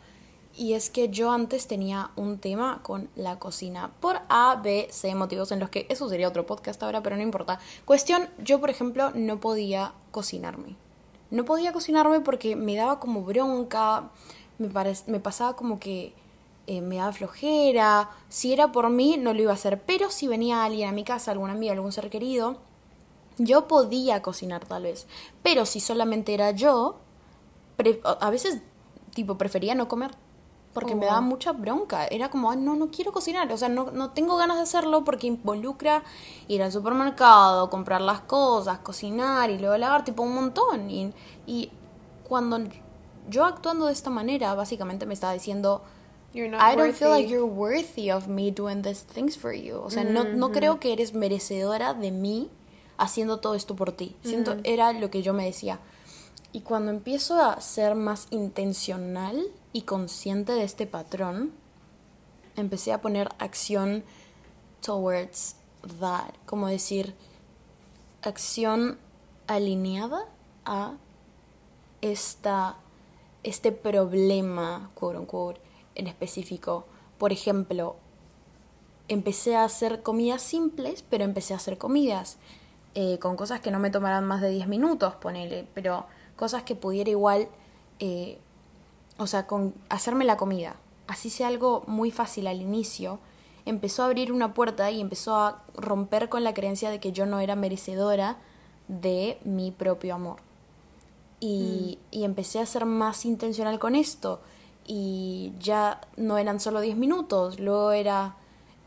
Y 0.59 0.73
es 0.73 0.89
que 0.89 1.11
yo 1.11 1.31
antes 1.33 1.67
tenía 1.67 2.13
un 2.17 2.39
tema 2.39 2.81
con 2.83 3.11
la 3.15 3.39
cocina. 3.39 3.93
Por 4.01 4.21
A, 4.31 4.59
B, 4.63 4.89
C 4.91 5.15
motivos 5.15 5.53
en 5.53 5.61
los 5.61 5.69
que 5.69 5.87
eso 5.91 6.09
sería 6.09 6.29
otro 6.29 6.47
podcast 6.47 6.83
ahora, 6.83 7.03
pero 7.03 7.17
no 7.17 7.23
importa. 7.23 7.61
Cuestión, 7.85 8.31
yo 8.39 8.59
por 8.59 8.71
ejemplo 8.71 9.11
no 9.15 9.39
podía 9.39 9.93
cocinarme. 10.13 10.77
No 11.31 11.45
podía 11.45 11.75
cocinarme 11.75 12.21
porque 12.21 12.57
me 12.57 12.75
daba 12.75 13.01
como 13.01 13.23
bronca, 13.23 14.11
me, 14.57 14.71
me 15.07 15.21
pasaba 15.21 15.57
como 15.57 15.79
que 15.79 16.15
eh, 16.67 16.81
me 16.81 16.97
daba 16.97 17.13
flojera. 17.13 18.09
Si 18.31 18.55
era 18.55 18.73
por 18.73 18.89
mí, 18.89 19.19
no 19.19 19.35
lo 19.35 19.43
iba 19.43 19.51
a 19.51 19.57
hacer. 19.57 19.83
Pero 19.83 20.11
si 20.11 20.27
venía 20.27 20.65
alguien 20.65 20.89
a 20.89 20.93
mi 20.93 21.05
casa, 21.05 21.33
alguna 21.33 21.53
amiga, 21.53 21.75
algún 21.75 21.93
ser 21.93 22.09
querido, 22.09 22.57
yo 23.37 23.69
podía 23.69 24.23
cocinar 24.23 24.65
tal 24.65 24.85
vez. 24.85 25.07
Pero 25.43 25.67
si 25.67 25.81
solamente 25.81 26.33
era 26.33 26.53
yo, 26.53 26.97
a 28.21 28.31
veces 28.31 28.63
tipo 29.15 29.37
prefería 29.37 29.75
no 29.75 29.89
comer. 29.89 30.13
Porque 30.77 30.95
me 30.95 31.07
Oh. 31.07 31.09
daba 31.09 31.21
mucha 31.23 31.53
bronca. 31.53 32.07
Era 32.07 32.29
como, 32.29 32.51
"Ay, 32.51 32.59
no, 32.59 32.77
no 32.77 32.89
quiero 32.91 33.11
cocinar. 33.13 33.51
O 33.51 33.57
sea, 33.57 33.69
no, 33.71 33.91
no 33.93 34.11
tengo 34.11 34.37
ganas 34.37 34.59
de 34.59 34.63
hacerlo 34.65 35.05
porque 35.05 35.27
involucra 35.27 36.03
ir 36.49 36.63
al 36.63 36.71
supermercado, 36.71 37.71
comprar 37.71 38.01
las 38.03 38.21
cosas, 38.21 38.79
cocinar 38.81 39.51
y 39.51 39.59
luego 39.59 39.77
lavar, 39.79 40.05
tipo 40.05 40.23
un 40.23 40.35
montón. 40.35 40.91
Y, 40.91 41.13
y 41.47 41.71
cuando 42.29 42.59
yo 43.31 43.45
actuando 43.47 43.87
de 43.87 43.93
esta 43.95 44.11
manera, 44.11 44.55
básicamente 44.55 45.07
me 45.07 45.15
estaba 45.15 45.33
diciendo, 45.33 45.83
I 46.35 46.41
don't 46.77 46.93
feel 46.95 47.09
worthy. 47.09 47.23
like 47.23 47.29
you're 47.31 47.45
worthy 47.51 48.11
of 48.11 48.27
me 48.29 48.51
doing 48.51 48.83
these 48.83 49.03
things 49.07 49.39
for 49.39 49.53
you. 49.55 49.79
O 49.81 49.89
sea, 49.91 50.05
no, 50.05 50.25
no 50.25 50.53
creo 50.53 50.79
que 50.79 50.93
eres 50.93 51.15
merecedora 51.15 51.95
de 51.95 52.11
mí 52.11 52.51
haciendo 52.99 53.39
todo 53.41 53.55
esto 53.55 53.75
por 53.75 53.93
ti. 53.93 54.15
Siento, 54.23 54.57
era 54.65 54.93
lo 54.93 55.09
que 55.11 55.23
yo 55.23 55.33
me 55.33 55.47
decía. 55.47 55.79
Y 56.53 56.61
cuando 56.61 56.91
empiezo 56.91 57.41
a 57.41 57.61
ser 57.61 57.95
más 57.95 58.29
intencional 58.31 59.43
y 59.77 59.83
consciente 59.83 60.53
de 60.53 60.65
este 60.65 60.87
patrón, 60.87 61.53
empecé 62.57 62.95
a 62.95 63.03
poner 63.03 63.29
acción 63.39 64.05
towards 64.81 65.57
that. 66.01 66.33
Como 66.47 66.67
decir, 66.67 67.15
acción 68.23 68.99
alineada 69.47 70.25
a 70.65 70.95
esta, 72.01 72.79
este 73.43 73.71
problema, 73.71 74.91
quote 74.95 75.19
unquote, 75.19 75.61
en 75.95 76.07
específico. 76.07 76.87
Por 77.19 77.31
ejemplo, 77.31 77.97
empecé 79.09 79.57
a 79.57 79.65
hacer 79.65 80.03
comidas 80.03 80.41
simples, 80.41 81.05
pero 81.11 81.25
empecé 81.25 81.53
a 81.53 81.59
hacer 81.59 81.77
comidas 81.77 82.39
eh, 82.95 83.19
con 83.19 83.37
cosas 83.37 83.61
que 83.61 83.71
no 83.71 83.79
me 83.79 83.91
tomaran 83.91 84.25
más 84.25 84.41
de 84.41 84.49
10 84.49 84.69
minutos, 84.69 85.17
ponele, 85.17 85.69
pero 85.75 86.07
cosas 86.35 86.63
que 86.63 86.77
pudiera 86.77 87.11
igual, 87.11 87.51
eh, 87.99 88.39
o 89.19 89.27
sea, 89.27 89.47
con 89.47 89.75
hacerme 89.89 90.25
la 90.25 90.37
comida. 90.37 90.77
Así 91.07 91.31
sea 91.31 91.49
algo 91.49 91.85
muy 91.87 92.11
fácil 92.11 92.47
al 92.47 92.61
inicio, 92.61 93.19
empezó 93.65 94.03
a 94.03 94.07
abrir 94.07 94.33
una 94.33 94.55
puerta 94.55 94.91
y 94.91 95.01
empezó 95.01 95.37
a 95.37 95.63
romper 95.77 96.29
con 96.29 96.45
la 96.45 96.55
creencia 96.55 96.91
de 96.91 97.01
que 97.01 97.13
yo 97.13 97.27
no 97.27 97.41
era 97.41 97.57
merecedora 97.57 98.39
de 98.89 99.39
mi 99.45 99.71
propio 99.73 100.15
amor. 100.15 100.39
Y, 101.39 101.99
y 102.11 102.25
empecé 102.25 102.61
a 102.61 102.67
ser 102.67 102.87
más 102.87 103.25
intencional 103.27 103.79
con 103.79 103.95
esto. 103.95 104.41
Y 104.87 105.53
ya 105.59 106.01
no 106.17 106.39
eran 106.39 106.61
solo 106.61 106.81
10 106.81 106.97
minutos, 106.97 107.59
luego 107.59 107.91
era, 107.91 108.37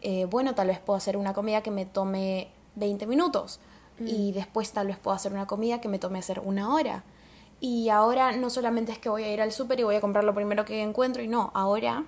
eh, 0.02 0.26
bueno, 0.26 0.56
tal 0.56 0.68
vez 0.68 0.80
puedo 0.80 0.96
hacer 0.96 1.18
una 1.18 1.34
comida 1.34 1.62
que 1.62 1.72
me 1.72 1.86
tome 1.86 2.50
20 2.76 3.06
minutos. 3.06 3.60
Y 4.06 4.32
después 4.32 4.72
tal 4.72 4.88
vez 4.88 4.98
puedo 4.98 5.14
hacer 5.14 5.34
una 5.34 5.46
comida 5.46 5.82
que 5.82 5.90
me 5.90 6.00
tome 6.00 6.20
hacer 6.20 6.40
una 6.40 6.74
hora. 6.74 7.04
Y 7.62 7.90
ahora 7.90 8.32
no 8.32 8.50
solamente 8.50 8.92
es 8.92 9.00
que 9.00 9.10
voy 9.10 9.24
a 9.24 9.34
ir 9.34 9.42
al 9.42 9.52
súper 9.52 9.80
y 9.80 9.84
voy 9.84 9.96
a 9.96 10.02
comprar 10.02 10.24
lo 10.24 10.34
primero 10.34 10.66
que 10.66 10.82
encuentro, 10.82 11.22
y 11.22 11.28
no, 11.28 11.52
ahora, 11.54 12.06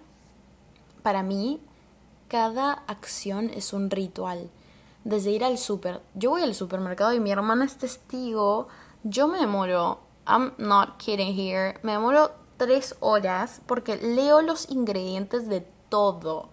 para 1.04 1.24
mí, 1.24 1.60
cada 2.28 2.72
acción 2.88 3.50
es 3.54 3.74
un 3.74 3.90
ritual. 3.90 4.50
Desde 5.04 5.32
ir 5.32 5.44
al 5.44 5.58
súper, 5.58 6.02
yo 6.14 6.30
voy 6.30 6.44
al 6.44 6.56
supermercado 6.56 7.14
y 7.14 7.20
mi 7.20 7.32
hermana 7.32 7.66
es 7.66 7.78
testigo, 7.78 8.68
yo 9.04 9.28
me 9.28 9.40
demoro, 9.40 10.00
I'm 10.28 10.54
not 10.58 10.98
kidding 10.98 11.38
here, 11.38 11.80
me 11.82 11.94
demoro 11.94 12.32
tres 12.58 12.96
horas 13.00 13.62
porque 13.66 13.98
leo 13.98 14.42
los 14.42 14.70
ingredientes 14.70 15.50
de 15.50 15.68
todo. 15.90 16.50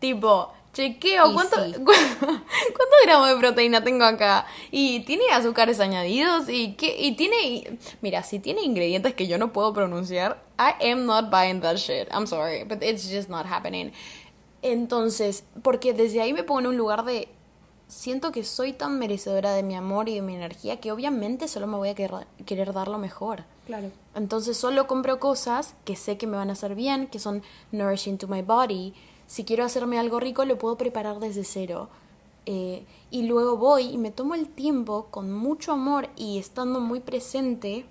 Tipo, 0.00 0.52
chequeo 0.78 1.32
cuánto, 1.34 1.56
sí. 1.64 1.72
cu- 1.84 1.84
cuántos 1.84 2.98
gramos 3.04 3.28
de 3.28 3.36
proteína 3.36 3.82
tengo 3.82 4.04
acá 4.04 4.46
y 4.70 5.00
tiene 5.00 5.24
azúcares 5.32 5.80
añadidos 5.80 6.48
y 6.48 6.74
qué 6.74 6.96
y 6.98 7.12
tiene 7.16 7.78
mira 8.00 8.22
si 8.22 8.38
tiene 8.38 8.62
ingredientes 8.62 9.14
que 9.14 9.26
yo 9.26 9.38
no 9.38 9.52
puedo 9.52 9.72
pronunciar 9.72 10.42
I 10.58 10.90
am 10.92 11.04
not 11.06 11.30
buying 11.30 11.60
that 11.62 11.76
shit 11.76 12.08
I'm 12.12 12.26
sorry 12.26 12.64
but 12.64 12.82
it's 12.82 13.08
just 13.10 13.28
not 13.28 13.46
happening 13.46 13.92
entonces 14.62 15.44
porque 15.62 15.92
desde 15.94 16.20
ahí 16.20 16.32
me 16.32 16.42
pongo 16.42 16.60
en 16.60 16.66
un 16.68 16.76
lugar 16.76 17.04
de 17.04 17.28
siento 17.86 18.32
que 18.32 18.44
soy 18.44 18.72
tan 18.72 18.98
merecedora 18.98 19.54
de 19.54 19.62
mi 19.62 19.74
amor 19.74 20.08
y 20.08 20.14
de 20.16 20.22
mi 20.22 20.34
energía 20.34 20.78
que 20.78 20.92
obviamente 20.92 21.48
solo 21.48 21.66
me 21.66 21.76
voy 21.76 21.88
a 21.88 21.94
querer, 21.94 22.26
querer 22.44 22.72
dar 22.72 22.88
lo 22.88 22.98
mejor 22.98 23.44
Claro. 23.66 23.90
entonces 24.14 24.56
solo 24.56 24.86
compro 24.86 25.18
cosas 25.20 25.74
que 25.84 25.94
sé 25.96 26.16
que 26.18 26.26
me 26.26 26.36
van 26.36 26.50
a 26.50 26.54
hacer 26.54 26.74
bien, 26.74 27.06
que 27.06 27.18
son 27.18 27.42
nourishing 27.72 28.16
to 28.18 28.26
my 28.26 28.40
body. 28.42 28.94
Si 29.28 29.44
quiero 29.44 29.64
hacerme 29.64 29.98
algo 29.98 30.18
rico, 30.18 30.44
lo 30.46 30.58
puedo 30.58 30.76
preparar 30.76 31.20
desde 31.20 31.44
cero. 31.44 31.90
Eh, 32.46 32.86
y 33.10 33.24
luego 33.24 33.58
voy 33.58 33.90
y 33.90 33.98
me 33.98 34.10
tomo 34.10 34.34
el 34.34 34.48
tiempo 34.48 35.08
con 35.10 35.30
mucho 35.30 35.72
amor 35.72 36.08
y 36.16 36.38
estando 36.38 36.80
muy 36.80 37.00
presente 37.00 37.84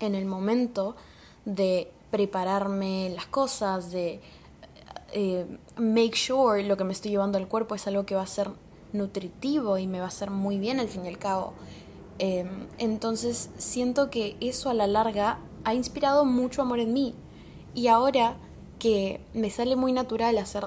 en 0.00 0.14
el 0.14 0.24
momento 0.24 0.96
de 1.44 1.90
prepararme 2.10 3.10
las 3.10 3.26
cosas, 3.26 3.90
de 3.90 4.22
eh, 5.12 5.44
make 5.76 6.16
sure 6.16 6.62
lo 6.62 6.78
que 6.78 6.84
me 6.84 6.94
estoy 6.94 7.10
llevando 7.10 7.36
al 7.36 7.46
cuerpo 7.46 7.74
es 7.74 7.86
algo 7.86 8.06
que 8.06 8.14
va 8.14 8.22
a 8.22 8.26
ser 8.26 8.48
nutritivo 8.94 9.76
y 9.76 9.86
me 9.86 9.98
va 9.98 10.06
a 10.06 10.08
hacer 10.08 10.30
muy 10.30 10.58
bien 10.58 10.80
al 10.80 10.88
fin 10.88 11.04
y 11.04 11.08
al 11.08 11.18
cabo. 11.18 11.52
Eh, 12.18 12.48
entonces 12.78 13.50
siento 13.58 14.08
que 14.08 14.38
eso 14.40 14.70
a 14.70 14.74
la 14.74 14.86
larga 14.86 15.40
ha 15.64 15.74
inspirado 15.74 16.24
mucho 16.24 16.62
amor 16.62 16.80
en 16.80 16.94
mí. 16.94 17.14
Y 17.74 17.88
ahora 17.88 18.38
que 18.78 19.20
me 19.34 19.50
sale 19.50 19.76
muy 19.76 19.92
natural 19.92 20.38
hacer 20.38 20.64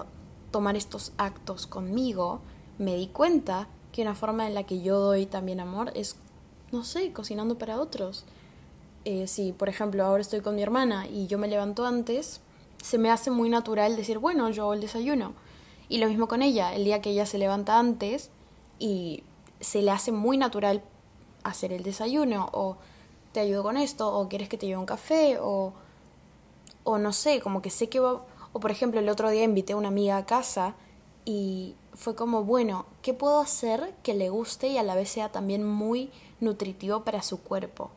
tomar 0.52 0.76
estos 0.76 1.14
actos 1.18 1.68
conmigo, 1.68 2.42
me 2.78 2.96
di 2.96 3.08
cuenta 3.08 3.68
que 3.92 4.02
una 4.02 4.16
forma 4.16 4.48
en 4.48 4.54
la 4.54 4.64
que 4.64 4.82
yo 4.82 5.00
doy 5.00 5.26
también 5.26 5.60
amor 5.60 5.92
es, 5.96 6.16
no 6.72 6.84
sé, 6.84 7.12
cocinando 7.14 7.58
para 7.58 7.80
otros. 7.80 8.26
Eh, 9.06 9.28
si, 9.28 9.52
por 9.52 9.70
ejemplo, 9.70 10.06
ahora 10.06 10.22
estoy 10.22 10.42
con 10.42 10.56
mi 10.56 10.62
hermana 10.62 11.08
y 11.08 11.28
yo 11.28 11.38
me 11.38 11.48
levanto 11.48 11.86
antes, 11.86 12.42
se 12.82 12.98
me 12.98 13.10
hace 13.10 13.32
muy 13.32 13.50
natural 13.50 13.96
decir, 13.96 14.18
bueno, 14.20 14.50
yo 14.50 14.64
hago 14.64 14.74
el 14.74 14.82
desayuno. 14.82 15.34
Y 15.90 15.98
lo 15.98 16.08
mismo 16.08 16.28
con 16.28 16.42
ella, 16.42 16.74
el 16.74 16.86
día 16.86 17.02
que 17.02 17.12
ella 17.12 17.26
se 17.26 17.38
levanta 17.38 17.78
antes 17.78 18.30
y 18.80 19.24
se 19.60 19.82
le 19.82 19.92
hace 19.92 20.12
muy 20.12 20.38
natural 20.38 20.82
hacer 21.44 21.74
el 21.74 21.84
desayuno 21.84 22.50
o 22.54 22.78
te 23.32 23.40
ayudo 23.40 23.64
con 23.64 23.78
esto 23.78 24.14
o 24.14 24.28
quieres 24.28 24.50
que 24.50 24.58
te 24.58 24.66
lleve 24.68 24.80
un 24.80 24.86
café 24.86 25.38
o 25.40 25.74
o 26.84 26.98
no 26.98 27.14
sé, 27.14 27.40
como 27.42 27.62
que 27.62 27.70
sé 27.70 27.90
que 27.90 28.00
va 28.00 28.22
o 28.54 28.60
por 28.60 28.72
ejemplo 28.72 29.00
el 29.00 29.10
otro 29.10 29.30
día 29.30 29.44
invité 29.44 29.74
a 29.74 29.78
una 29.78 29.88
amiga 29.88 30.18
a 30.18 30.26
casa 30.26 30.76
y 31.26 31.76
fue 31.94 32.16
como, 32.16 32.44
bueno, 32.44 32.86
¿qué 33.02 33.14
puedo 33.14 33.40
hacer 33.40 33.94
que 34.04 34.14
le 34.14 34.30
guste 34.30 34.68
y 34.68 34.78
a 34.78 34.84
la 34.84 34.96
vez 34.96 35.10
sea 35.10 35.32
también 35.32 35.66
muy 35.66 36.10
nutritivo 36.40 37.04
para 37.04 37.22
su 37.22 37.42
cuerpo? 37.42 37.92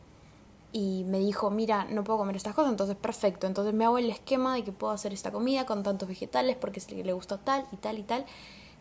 Y 0.71 1.05
me 1.07 1.19
dijo, 1.19 1.49
mira, 1.49 1.85
no 1.85 2.03
puedo 2.03 2.19
comer 2.19 2.35
estas 2.35 2.53
cosas, 2.53 2.71
entonces 2.71 2.97
perfecto, 2.97 3.47
entonces 3.47 3.73
me 3.73 3.85
hago 3.85 3.97
el 3.97 4.09
esquema 4.09 4.55
de 4.55 4.63
que 4.63 4.73
puedo 4.73 4.91
hacer 4.91 5.13
esta 5.13 5.31
comida 5.31 5.65
con 5.65 5.83
tantos 5.83 6.09
vegetales 6.09 6.57
porque 6.57 6.81
le 7.03 7.13
gusta 7.13 7.37
tal 7.37 7.65
y 7.71 7.77
tal 7.77 7.99
y 7.99 8.03
tal. 8.03 8.25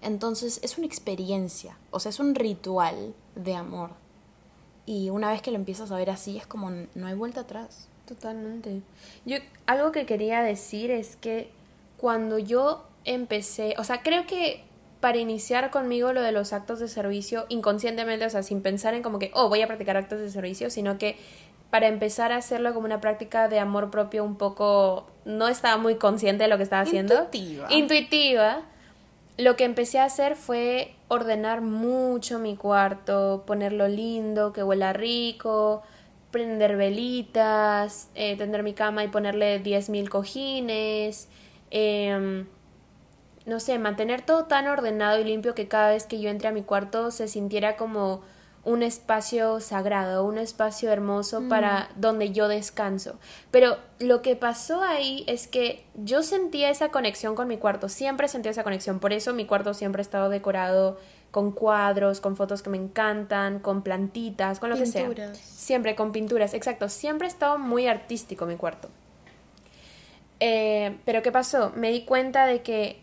Entonces 0.02 0.60
es 0.62 0.76
una 0.76 0.86
experiencia, 0.86 1.78
o 1.90 2.00
sea, 2.00 2.10
es 2.10 2.20
un 2.20 2.34
ritual 2.34 3.14
de 3.36 3.54
amor. 3.54 3.90
Y 4.86 5.08
una 5.10 5.30
vez 5.30 5.40
que 5.40 5.50
lo 5.50 5.56
empiezas 5.56 5.90
a 5.90 5.96
ver 5.96 6.10
así, 6.10 6.36
es 6.36 6.46
como 6.46 6.70
no 6.70 7.06
hay 7.06 7.14
vuelta 7.14 7.42
atrás. 7.42 7.88
Totalmente. 8.06 8.82
Yo 9.24 9.38
algo 9.66 9.92
que 9.92 10.06
quería 10.06 10.42
decir 10.42 10.90
es 10.90 11.16
que 11.16 11.50
cuando 11.96 12.38
yo 12.38 12.84
empecé, 13.04 13.74
o 13.78 13.84
sea, 13.84 14.02
creo 14.02 14.26
que 14.26 14.62
para 15.00 15.18
iniciar 15.18 15.70
conmigo 15.70 16.12
lo 16.12 16.22
de 16.22 16.32
los 16.32 16.52
actos 16.52 16.80
de 16.80 16.88
servicio 16.88 17.46
inconscientemente, 17.48 18.24
o 18.24 18.30
sea, 18.30 18.42
sin 18.42 18.62
pensar 18.62 18.94
en 18.94 19.02
como 19.02 19.18
que, 19.18 19.30
oh, 19.34 19.48
voy 19.48 19.60
a 19.62 19.66
practicar 19.66 19.96
actos 19.96 20.20
de 20.20 20.30
servicio, 20.30 20.70
sino 20.70 20.96
que 20.98 21.16
para 21.70 21.88
empezar 21.88 22.32
a 22.32 22.36
hacerlo 22.36 22.72
como 22.72 22.86
una 22.86 23.00
práctica 23.00 23.48
de 23.48 23.58
amor 23.58 23.90
propio 23.90 24.24
un 24.24 24.36
poco, 24.36 25.06
no 25.24 25.48
estaba 25.48 25.76
muy 25.76 25.96
consciente 25.96 26.44
de 26.44 26.48
lo 26.48 26.56
que 26.56 26.62
estaba 26.62 26.82
haciendo. 26.82 27.24
Intuitiva. 27.24 27.66
Intuitiva. 27.70 28.62
Lo 29.36 29.56
que 29.56 29.64
empecé 29.64 29.98
a 29.98 30.04
hacer 30.04 30.36
fue 30.36 30.94
ordenar 31.08 31.60
mucho 31.62 32.38
mi 32.38 32.54
cuarto, 32.56 33.42
ponerlo 33.46 33.88
lindo, 33.88 34.52
que 34.52 34.62
huela 34.62 34.92
rico, 34.92 35.82
prender 36.34 36.76
velitas, 36.76 38.08
eh, 38.16 38.36
tender 38.36 38.64
mi 38.64 38.74
cama 38.74 39.04
y 39.04 39.08
ponerle 39.08 39.60
10.000 39.60 40.10
cojines, 40.10 41.28
em, 41.70 42.46
no 43.46 43.60
sé, 43.60 43.78
mantener 43.78 44.22
todo 44.22 44.46
tan 44.46 44.66
ordenado 44.66 45.20
y 45.20 45.24
limpio 45.24 45.54
que 45.54 45.68
cada 45.68 45.90
vez 45.90 46.06
que 46.06 46.20
yo 46.20 46.30
entre 46.30 46.48
a 46.48 46.50
mi 46.50 46.62
cuarto 46.62 47.12
se 47.12 47.28
sintiera 47.28 47.76
como 47.76 48.22
un 48.64 48.82
espacio 48.82 49.60
sagrado, 49.60 50.24
un 50.24 50.38
espacio 50.38 50.90
hermoso 50.90 51.40
Mm. 51.42 51.48
para 51.50 51.88
donde 51.94 52.32
yo 52.32 52.48
descanso. 52.48 53.20
Pero 53.52 53.76
lo 54.00 54.20
que 54.20 54.34
pasó 54.34 54.82
ahí 54.82 55.22
es 55.28 55.46
que 55.46 55.86
yo 55.94 56.24
sentía 56.24 56.68
esa 56.68 56.88
conexión 56.88 57.36
con 57.36 57.46
mi 57.46 57.58
cuarto, 57.58 57.88
siempre 57.88 58.26
sentí 58.26 58.48
esa 58.48 58.64
conexión, 58.64 58.98
por 58.98 59.12
eso 59.12 59.34
mi 59.34 59.46
cuarto 59.46 59.72
siempre 59.72 60.00
ha 60.00 60.02
estado 60.08 60.30
decorado 60.30 60.98
con 61.34 61.50
cuadros, 61.50 62.20
con 62.20 62.36
fotos 62.36 62.62
que 62.62 62.70
me 62.70 62.76
encantan, 62.76 63.58
con 63.58 63.82
plantitas, 63.82 64.60
con 64.60 64.70
lo 64.70 64.76
que 64.76 64.86
sea. 64.86 65.10
Siempre 65.34 65.96
con 65.96 66.12
pinturas, 66.12 66.54
exacto, 66.54 66.88
siempre 66.88 67.26
ha 67.26 67.28
estado 67.28 67.58
muy 67.58 67.88
artístico 67.88 68.46
mi 68.46 68.54
cuarto. 68.54 68.88
Eh, 70.38 70.96
pero 71.04 71.22
¿qué 71.22 71.32
pasó? 71.32 71.72
Me 71.74 71.90
di 71.90 72.04
cuenta 72.04 72.46
de 72.46 72.62
que 72.62 73.00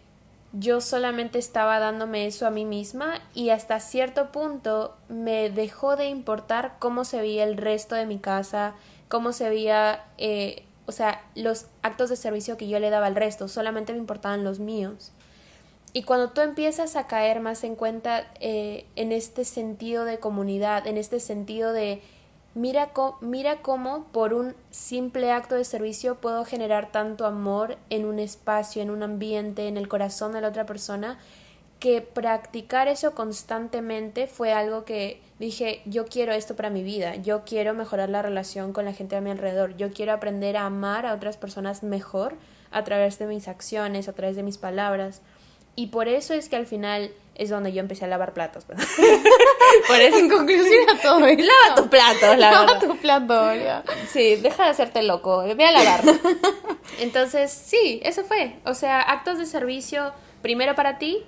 yo 0.54 0.80
solamente 0.80 1.40
estaba 1.40 1.80
dándome 1.80 2.26
eso 2.26 2.48
a 2.48 2.52
mí 2.52 2.64
misma 2.64 3.20
y 3.34 3.50
hasta 3.50 3.82
cierto 3.82 4.32
punto 4.32 4.96
me 5.10 5.50
dejó 5.50 5.98
de 5.98 6.08
importar 6.08 6.78
cómo 6.80 7.04
se 7.04 7.20
veía 7.20 7.44
el 7.44 7.58
resto 7.58 7.96
de 7.96 8.06
mi 8.06 8.18
casa, 8.18 8.76
cómo 9.10 9.34
se 9.34 9.50
veía, 9.50 10.06
eh, 10.18 10.64
o 10.86 10.94
sea, 10.94 11.22
los 11.36 11.66
actos 11.82 12.10
de 12.10 12.16
servicio 12.16 12.56
que 12.56 12.70
yo 12.70 12.80
le 12.80 12.92
daba 12.92 13.08
al 13.08 13.16
resto, 13.18 13.50
solamente 13.50 13.92
me 13.92 14.00
importaban 14.00 14.46
los 14.46 14.60
míos. 14.60 15.12
Y 15.94 16.04
cuando 16.04 16.30
tú 16.30 16.42
empiezas 16.42 16.96
a 16.96 17.08
caer 17.08 17.42
más 17.42 17.64
en 17.64 17.76
cuenta 17.76 18.32
eh, 18.40 18.86
en 18.96 19.12
este 19.12 19.44
sentido 19.44 20.06
de 20.06 20.20
comunidad, 20.20 20.88
en 20.88 20.98
este 20.98 21.20
sentido 21.20 21.74
de 21.74 22.02
mira, 22.56 22.92
mira 23.20 23.62
cómo 23.62 24.06
por 24.12 24.34
un 24.34 24.56
simple 24.70 25.32
acto 25.32 25.56
de 25.56 25.66
servicio 25.66 26.16
puedo 26.16 26.46
generar 26.46 26.92
tanto 26.92 27.26
amor 27.26 27.78
en 27.90 28.06
un 28.06 28.20
espacio, 28.20 28.82
en 28.82 28.90
un 28.90 29.04
ambiente, 29.04 29.68
en 29.68 29.78
el 29.78 29.88
corazón 29.88 30.32
de 30.32 30.42
la 30.42 30.48
otra 30.48 30.66
persona, 30.66 31.20
que 31.80 32.02
practicar 32.02 32.88
eso 32.88 33.16
constantemente 33.16 34.28
fue 34.28 34.54
algo 34.54 34.86
que 34.86 35.20
dije, 35.40 35.82
yo 35.86 36.06
quiero 36.06 36.32
esto 36.32 36.56
para 36.56 36.70
mi 36.70 36.84
vida, 36.84 37.16
yo 37.16 37.42
quiero 37.44 37.74
mejorar 37.74 38.08
la 38.08 38.22
relación 38.22 38.72
con 38.72 38.86
la 38.86 38.94
gente 38.94 39.16
a 39.16 39.22
mi 39.22 39.32
alrededor, 39.32 39.76
yo 39.78 39.92
quiero 39.92 40.14
aprender 40.14 40.58
a 40.58 40.68
amar 40.68 41.08
a 41.08 41.14
otras 41.14 41.38
personas 41.38 41.82
mejor 41.82 42.36
a 42.70 42.84
través 42.84 43.18
de 43.18 43.26
mis 43.26 43.48
acciones, 43.48 44.08
a 44.08 44.14
través 44.14 44.36
de 44.36 44.44
mis 44.44 44.60
palabras. 44.60 45.22
Y 45.76 45.88
por 45.88 46.08
eso 46.08 46.34
es 46.34 46.50
que 46.50 46.56
al 46.58 46.66
final 46.66 47.12
es 47.36 47.50
donde 47.50 47.72
yo 47.72 47.80
empecé 47.80 48.06
a 48.06 48.08
lavar 48.08 48.34
platos. 48.34 48.66
Por 49.88 50.00
eso, 50.00 50.18
en 50.18 50.30
conclusión 50.30 50.90
a 50.90 51.02
todo 51.02 51.26
esto. 51.26 51.44
Lava 51.44 51.76
tus 51.76 51.88
platos, 51.88 52.22
la 52.22 52.52
Lava 52.52 52.66
verdad. 52.74 52.80
tu 52.88 52.98
plato, 52.98 53.42
Olga. 53.42 53.84
Sí, 54.10 54.36
deja 54.36 54.66
de 54.66 54.70
hacerte 54.70 55.02
loco, 55.02 55.40
ve 55.56 55.66
a 55.66 55.72
lavar. 55.72 56.02
Entonces, 57.00 57.52
sí, 57.52 58.00
eso 58.04 58.24
fue. 58.24 58.60
O 58.66 58.74
sea, 58.74 59.00
actos 59.02 59.38
de 59.38 59.46
servicio 59.46 60.12
primero 60.42 60.76
para 60.76 60.98
ti 60.98 61.24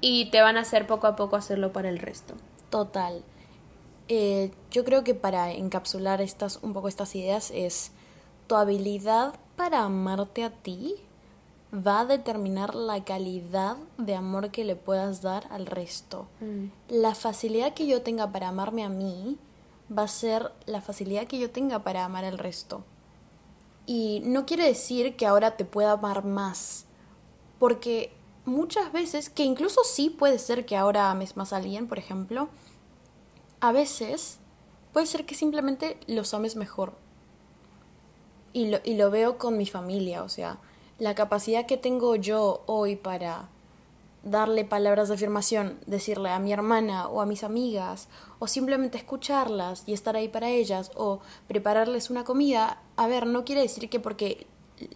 y 0.00 0.30
te 0.30 0.40
van 0.40 0.56
a 0.56 0.60
hacer 0.62 0.86
poco 0.86 1.06
a 1.06 1.16
poco 1.16 1.36
hacerlo 1.36 1.72
para 1.72 1.90
el 1.90 1.98
resto. 1.98 2.34
Total. 2.70 3.22
Eh, 4.08 4.50
yo 4.70 4.84
creo 4.84 5.04
que 5.04 5.14
para 5.14 5.52
encapsular 5.52 6.20
estas, 6.20 6.58
un 6.62 6.72
poco 6.72 6.88
estas 6.88 7.14
ideas 7.14 7.52
es 7.54 7.92
tu 8.46 8.56
habilidad 8.56 9.34
para 9.56 9.82
amarte 9.82 10.42
a 10.44 10.50
ti 10.50 10.96
va 11.74 12.00
a 12.00 12.04
determinar 12.04 12.74
la 12.74 13.02
calidad 13.02 13.76
de 13.96 14.14
amor 14.14 14.50
que 14.50 14.64
le 14.64 14.76
puedas 14.76 15.22
dar 15.22 15.46
al 15.50 15.66
resto. 15.66 16.28
La 16.88 17.14
facilidad 17.14 17.72
que 17.72 17.86
yo 17.86 18.02
tenga 18.02 18.30
para 18.30 18.48
amarme 18.48 18.84
a 18.84 18.90
mí 18.90 19.38
va 19.96 20.02
a 20.02 20.08
ser 20.08 20.52
la 20.66 20.82
facilidad 20.82 21.26
que 21.26 21.38
yo 21.38 21.50
tenga 21.50 21.78
para 21.82 22.04
amar 22.04 22.24
al 22.24 22.38
resto. 22.38 22.84
Y 23.86 24.20
no 24.24 24.44
quiere 24.44 24.66
decir 24.66 25.16
que 25.16 25.26
ahora 25.26 25.56
te 25.56 25.64
pueda 25.64 25.92
amar 25.92 26.24
más, 26.24 26.84
porque 27.58 28.12
muchas 28.44 28.92
veces, 28.92 29.30
que 29.30 29.44
incluso 29.44 29.80
sí 29.84 30.10
puede 30.10 30.38
ser 30.38 30.66
que 30.66 30.76
ahora 30.76 31.10
ames 31.10 31.36
más 31.36 31.52
a 31.52 31.56
alguien, 31.56 31.88
por 31.88 31.98
ejemplo, 31.98 32.48
a 33.60 33.72
veces 33.72 34.38
puede 34.92 35.06
ser 35.06 35.24
que 35.24 35.34
simplemente 35.34 35.98
los 36.06 36.34
ames 36.34 36.54
mejor. 36.54 36.92
Y 38.52 38.68
lo, 38.68 38.78
y 38.84 38.94
lo 38.94 39.10
veo 39.10 39.38
con 39.38 39.56
mi 39.56 39.66
familia, 39.66 40.22
o 40.22 40.28
sea, 40.28 40.58
la 40.98 41.14
capacidad 41.14 41.66
que 41.66 41.76
tengo 41.76 42.16
yo 42.16 42.62
hoy 42.66 42.96
para 42.96 43.48
darle 44.22 44.64
palabras 44.64 45.08
de 45.08 45.14
afirmación, 45.14 45.78
decirle 45.86 46.30
a 46.30 46.38
mi 46.38 46.52
hermana 46.52 47.08
o 47.08 47.20
a 47.20 47.26
mis 47.26 47.42
amigas, 47.42 48.08
o 48.38 48.46
simplemente 48.46 48.98
escucharlas 48.98 49.82
y 49.86 49.92
estar 49.92 50.16
ahí 50.16 50.28
para 50.28 50.48
ellas, 50.48 50.92
o 50.94 51.20
prepararles 51.48 52.10
una 52.10 52.24
comida, 52.24 52.80
a 52.96 53.06
ver, 53.08 53.26
no 53.26 53.44
quiere 53.44 53.62
decir 53.62 53.88
que 53.88 54.00
porque 54.00 54.46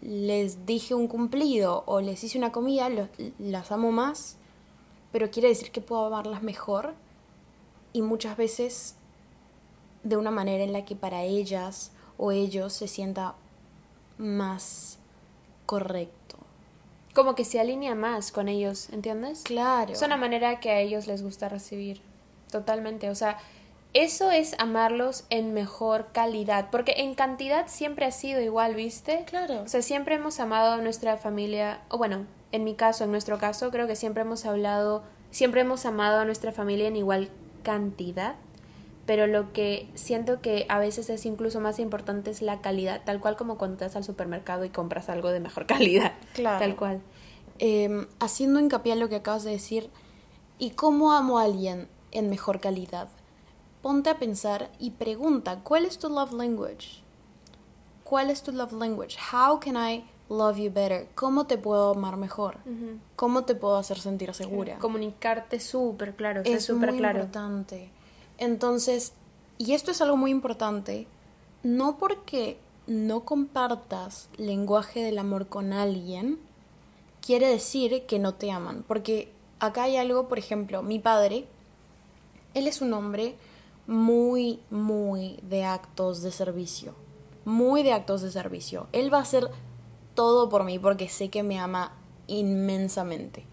les 0.01 0.67
dije 0.67 0.95
un 0.95 1.09
cumplido 1.09 1.83
o 1.87 2.01
les 2.01 2.23
hice 2.25 2.39
una 2.39 2.53
comida, 2.53 2.89
las 3.39 3.73
amo 3.73 3.93
más, 3.93 4.37
pero 5.13 5.31
quiere 5.31 5.49
decir 5.49 5.71
que 5.71 5.81
puedo 5.81 6.07
amarlas 6.07 6.43
mejor 6.43 6.95
y 7.93 8.03
muchas 8.03 8.37
veces 8.37 8.97
de 10.03 10.17
una 10.17 10.31
manera 10.31 10.63
en 10.63 10.73
la 10.73 10.85
que 10.85 10.95
para 10.95 11.23
ellas 11.23 11.93
o 12.17 12.33
ellos 12.33 12.73
se 12.73 12.89
sienta 12.89 13.35
más 14.19 14.99
correcto. 15.67 16.37
Como 17.15 17.35
que 17.35 17.45
se 17.45 17.61
alinea 17.61 17.95
más 17.95 18.31
con 18.31 18.49
ellos, 18.49 18.91
¿entiendes? 18.91 19.43
Claro. 19.43 19.93
Es 19.93 20.03
una 20.03 20.17
manera 20.17 20.61
que 20.61 20.71
a 20.71 20.81
ellos 20.81 21.07
les 21.07 21.23
gusta 21.23 21.49
recibir. 21.49 22.01
Totalmente. 22.51 23.11
O 23.11 23.15
sea, 23.15 23.39
eso 23.95 24.31
es 24.31 24.55
amarlos 24.59 25.25
en 25.31 25.55
mejor 25.55 26.09
calidad. 26.13 26.69
Porque 26.71 26.95
en 26.99 27.15
cantidad 27.15 27.69
siempre 27.69 28.05
ha 28.05 28.11
sido 28.11 28.41
igual, 28.43 28.75
¿viste? 28.75 29.25
Claro. 29.27 29.63
O 29.63 29.69
sea, 29.69 29.81
siempre 29.83 30.17
hemos 30.17 30.41
amado 30.41 30.73
a 30.73 30.77
nuestra 30.77 31.17
familia. 31.17 31.81
O 31.89 31.97
bueno, 31.97 32.27
en 32.53 32.65
mi 32.65 32.75
caso, 32.75 33.05
en 33.05 33.11
nuestro 33.11 33.39
caso, 33.39 33.71
creo 33.71 33.87
que 33.87 33.97
siempre 33.97 34.23
hemos 34.23 34.45
hablado. 34.45 35.03
Siempre 35.31 35.63
hemos 35.63 35.87
amado 35.87 36.21
a 36.21 36.25
nuestra 36.27 36.53
familia 36.53 36.89
en 36.89 36.97
igual 36.97 37.31
cantidad. 37.63 38.37
Pero 39.07 39.27
lo 39.29 39.53
que 39.53 39.89
siento 39.95 40.41
que 40.41 40.67
a 40.69 40.79
veces 40.79 41.09
es 41.11 41.27
incluso 41.27 41.61
más 41.61 41.79
importante 41.79 42.31
es 42.31 42.43
la 42.43 42.61
calidad, 42.61 43.03
tal 43.05 43.21
cual 43.21 43.37
como 43.37 43.57
cuando 43.57 43.77
te 43.77 43.85
vas 43.85 43.97
al 43.97 44.05
supermercado 44.05 44.65
y 44.65 44.71
compras 44.71 45.09
algo 45.09 45.31
de 45.31 45.41
mejor 45.41 45.67
calidad. 45.67 46.13
Claro. 46.35 46.59
Tal 46.59 46.77
cual. 46.77 47.01
Eh, 47.59 48.07
haciendo 48.19 48.61
hincapié 48.61 48.95
en 48.95 49.01
lo 49.01 49.09
que 49.09 49.17
acabas 49.17 49.45
de 49.45 49.53
decir, 49.53 49.91
¿y 50.59 50.71
cómo 50.71 51.13
amo 51.13 51.39
a 51.39 51.45
alguien 51.45 51.89
en 52.11 52.29
mejor 52.29 52.61
calidad? 52.61 53.09
Ponte 53.81 54.11
a 54.11 54.19
pensar 54.19 54.71
y 54.81 54.91
pregunta, 54.91 55.61
¿cuál 55.63 55.87
es 55.87 55.99
tu 55.99 56.09
love 56.09 56.33
language? 56.33 57.03
¿Cuál 58.03 58.31
es 58.31 58.43
tu 58.43 58.53
love 58.53 58.73
language? 58.73 59.17
How 59.33 59.61
can 59.61 59.77
I 59.77 60.05
love 60.29 60.59
you 60.59 60.73
better? 60.73 61.09
¿Cómo 61.15 61.47
te 61.47 61.59
puedo 61.59 61.93
amar 61.93 62.17
mejor? 62.17 62.59
¿Cómo 63.15 63.45
te 63.45 63.55
puedo 63.55 63.77
hacer 63.77 63.99
sentir 63.99 64.35
segura? 64.35 64.79
Comunicarte 64.79 65.61
súper 65.61 66.15
claro, 66.15 66.43
es 66.45 66.65
súper 66.65 66.97
claro. 66.97 67.21
importante. 67.21 67.91
Entonces, 68.39 69.13
y 69.59 69.73
esto 69.73 69.91
es 69.91 70.01
algo 70.01 70.17
muy 70.17 70.31
importante, 70.31 71.07
no 71.63 71.99
porque 71.99 72.59
no 72.87 73.25
compartas 73.25 74.29
lenguaje 74.37 75.03
del 75.03 75.19
amor 75.19 75.49
con 75.49 75.73
alguien, 75.73 76.39
quiere 77.21 77.49
decir 77.49 78.07
que 78.07 78.19
no 78.19 78.35
te 78.35 78.51
aman. 78.51 78.85
Porque 78.87 79.33
acá 79.59 79.85
hay 79.85 79.97
algo, 79.97 80.29
por 80.29 80.39
ejemplo, 80.39 80.83
mi 80.83 80.99
padre, 80.99 81.47
él 82.55 82.67
es 82.67 82.81
un 82.81 82.93
hombre 82.93 83.35
muy, 83.87 84.61
muy 84.71 85.39
de 85.43 85.65
actos 85.65 86.23
de 86.23 86.31
servicio. 86.31 86.95
Muy 87.45 87.83
de 87.83 87.93
actos 87.93 88.23
de 88.23 88.31
servicio. 88.31 88.89
Él 88.93 89.13
va 89.13 89.19
a 89.19 89.23
hacer 89.23 89.51
todo 90.15 90.49
por 90.49 90.65
mí 90.65 90.79
porque 90.79 91.09
sé 91.09 91.29
que 91.29 91.43
me 91.43 91.59
ama 91.59 91.93
inmensamente. 92.27 93.45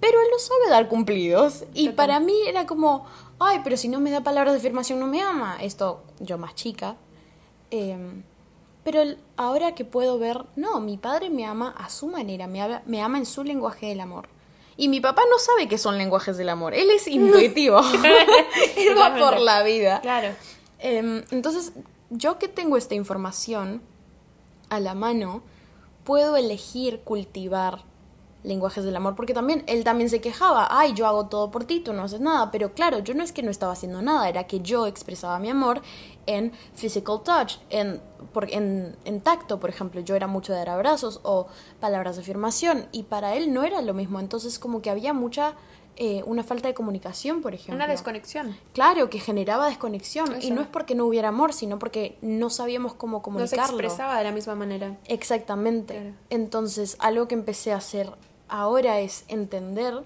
Pero 0.00 0.20
él 0.20 0.28
no 0.32 0.38
sabe 0.38 0.70
dar 0.70 0.88
cumplidos. 0.88 1.64
Y 1.74 1.84
Total. 1.90 1.94
para 1.96 2.20
mí 2.20 2.34
era 2.46 2.66
como, 2.66 3.06
ay, 3.38 3.60
pero 3.62 3.76
si 3.76 3.88
no 3.88 4.00
me 4.00 4.10
da 4.10 4.22
palabras 4.22 4.54
de 4.54 4.58
afirmación 4.58 4.98
no 5.00 5.06
me 5.06 5.20
ama. 5.22 5.58
Esto 5.60 6.02
yo 6.20 6.38
más 6.38 6.54
chica. 6.54 6.96
Em, 7.70 8.22
pero 8.82 9.02
ahora 9.36 9.74
que 9.74 9.84
puedo 9.84 10.18
ver, 10.18 10.44
no, 10.56 10.80
mi 10.80 10.96
padre 10.96 11.28
me 11.30 11.44
ama 11.44 11.74
a 11.78 11.90
su 11.90 12.06
manera, 12.06 12.46
me, 12.46 12.62
habla- 12.62 12.82
me 12.86 13.02
ama 13.02 13.18
en 13.18 13.26
su 13.26 13.44
lenguaje 13.44 13.86
del 13.86 14.00
amor. 14.00 14.28
Y 14.76 14.88
mi 14.88 15.00
papá 15.02 15.20
no 15.30 15.38
sabe 15.38 15.68
que 15.68 15.76
son 15.76 15.98
lenguajes 15.98 16.38
del 16.38 16.48
amor, 16.48 16.72
él 16.72 16.88
es 16.90 17.06
intuitivo, 17.06 17.80
él 18.76 18.98
va 18.98 19.14
por 19.16 19.38
la 19.38 19.62
vida. 19.62 20.00
Claro. 20.00 20.34
Em, 20.78 21.22
entonces, 21.30 21.72
yo 22.08 22.38
que 22.38 22.48
tengo 22.48 22.78
esta 22.78 22.94
información 22.94 23.82
a 24.70 24.80
la 24.80 24.94
mano, 24.94 25.42
puedo 26.04 26.36
elegir 26.36 27.00
cultivar 27.04 27.84
lenguajes 28.42 28.84
del 28.84 28.96
amor, 28.96 29.14
porque 29.16 29.34
también 29.34 29.62
él 29.66 29.84
también 29.84 30.08
se 30.08 30.20
quejaba, 30.20 30.66
ay, 30.70 30.94
yo 30.94 31.06
hago 31.06 31.26
todo 31.26 31.50
por 31.50 31.64
ti, 31.64 31.80
tú 31.80 31.92
no 31.92 32.02
haces 32.04 32.20
nada, 32.20 32.50
pero 32.50 32.72
claro, 32.72 33.00
yo 33.00 33.14
no 33.14 33.22
es 33.22 33.32
que 33.32 33.42
no 33.42 33.50
estaba 33.50 33.72
haciendo 33.72 34.00
nada, 34.00 34.28
era 34.28 34.44
que 34.44 34.60
yo 34.60 34.86
expresaba 34.86 35.38
mi 35.38 35.50
amor 35.50 35.82
en 36.26 36.52
physical 36.74 37.20
touch, 37.22 37.56
en, 37.68 38.00
por- 38.32 38.50
en, 38.50 38.96
en 39.04 39.20
tacto, 39.20 39.60
por 39.60 39.68
ejemplo, 39.68 40.00
yo 40.00 40.14
era 40.16 40.26
mucho 40.26 40.52
de 40.52 40.58
dar 40.60 40.70
abrazos 40.70 41.20
o 41.22 41.48
palabras 41.80 42.16
de 42.16 42.22
afirmación, 42.22 42.86
y 42.92 43.02
para 43.02 43.34
él 43.34 43.52
no 43.52 43.62
era 43.64 43.82
lo 43.82 43.92
mismo, 43.94 44.20
entonces 44.20 44.58
como 44.58 44.80
que 44.80 44.88
había 44.90 45.12
mucha, 45.12 45.52
eh, 45.96 46.22
una 46.24 46.42
falta 46.42 46.66
de 46.68 46.72
comunicación, 46.72 47.42
por 47.42 47.52
ejemplo. 47.52 47.74
Una 47.74 47.86
desconexión. 47.88 48.56
Claro, 48.72 49.10
que 49.10 49.18
generaba 49.18 49.66
desconexión. 49.66 50.34
Y 50.40 50.50
no 50.50 50.62
es 50.62 50.66
porque 50.68 50.94
no 50.94 51.04
hubiera 51.04 51.28
amor, 51.28 51.52
sino 51.52 51.78
porque 51.78 52.16
no 52.22 52.48
sabíamos 52.48 52.94
cómo 52.94 53.18
No 53.18 53.20
se 53.20 53.24
comunicarlo. 53.56 53.76
expresaba 53.78 54.16
de 54.16 54.24
la 54.24 54.32
misma 54.32 54.54
manera. 54.54 54.96
Exactamente. 55.08 55.94
Claro. 55.94 56.14
Entonces, 56.30 56.96
algo 57.00 57.28
que 57.28 57.34
empecé 57.34 57.72
a 57.74 57.76
hacer 57.76 58.10
ahora 58.50 59.00
es 59.00 59.24
entender 59.28 60.04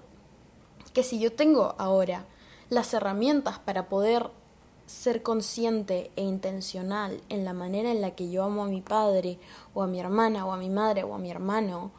que 0.93 1.03
si 1.03 1.19
yo 1.19 1.33
tengo 1.33 1.75
ahora 1.77 2.25
las 2.69 2.93
herramientas 2.93 3.59
para 3.59 3.89
poder 3.89 4.29
ser 4.85 5.23
consciente 5.23 6.11
e 6.15 6.23
intencional 6.23 7.21
en 7.29 7.43
la 7.43 7.53
manera 7.53 7.91
en 7.91 8.01
la 8.01 8.11
que 8.11 8.29
yo 8.29 8.43
amo 8.43 8.63
a 8.63 8.67
mi 8.67 8.81
padre 8.81 9.39
o 9.73 9.81
a 9.83 9.87
mi 9.87 9.99
hermana 9.99 10.45
o 10.45 10.53
a 10.53 10.57
mi 10.57 10.69
madre 10.69 11.03
o 11.03 11.15
a 11.15 11.17
mi 11.17 11.31
hermano 11.31 11.91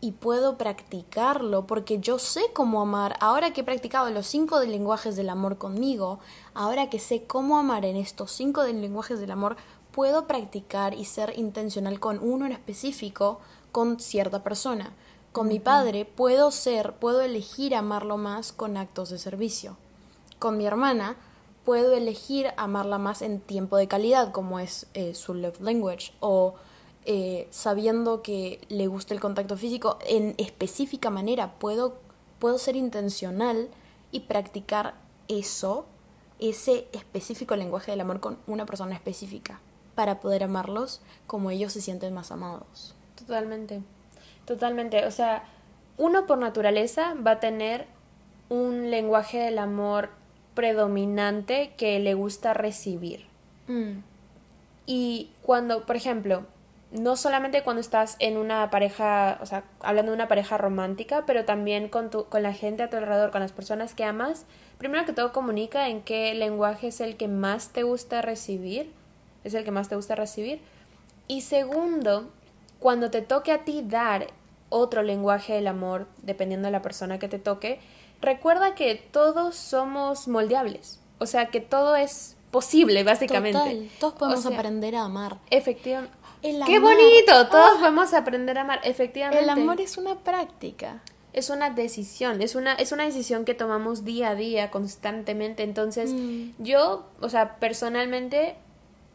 y 0.00 0.12
puedo 0.12 0.56
practicarlo 0.56 1.66
porque 1.66 1.98
yo 1.98 2.18
sé 2.18 2.42
cómo 2.52 2.80
amar. 2.80 3.16
Ahora 3.20 3.52
que 3.52 3.62
he 3.62 3.64
practicado 3.64 4.10
los 4.10 4.26
cinco 4.26 4.60
lenguajes 4.60 5.16
del 5.16 5.28
amor 5.28 5.58
conmigo, 5.58 6.20
ahora 6.54 6.88
que 6.88 6.98
sé 6.98 7.24
cómo 7.24 7.58
amar 7.58 7.84
en 7.84 7.96
estos 7.96 8.30
cinco 8.30 8.62
lenguajes 8.62 9.18
del 9.18 9.32
amor, 9.32 9.56
puedo 9.90 10.26
practicar 10.26 10.94
y 10.94 11.04
ser 11.04 11.36
intencional 11.36 11.98
con 11.98 12.20
uno 12.20 12.46
en 12.46 12.52
específico 12.52 13.40
con 13.72 13.98
cierta 13.98 14.44
persona. 14.44 14.92
Con 15.32 15.48
mi 15.48 15.60
padre 15.60 16.04
puedo 16.04 16.50
ser, 16.50 16.94
puedo 16.94 17.20
elegir 17.20 17.74
amarlo 17.74 18.16
más 18.16 18.52
con 18.52 18.76
actos 18.76 19.10
de 19.10 19.18
servicio. 19.18 19.76
Con 20.38 20.56
mi 20.56 20.66
hermana 20.66 21.16
puedo 21.64 21.92
elegir 21.92 22.48
amarla 22.56 22.96
más 22.98 23.20
en 23.20 23.40
tiempo 23.40 23.76
de 23.76 23.88
calidad, 23.88 24.32
como 24.32 24.58
es 24.58 24.86
eh, 24.94 25.14
su 25.14 25.34
love 25.34 25.60
language, 25.60 26.12
o 26.20 26.54
eh, 27.04 27.46
sabiendo 27.50 28.22
que 28.22 28.60
le 28.70 28.86
gusta 28.86 29.12
el 29.12 29.20
contacto 29.20 29.56
físico 29.56 29.98
en 30.06 30.34
específica 30.38 31.10
manera, 31.10 31.58
puedo, 31.58 31.98
puedo 32.38 32.56
ser 32.56 32.74
intencional 32.76 33.68
y 34.10 34.20
practicar 34.20 34.94
eso, 35.28 35.84
ese 36.38 36.88
específico 36.92 37.54
lenguaje 37.54 37.90
del 37.90 38.00
amor 38.00 38.20
con 38.20 38.38
una 38.46 38.64
persona 38.64 38.94
específica, 38.94 39.60
para 39.94 40.20
poder 40.20 40.44
amarlos 40.44 41.02
como 41.26 41.50
ellos 41.50 41.74
se 41.74 41.82
sienten 41.82 42.14
más 42.14 42.32
amados. 42.32 42.94
Totalmente, 43.14 43.82
totalmente. 44.48 45.04
O 45.04 45.10
sea, 45.10 45.44
uno 45.98 46.26
por 46.26 46.38
naturaleza 46.38 47.14
va 47.14 47.32
a 47.32 47.40
tener 47.40 47.86
un 48.48 48.90
lenguaje 48.90 49.38
del 49.38 49.58
amor 49.58 50.08
predominante 50.54 51.74
que 51.76 51.98
le 52.00 52.14
gusta 52.14 52.54
recibir. 52.54 53.26
Mm. 53.66 54.00
Y 54.86 55.30
cuando, 55.42 55.84
por 55.84 55.96
ejemplo, 55.96 56.46
no 56.90 57.16
solamente 57.16 57.62
cuando 57.62 57.80
estás 57.80 58.16
en 58.20 58.38
una 58.38 58.70
pareja, 58.70 59.38
o 59.42 59.46
sea, 59.46 59.64
hablando 59.80 60.12
de 60.12 60.16
una 60.16 60.28
pareja 60.28 60.56
romántica, 60.56 61.24
pero 61.26 61.44
también 61.44 61.90
con, 61.90 62.08
tu, 62.08 62.24
con 62.24 62.42
la 62.42 62.54
gente 62.54 62.82
a 62.82 62.88
tu 62.88 62.96
alrededor, 62.96 63.30
con 63.30 63.42
las 63.42 63.52
personas 63.52 63.94
que 63.94 64.04
amas, 64.04 64.46
primero 64.78 65.04
que 65.04 65.12
todo 65.12 65.32
comunica 65.32 65.88
en 65.88 66.00
qué 66.00 66.32
lenguaje 66.32 66.88
es 66.88 67.02
el 67.02 67.18
que 67.18 67.28
más 67.28 67.68
te 67.68 67.82
gusta 67.82 68.22
recibir, 68.22 68.90
es 69.44 69.52
el 69.52 69.64
que 69.64 69.70
más 69.70 69.90
te 69.90 69.96
gusta 69.96 70.14
recibir. 70.14 70.62
Y 71.26 71.42
segundo, 71.42 72.30
cuando 72.78 73.10
te 73.10 73.20
toque 73.20 73.52
a 73.52 73.64
ti 73.64 73.82
dar 73.84 74.28
otro 74.68 75.02
lenguaje 75.02 75.54
del 75.54 75.66
amor, 75.66 76.06
dependiendo 76.22 76.66
de 76.66 76.72
la 76.72 76.82
persona 76.82 77.18
que 77.18 77.28
te 77.28 77.38
toque, 77.38 77.80
recuerda 78.20 78.74
que 78.74 78.94
todos 78.94 79.56
somos 79.56 80.28
moldeables, 80.28 81.00
o 81.18 81.26
sea 81.26 81.46
que 81.46 81.60
todo 81.60 81.96
es 81.96 82.36
posible, 82.50 83.04
básicamente. 83.04 83.58
Total, 83.58 83.90
todos 84.00 84.14
podemos 84.14 84.46
aprender 84.46 84.96
a 84.96 85.04
amar. 85.04 85.38
Efectivamente. 85.50 86.16
¡Qué 86.40 86.78
bonito! 86.78 87.48
Todos 87.50 87.72
ah. 87.74 87.76
podemos 87.80 88.14
aprender 88.14 88.58
a 88.58 88.62
amar, 88.62 88.80
efectivamente. 88.84 89.42
El 89.42 89.50
amor 89.50 89.80
es 89.80 89.98
una 89.98 90.16
práctica. 90.16 91.02
Es 91.32 91.50
una 91.50 91.70
decisión, 91.70 92.40
es 92.42 92.54
una, 92.54 92.74
es 92.74 92.90
una 92.90 93.04
decisión 93.04 93.44
que 93.44 93.54
tomamos 93.54 94.04
día 94.04 94.30
a 94.30 94.34
día, 94.34 94.70
constantemente. 94.70 95.62
Entonces, 95.62 96.12
Mm. 96.12 96.50
yo, 96.58 97.06
o 97.20 97.28
sea, 97.28 97.56
personalmente, 97.56 98.56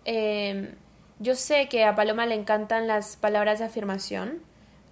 eh, 0.06 0.76
yo 1.20 1.36
sé 1.36 1.68
que 1.70 1.86
a 1.86 1.96
Paloma 1.96 2.26
le 2.26 2.36
encantan 2.36 2.88
las 2.88 3.16
palabras 3.18 3.60
de 3.60 3.66
afirmación. 3.66 4.42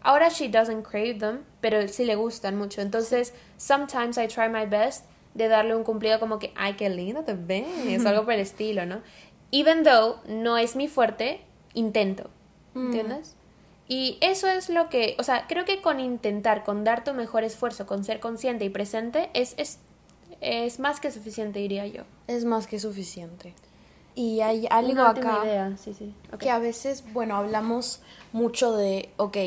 Ahora 0.01 0.29
she 0.29 0.47
doesn't 0.49 0.83
crave 0.83 1.19
them, 1.19 1.43
pero 1.61 1.87
sí 1.87 2.05
le 2.05 2.15
gustan 2.15 2.57
mucho. 2.57 2.81
Entonces, 2.81 3.33
sometimes 3.57 4.17
I 4.17 4.27
try 4.27 4.49
my 4.49 4.65
best 4.65 5.05
de 5.33 5.47
darle 5.47 5.75
un 5.75 5.83
cumplido 5.83 6.19
como 6.19 6.39
que, 6.39 6.51
ay, 6.55 6.73
qué 6.73 6.89
lindo 6.89 7.23
te 7.23 7.33
ves, 7.33 8.05
algo 8.05 8.23
por 8.23 8.33
el 8.33 8.39
estilo, 8.39 8.85
¿no? 8.85 9.01
Even 9.51 9.83
though 9.83 10.17
no 10.27 10.57
es 10.57 10.75
mi 10.75 10.87
fuerte, 10.87 11.41
intento, 11.73 12.29
¿entiendes? 12.75 13.35
Y 13.87 14.17
eso 14.21 14.47
es 14.47 14.69
lo 14.69 14.89
que, 14.89 15.15
o 15.19 15.23
sea, 15.23 15.47
creo 15.47 15.65
que 15.65 15.81
con 15.81 15.99
intentar, 15.99 16.63
con 16.63 16.83
dar 16.83 17.03
tu 17.03 17.13
mejor 17.13 17.43
esfuerzo, 17.43 17.85
con 17.85 18.03
ser 18.03 18.19
consciente 18.19 18.63
y 18.65 18.69
presente, 18.69 19.29
es, 19.33 19.53
es, 19.57 19.79
es 20.39 20.79
más 20.79 20.99
que 20.99 21.11
suficiente, 21.11 21.59
diría 21.59 21.85
yo. 21.87 22.03
Es 22.27 22.45
más 22.45 22.67
que 22.67 22.79
suficiente. 22.79 23.53
Y 24.15 24.41
hay 24.41 24.67
algo 24.69 24.91
Una 24.93 25.09
acá 25.09 25.41
idea, 25.43 25.77
sí, 25.77 25.93
sí. 25.93 26.13
ok. 26.33 26.39
que 26.39 26.49
a 26.49 26.59
veces, 26.59 27.03
bueno, 27.13 27.35
hablamos 27.35 28.01
mucho 28.33 28.75
de, 28.75 29.09
ok, 29.17 29.37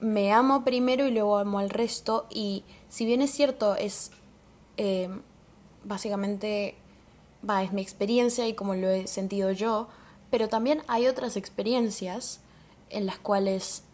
me 0.00 0.32
amo 0.32 0.64
primero 0.64 1.06
y 1.06 1.10
luego 1.10 1.38
amo 1.38 1.58
al 1.58 1.70
resto. 1.70 2.26
Y 2.30 2.64
si 2.88 3.04
bien 3.04 3.22
es 3.22 3.30
cierto, 3.30 3.76
es 3.76 4.10
eh, 4.76 5.10
básicamente, 5.84 6.74
va, 7.48 7.62
es 7.62 7.72
mi 7.72 7.82
experiencia 7.82 8.46
y 8.48 8.54
como 8.54 8.74
lo 8.74 8.88
he 8.88 9.06
sentido 9.06 9.52
yo, 9.52 9.88
pero 10.30 10.48
también 10.48 10.82
hay 10.88 11.06
otras 11.06 11.36
experiencias 11.36 12.40
en 12.88 13.06
las 13.06 13.18
cuales 13.18 13.84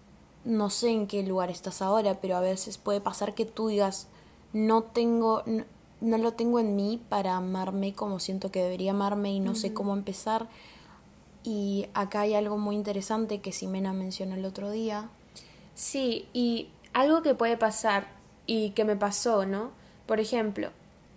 no 0.44 0.70
sé 0.70 0.90
en 0.90 1.06
qué 1.06 1.22
lugar 1.22 1.50
estás 1.50 1.82
ahora, 1.82 2.20
pero 2.20 2.36
a 2.36 2.40
veces 2.40 2.78
puede 2.78 3.00
pasar 3.00 3.34
que 3.34 3.44
tú 3.44 3.68
digas, 3.68 4.06
no 4.52 4.84
tengo, 4.84 5.42
no, 5.46 5.64
no 6.00 6.18
lo 6.18 6.34
tengo 6.34 6.60
en 6.60 6.76
mí 6.76 7.02
para 7.08 7.36
amarme 7.36 7.94
como 7.94 8.20
siento 8.20 8.50
que 8.50 8.62
debería 8.62 8.92
amarme 8.92 9.32
y 9.32 9.40
no 9.40 9.54
sé 9.54 9.74
cómo 9.74 9.92
empezar. 9.92 10.48
Y 11.42 11.86
acá 11.94 12.20
hay 12.20 12.34
algo 12.34 12.58
muy 12.58 12.76
interesante 12.76 13.40
que 13.40 13.52
Simena 13.52 13.92
mencionó 13.92 14.34
el 14.34 14.44
otro 14.44 14.70
día. 14.70 15.10
Sí, 15.76 16.26
y 16.32 16.70
algo 16.94 17.22
que 17.22 17.34
puede 17.34 17.58
pasar 17.58 18.06
y 18.46 18.70
que 18.70 18.86
me 18.86 18.96
pasó, 18.96 19.44
¿no? 19.44 19.72
Por 20.06 20.20
ejemplo, 20.20 20.70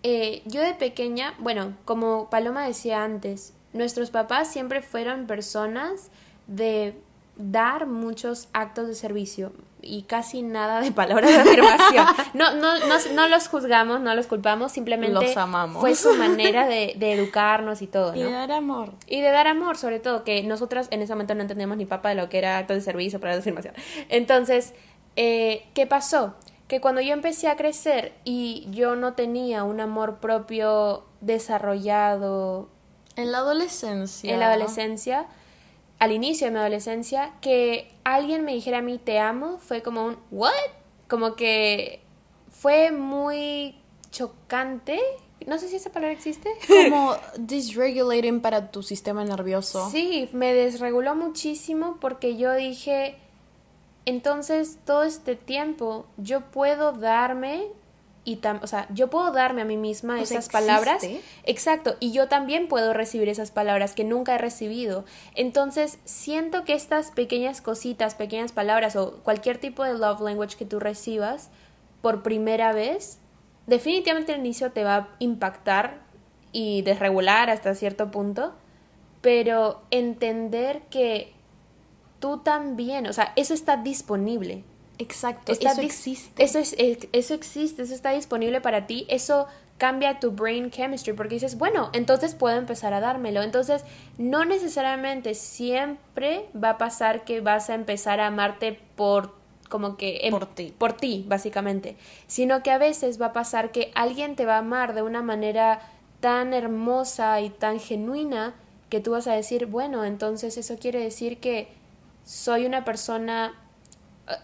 eh, 0.03 0.41
yo 0.45 0.61
de 0.61 0.73
pequeña, 0.73 1.33
bueno, 1.39 1.77
como 1.85 2.29
Paloma 2.29 2.67
decía 2.67 3.05
antes, 3.05 3.53
nuestros 3.71 4.11
papás 4.11 4.51
siempre 4.51 4.81
fueron 4.81 5.27
personas 5.27 6.11
de 6.47 6.93
dar 7.37 7.87
muchos 7.87 8.49
actos 8.51 8.89
de 8.89 8.95
servicio 8.95 9.53
y 9.89 10.03
casi 10.03 10.41
nada 10.43 10.81
de 10.81 10.91
palabras 10.91 11.31
de 11.31 11.37
afirmación. 11.39 12.05
No, 12.33 12.53
no, 12.55 12.77
no, 12.79 12.95
no 13.13 13.27
los 13.27 13.47
juzgamos, 13.47 13.99
no 14.01 14.13
los 14.15 14.27
culpamos, 14.27 14.71
simplemente 14.71 15.13
Los 15.13 15.35
amamos. 15.37 15.81
fue 15.81 15.95
su 15.95 16.13
manera 16.15 16.67
de, 16.67 16.93
de 16.97 17.13
educarnos 17.13 17.81
y 17.81 17.87
todo, 17.87 18.15
Y 18.15 18.21
¿no? 18.23 18.31
dar 18.31 18.51
amor. 18.51 18.93
Y 19.07 19.21
de 19.21 19.31
dar 19.31 19.47
amor, 19.47 19.77
sobre 19.77 19.99
todo, 19.99 20.23
que 20.23 20.43
nosotras 20.43 20.87
en 20.91 21.01
ese 21.01 21.13
momento 21.13 21.33
no 21.35 21.41
entendíamos 21.41 21.77
ni 21.77 21.85
papa 21.85 22.09
de 22.09 22.15
lo 22.15 22.29
que 22.29 22.37
era 22.37 22.57
acto 22.57 22.73
de 22.73 22.81
servicio 22.81 23.19
para 23.19 23.33
la 23.33 23.39
afirmación. 23.39 23.73
Entonces, 24.09 24.73
eh, 25.15 25.65
¿qué 25.73 25.87
pasó? 25.87 26.35
Que 26.67 26.79
cuando 26.81 27.01
yo 27.01 27.13
empecé 27.13 27.47
a 27.47 27.55
crecer 27.55 28.13
y 28.23 28.67
yo 28.69 28.95
no 28.95 29.13
tenía 29.13 29.63
un 29.63 29.79
amor 29.81 30.19
propio 30.19 31.03
desarrollado 31.69 32.69
En 33.15 33.31
la 33.31 33.39
adolescencia. 33.39 34.31
en 34.33 34.39
la 34.39 34.47
adolescencia, 34.53 35.25
al 35.99 36.11
inicio 36.11 36.47
de 36.47 36.51
mi 36.51 36.59
adolescencia, 36.59 37.33
que 37.41 37.91
alguien 38.03 38.45
me 38.45 38.53
dijera 38.53 38.79
a 38.79 38.81
mí 38.81 38.97
te 38.97 39.19
amo, 39.19 39.59
fue 39.59 39.81
como 39.81 40.05
un 40.05 40.17
¿what? 40.31 40.51
Como 41.07 41.35
que 41.35 42.01
fue 42.49 42.91
muy 42.91 43.75
chocante. 44.11 44.99
No 45.45 45.57
sé 45.57 45.67
si 45.67 45.75
esa 45.75 45.91
palabra 45.91 46.13
existe. 46.13 46.49
Como 46.67 47.15
dysregulating 47.37 48.41
para 48.41 48.71
tu 48.71 48.83
sistema 48.83 49.23
nervioso. 49.23 49.89
Sí, 49.89 50.29
me 50.33 50.53
desreguló 50.53 51.15
muchísimo 51.15 51.97
porque 52.01 52.35
yo 52.35 52.53
dije, 52.53 53.15
entonces 54.05 54.79
todo 54.85 55.03
este 55.03 55.35
tiempo 55.35 56.05
yo 56.17 56.41
puedo 56.41 56.91
darme 56.91 57.67
y 58.29 58.35
tam 58.35 58.59
o 58.61 58.67
sea, 58.67 58.87
yo 58.93 59.09
puedo 59.09 59.31
darme 59.31 59.63
a 59.63 59.65
mí 59.65 59.75
misma 59.75 60.21
O 60.21 60.25
sea, 60.25 60.37
esas 60.37 60.49
palabras. 60.49 61.03
Exacto, 61.45 61.95
y 61.99 62.11
yo 62.11 62.27
también 62.27 62.67
puedo 62.67 62.93
recibir 62.93 63.27
esas 63.27 63.49
palabras 63.49 63.95
que 63.95 64.03
nunca 64.03 64.35
he 64.35 64.37
recibido. 64.37 65.03
Entonces, 65.33 65.97
siento 66.05 66.63
que 66.63 66.73
estas 66.73 67.09
pequeñas 67.09 67.61
cositas, 67.61 68.13
pequeñas 68.13 68.51
palabras 68.51 68.95
o 68.95 69.15
cualquier 69.23 69.57
tipo 69.57 69.83
de 69.83 69.97
love 69.97 70.21
language 70.21 70.57
que 70.57 70.65
tú 70.65 70.79
recibas 70.79 71.49
por 72.03 72.21
primera 72.21 72.71
vez, 72.71 73.17
definitivamente 73.65 74.33
al 74.33 74.39
inicio 74.41 74.71
te 74.71 74.83
va 74.83 74.95
a 74.95 75.09
impactar 75.17 76.01
y 76.51 76.83
desregular 76.83 77.49
hasta 77.49 77.73
cierto 77.73 78.11
punto, 78.11 78.53
pero 79.21 79.81
entender 79.89 80.83
que 80.91 81.33
tú 82.19 82.41
también, 82.41 83.07
o 83.07 83.13
sea, 83.13 83.33
eso 83.35 83.55
está 83.55 83.77
disponible. 83.77 84.63
Exacto. 84.99 85.51
Está 85.51 85.71
eso 85.71 85.81
existe. 85.81 86.43
Eso, 86.43 86.59
es, 86.59 86.75
eso 86.77 87.33
existe, 87.33 87.81
eso 87.81 87.95
está 87.95 88.11
disponible 88.11 88.61
para 88.61 88.85
ti, 88.85 89.05
eso 89.09 89.47
cambia 89.77 90.19
tu 90.19 90.31
brain 90.31 90.69
chemistry 90.71 91.13
porque 91.13 91.35
dices, 91.35 91.57
bueno, 91.57 91.89
entonces 91.93 92.35
puedo 92.35 92.57
empezar 92.57 92.93
a 92.93 92.99
dármelo. 92.99 93.41
Entonces, 93.41 93.85
no 94.17 94.43
necesariamente 94.45 95.33
siempre 95.35 96.45
va 96.61 96.71
a 96.71 96.77
pasar 96.77 97.23
que 97.23 97.39
vas 97.41 97.69
a 97.69 97.75
empezar 97.75 98.19
a 98.19 98.27
amarte 98.27 98.77
por 98.95 99.33
como 99.69 99.97
que 99.97 100.19
em- 100.23 100.31
Por 100.31 100.47
ti. 100.47 100.73
por 100.77 100.93
ti, 100.93 101.25
básicamente, 101.27 101.95
sino 102.27 102.61
que 102.63 102.71
a 102.71 102.77
veces 102.77 103.21
va 103.21 103.27
a 103.27 103.33
pasar 103.33 103.71
que 103.71 103.91
alguien 103.95 104.35
te 104.35 104.45
va 104.45 104.55
a 104.55 104.59
amar 104.59 104.93
de 104.95 105.03
una 105.03 105.21
manera 105.21 105.79
tan 106.19 106.53
hermosa 106.53 107.39
y 107.39 107.49
tan 107.49 107.79
genuina 107.79 108.55
que 108.89 108.99
tú 108.99 109.11
vas 109.11 109.27
a 109.27 109.33
decir, 109.33 109.67
bueno, 109.67 110.03
entonces 110.03 110.57
eso 110.57 110.77
quiere 110.77 110.99
decir 110.99 111.37
que 111.39 111.69
soy 112.25 112.65
una 112.65 112.83
persona 112.83 113.53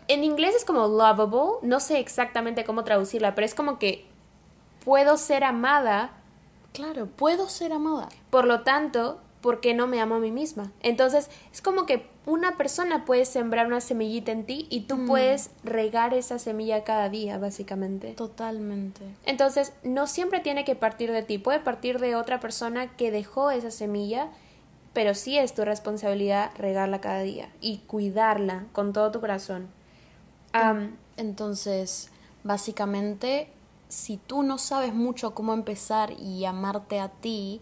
En 0.07 0.23
inglés 0.23 0.55
es 0.55 0.65
como 0.65 0.87
lovable, 0.87 1.59
no 1.61 1.79
sé 1.79 1.99
exactamente 1.99 2.63
cómo 2.63 2.83
traducirla, 2.83 3.35
pero 3.35 3.45
es 3.45 3.55
como 3.55 3.79
que 3.79 4.05
puedo 4.83 5.17
ser 5.17 5.43
amada. 5.43 6.11
Claro, 6.73 7.07
puedo 7.07 7.49
ser 7.49 7.73
amada. 7.73 8.09
Por 8.29 8.45
lo 8.45 8.61
tanto, 8.61 9.19
¿por 9.41 9.59
qué 9.59 9.73
no 9.73 9.87
me 9.87 10.01
amo 10.01 10.15
a 10.15 10.19
mí 10.19 10.31
misma? 10.31 10.71
Entonces, 10.81 11.29
es 11.53 11.61
como 11.61 11.85
que 11.85 12.07
una 12.25 12.57
persona 12.57 13.05
puede 13.05 13.25
sembrar 13.25 13.67
una 13.67 13.81
semillita 13.81 14.31
en 14.31 14.45
ti 14.45 14.65
y 14.69 14.81
tú 14.81 15.05
puedes 15.05 15.51
regar 15.63 16.13
esa 16.13 16.39
semilla 16.39 16.83
cada 16.83 17.09
día, 17.09 17.37
básicamente. 17.37 18.13
Totalmente. 18.13 19.01
Entonces, 19.25 19.73
no 19.83 20.07
siempre 20.07 20.39
tiene 20.39 20.65
que 20.65 20.75
partir 20.75 21.11
de 21.11 21.21
ti, 21.21 21.37
puede 21.37 21.59
partir 21.59 21.99
de 21.99 22.15
otra 22.15 22.39
persona 22.39 22.95
que 22.97 23.11
dejó 23.11 23.51
esa 23.51 23.69
semilla, 23.69 24.29
pero 24.93 25.13
sí 25.13 25.37
es 25.37 25.53
tu 25.53 25.63
responsabilidad 25.63 26.51
regarla 26.57 26.99
cada 27.01 27.21
día 27.21 27.49
y 27.61 27.79
cuidarla 27.85 28.65
con 28.73 28.93
todo 28.93 29.11
tu 29.11 29.19
corazón. 29.19 29.67
Entonces, 31.17 32.09
básicamente, 32.43 33.49
si 33.87 34.17
tú 34.17 34.43
no 34.43 34.57
sabes 34.57 34.93
mucho 34.93 35.33
cómo 35.33 35.53
empezar 35.53 36.11
y 36.19 36.45
amarte 36.45 36.99
a 36.99 37.09
ti, 37.09 37.61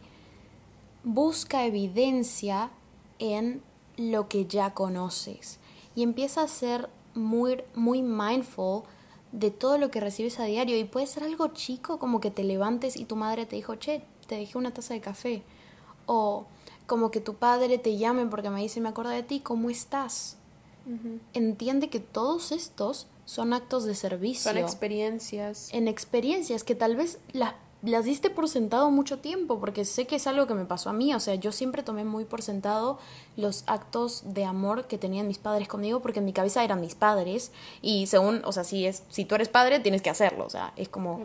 busca 1.03 1.65
evidencia 1.65 2.71
en 3.19 3.61
lo 3.97 4.27
que 4.27 4.45
ya 4.45 4.73
conoces 4.73 5.59
y 5.95 6.03
empieza 6.03 6.41
a 6.41 6.47
ser 6.47 6.89
muy, 7.13 7.63
muy 7.75 8.01
mindful 8.01 8.83
de 9.31 9.51
todo 9.51 9.77
lo 9.77 9.91
que 9.91 9.99
recibes 9.99 10.39
a 10.39 10.45
diario 10.45 10.77
y 10.77 10.83
puede 10.83 11.07
ser 11.07 11.23
algo 11.23 11.47
chico 11.49 11.99
como 11.99 12.19
que 12.19 12.31
te 12.31 12.43
levantes 12.43 12.95
y 12.95 13.05
tu 13.05 13.15
madre 13.15 13.45
te 13.45 13.55
dijo, 13.55 13.75
che, 13.75 14.03
te 14.27 14.37
dejé 14.37 14.57
una 14.57 14.73
taza 14.73 14.93
de 14.93 15.01
café 15.01 15.43
o 16.05 16.45
como 16.87 17.11
que 17.11 17.19
tu 17.19 17.35
padre 17.35 17.77
te 17.77 17.97
llame 17.97 18.25
porque 18.25 18.49
me 18.49 18.61
dice, 18.61 18.81
me 18.81 18.89
acuerdo 18.89 19.11
de 19.11 19.23
ti, 19.23 19.39
¿cómo 19.39 19.69
estás? 19.69 20.37
Entiende 21.33 21.89
que 21.89 21.99
todos 21.99 22.51
estos 22.51 23.07
son 23.25 23.53
actos 23.53 23.85
de 23.85 23.95
servicio. 23.95 24.51
Son 24.51 24.57
experiencias. 24.57 25.69
En 25.73 25.87
experiencias 25.87 26.63
que 26.63 26.75
tal 26.75 26.95
vez 26.95 27.19
las 27.31 27.53
las 27.83 28.05
diste 28.05 28.29
por 28.29 28.47
sentado 28.47 28.89
mucho 28.91 29.19
tiempo, 29.19 29.59
porque 29.59 29.83
sé 29.83 30.07
que 30.07 30.15
es 30.15 30.25
algo 30.25 30.47
que 30.47 30.53
me 30.53 30.63
pasó 30.63 30.89
a 30.89 30.93
mí, 30.93 31.13
o 31.13 31.19
sea, 31.19 31.35
yo 31.35 31.51
siempre 31.51 31.83
tomé 31.83 32.05
muy 32.05 32.23
por 32.23 32.41
sentado 32.41 32.97
los 33.35 33.65
actos 33.67 34.23
de 34.25 34.45
amor 34.45 34.87
que 34.87 34.97
tenían 34.97 35.27
mis 35.27 35.37
padres 35.37 35.67
conmigo, 35.67 36.01
porque 36.01 36.19
en 36.19 36.25
mi 36.25 36.31
cabeza 36.31 36.63
eran 36.63 36.79
mis 36.79 36.95
padres, 36.95 37.51
y 37.81 38.07
según, 38.07 38.41
o 38.45 38.53
sea, 38.53 38.63
si, 38.63 38.85
es, 38.85 39.03
si 39.09 39.25
tú 39.25 39.35
eres 39.35 39.49
padre, 39.49 39.81
tienes 39.81 40.01
que 40.01 40.09
hacerlo, 40.09 40.45
o 40.45 40.49
sea, 40.49 40.71
es 40.77 40.87
como... 40.87 41.21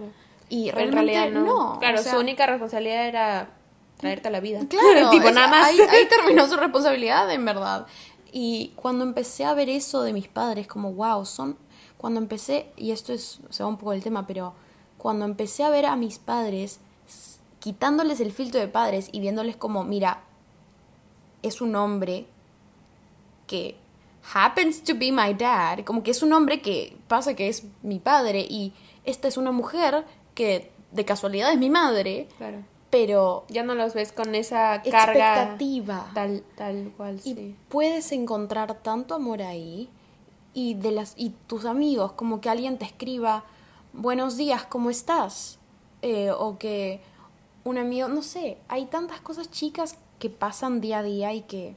Y 0.49 0.71
en 0.71 0.93
realidad 0.93 1.31
no. 1.31 1.79
Claro, 1.79 2.03
su 2.03 2.17
única 2.17 2.47
responsabilidad 2.47 3.07
era 3.07 3.51
traerte 3.99 4.29
a 4.29 4.31
la 4.31 4.41
vida. 4.41 4.61
Claro, 4.67 5.11
tipo, 5.11 5.31
nada 5.31 5.47
más. 5.47 5.67
Ahí, 5.67 5.79
ahí 5.79 6.09
terminó 6.09 6.49
su 6.49 6.57
responsabilidad, 6.57 7.31
en 7.31 7.45
verdad. 7.45 7.87
Y 8.33 8.73
cuando 8.77 9.05
empecé 9.05 9.45
a 9.45 9.55
ver 9.55 9.69
eso 9.69 10.03
de 10.03 10.13
mis 10.13 10.29
padres, 10.29 10.67
como, 10.67 10.93
wow, 10.93 11.25
son... 11.25 11.57
Cuando 11.97 12.21
empecé, 12.21 12.71
y 12.77 12.93
esto 12.93 13.13
es, 13.13 13.41
se 13.51 13.63
va 13.63 13.69
un 13.69 13.77
poco 13.77 13.91
del 13.91 14.05
tema, 14.05 14.27
pero 14.27 14.55
cuando 14.99 15.25
empecé 15.25 15.65
a 15.65 15.71
ver 15.71 15.87
a 15.87 15.97
mis 15.97 16.19
padres, 16.21 16.79
quitándoles 17.59 18.21
el 18.21 18.33
filtro 18.33 18.61
de 18.61 18.69
padres 18.69 19.09
y 19.11 19.21
viéndoles 19.21 19.57
como, 19.57 19.83
mira, 19.83 20.23
es 21.43 21.61
un 21.61 21.75
hombre 21.75 22.27
que 23.47 23.77
happens 24.33 24.85
to 24.85 24.95
be 24.95 25.11
my 25.11 25.35
dad, 25.35 25.81
como 25.85 26.03
que 26.03 26.11
es 26.11 26.23
un 26.23 26.33
hombre 26.33 26.61
que 26.61 26.97
pasa 27.09 27.35
que 27.35 27.49
es 27.49 27.65
mi 27.83 27.99
padre 27.99 28.47
y 28.49 28.73
esta 29.05 29.29
es 29.29 29.37
una 29.37 29.53
mujer 29.53 30.05
que 30.35 30.71
de 30.93 31.05
casualidad 31.05 31.53
es 31.53 31.59
mi 31.59 31.71
madre. 31.71 32.29
Claro. 32.37 32.59
Pero 32.91 33.45
ya 33.49 33.63
no 33.63 33.75
los 33.75 33.95
ves 33.95 34.13
con 34.13 34.35
esa 34.35 34.83
carga 34.83 35.43
expectativa 35.43 36.11
tal 36.15 36.43
tal 36.57 36.93
cual 36.97 37.21
y 37.23 37.55
puedes 37.69 38.13
encontrar 38.13 38.75
tanto 38.83 39.15
amor 39.15 39.43
ahí 39.43 39.91
y 40.55 40.75
de 40.75 40.93
las 40.93 41.13
y 41.17 41.35
tus 41.47 41.67
amigos 41.67 42.13
como 42.13 42.41
que 42.41 42.49
alguien 42.49 42.79
te 42.79 42.87
escriba 42.87 43.45
buenos 43.93 44.37
días, 44.37 44.65
¿cómo 44.65 44.91
estás? 44.91 45.59
Eh, 46.03 46.31
o 46.31 46.59
que 46.59 47.01
un 47.65 47.79
amigo, 47.79 48.09
no 48.09 48.23
sé, 48.23 48.59
hay 48.69 48.87
tantas 48.87 49.21
cosas 49.21 49.51
chicas 49.51 49.99
que 50.19 50.31
pasan 50.31 50.81
día 50.81 51.01
a 51.01 51.03
día 51.03 51.35
y 51.35 51.43
que 51.43 51.77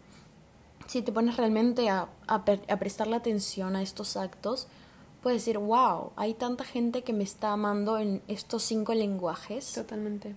si 0.88 1.01
te 1.01 1.12
pones 1.12 1.38
realmente 1.38 1.89
a, 1.89 2.09
a, 2.28 2.43
prestarle 2.43 3.16
atención 3.16 3.76
a 3.76 3.82
estos 3.82 4.18
actos, 4.18 4.68
puedes 5.22 5.41
decir, 5.41 5.57
wow, 5.57 6.12
hay 6.16 6.34
tanta 6.34 6.64
gente 6.64 7.03
que 7.03 7.14
me 7.14 7.24
está 7.24 7.51
amando 7.53 7.97
en 7.97 8.22
estos 8.28 8.64
cinco 8.64 8.93
lenguajes. 8.93 9.74
Totalmente. 9.74 10.36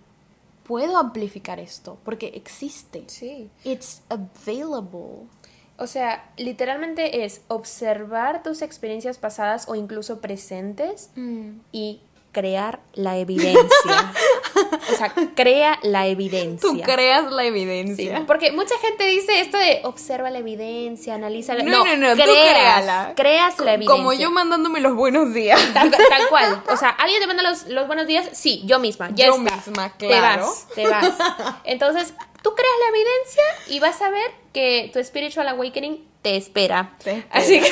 Puedo 0.64 0.96
amplificar 0.96 1.60
esto 1.60 1.98
porque 2.04 2.32
existe. 2.34 3.04
Sí. 3.06 3.50
It's 3.64 4.02
available. 4.08 5.28
O 5.76 5.86
sea, 5.86 6.30
literalmente 6.36 7.24
es 7.24 7.42
observar 7.48 8.42
tus 8.42 8.62
experiencias 8.62 9.18
pasadas 9.18 9.68
o 9.68 9.74
incluso 9.74 10.20
presentes 10.20 11.10
mm. 11.16 11.50
y 11.72 12.00
crear 12.32 12.80
la 12.92 13.16
evidencia. 13.16 13.62
o 14.92 14.96
sea, 14.96 15.12
crea 15.34 15.78
la 15.82 16.06
evidencia. 16.06 16.68
Tú 16.68 16.80
creas 16.82 17.30
la 17.30 17.44
evidencia. 17.44 18.24
porque 18.26 18.52
mucha 18.52 18.76
gente 18.78 19.06
dice 19.06 19.40
esto 19.40 19.58
de 19.58 19.80
observa 19.84 20.30
la 20.30 20.38
evidencia, 20.38 21.14
analiza 21.14 21.54
la... 21.54 21.64
No, 21.64 21.84
no, 21.84 21.96
no, 21.96 22.14
creas, 22.14 23.12
Creas 23.14 23.58
la 23.58 23.74
evidencia. 23.74 23.96
Como 23.96 24.12
yo 24.12 24.30
mandándome 24.30 24.80
los 24.80 24.94
buenos 24.94 25.32
días. 25.34 25.60
Tal, 25.74 25.90
cual. 26.28 26.62
O 26.70 26.76
sea, 26.76 26.90
¿alguien 26.90 27.20
te 27.20 27.26
manda 27.26 27.42
los, 27.42 27.66
los 27.66 27.86
buenos 27.86 28.06
días? 28.06 28.28
Sí, 28.32 28.62
yo 28.64 28.78
misma. 28.78 29.10
Ya 29.14 29.26
yo 29.26 29.38
misma, 29.38 29.92
claro. 29.96 30.46
Te 30.74 30.88
vas, 30.88 31.08
te 31.08 31.08
vas. 31.08 31.60
Entonces, 31.64 32.14
tú 32.42 32.54
creas 32.54 32.74
la 32.80 32.88
evidencia 32.88 33.74
y 33.74 33.80
vas 33.80 34.02
a 34.02 34.10
ver 34.10 34.30
que 34.52 34.90
tu 34.92 35.02
spiritual 35.02 35.48
awakening 35.48 36.06
te 36.22 36.36
espera. 36.36 36.96
Así 37.30 37.60
que, 37.60 37.70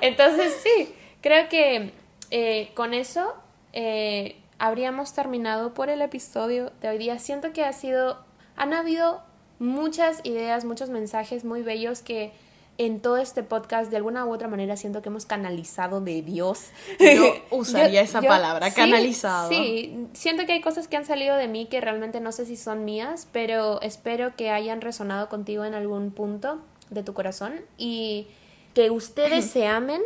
entonces 0.00 0.54
sí, 0.62 0.94
creo 1.20 1.48
que 1.48 1.92
eh, 2.30 2.70
con 2.74 2.94
eso 2.94 3.34
eh, 3.72 4.36
habríamos 4.58 5.12
terminado 5.12 5.74
por 5.74 5.88
el 5.88 6.02
episodio 6.02 6.72
de 6.80 6.88
hoy 6.88 6.98
día. 6.98 7.18
Siento 7.18 7.52
que 7.52 7.64
ha 7.64 7.72
sido, 7.72 8.18
han 8.56 8.72
habido 8.72 9.22
muchas 9.58 10.20
ideas, 10.24 10.64
muchos 10.64 10.90
mensajes 10.90 11.44
muy 11.44 11.62
bellos 11.62 12.02
que 12.02 12.32
en 12.76 13.00
todo 13.00 13.18
este 13.18 13.42
podcast 13.42 13.90
de 13.90 13.96
alguna 13.96 14.26
u 14.26 14.32
otra 14.32 14.48
manera 14.48 14.76
siento 14.76 15.00
que 15.00 15.08
hemos 15.08 15.26
canalizado 15.26 16.00
de 16.00 16.22
Dios. 16.22 16.70
Yo 16.98 17.34
usaría 17.50 18.00
esa 18.00 18.20
palabra, 18.20 18.72
canalizado. 18.72 19.48
Sí, 19.48 20.08
siento 20.12 20.44
que 20.44 20.52
hay 20.52 20.60
cosas 20.60 20.88
que 20.88 20.96
han 20.96 21.04
salido 21.04 21.36
de 21.36 21.46
mí 21.46 21.66
que 21.66 21.80
realmente 21.80 22.20
no 22.20 22.32
sé 22.32 22.46
si 22.46 22.56
son 22.56 22.84
mías, 22.84 23.28
pero 23.32 23.80
espero 23.80 24.34
que 24.36 24.50
hayan 24.50 24.80
resonado 24.80 25.28
contigo 25.28 25.64
en 25.64 25.74
algún 25.74 26.10
punto 26.10 26.60
de 26.90 27.02
tu 27.02 27.14
corazón 27.14 27.60
y 27.78 28.26
que 28.74 28.90
ustedes 28.90 29.44
se 29.50 29.66
amen 29.66 30.02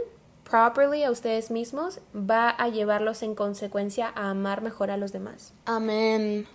properly 0.49 1.03
a 1.03 1.11
ustedes 1.11 1.51
mismos 1.51 2.01
va 2.15 2.51
a 2.51 2.69
llevarlos 2.69 3.23
en 3.23 3.35
consecuencia 3.35 4.13
a 4.15 4.31
amar 4.31 4.63
mejor 4.63 4.91
a 4.91 4.97
los 4.97 5.13
demás. 5.13 5.53
Amén. 5.65 6.47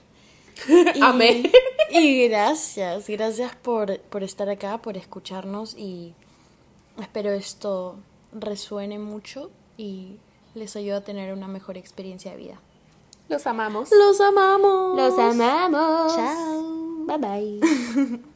Amén. 1.02 1.52
Y 1.90 2.28
gracias, 2.28 3.08
gracias 3.08 3.56
por, 3.56 4.00
por 4.00 4.24
estar 4.24 4.50
acá, 4.50 4.78
por 4.80 4.98
escucharnos 4.98 5.76
y 5.78 6.14
espero 7.00 7.32
esto 7.32 7.96
resuene 8.32 9.00
mucho 9.00 9.52
y 9.78 10.18
les 10.56 10.76
ayude 10.76 10.96
a 10.96 11.04
tener 11.04 11.34
una 11.34 11.48
mejor 11.48 11.78
experiencia 11.78 12.32
de 12.32 12.38
vida. 12.38 12.60
Los 13.30 13.48
amamos. 13.48 13.90
Los 13.92 14.20
amamos. 14.22 14.98
Los 14.98 15.18
amamos. 15.18 16.16
Chao. 16.16 17.06
Bye 17.06 17.18
bye. 17.18 18.20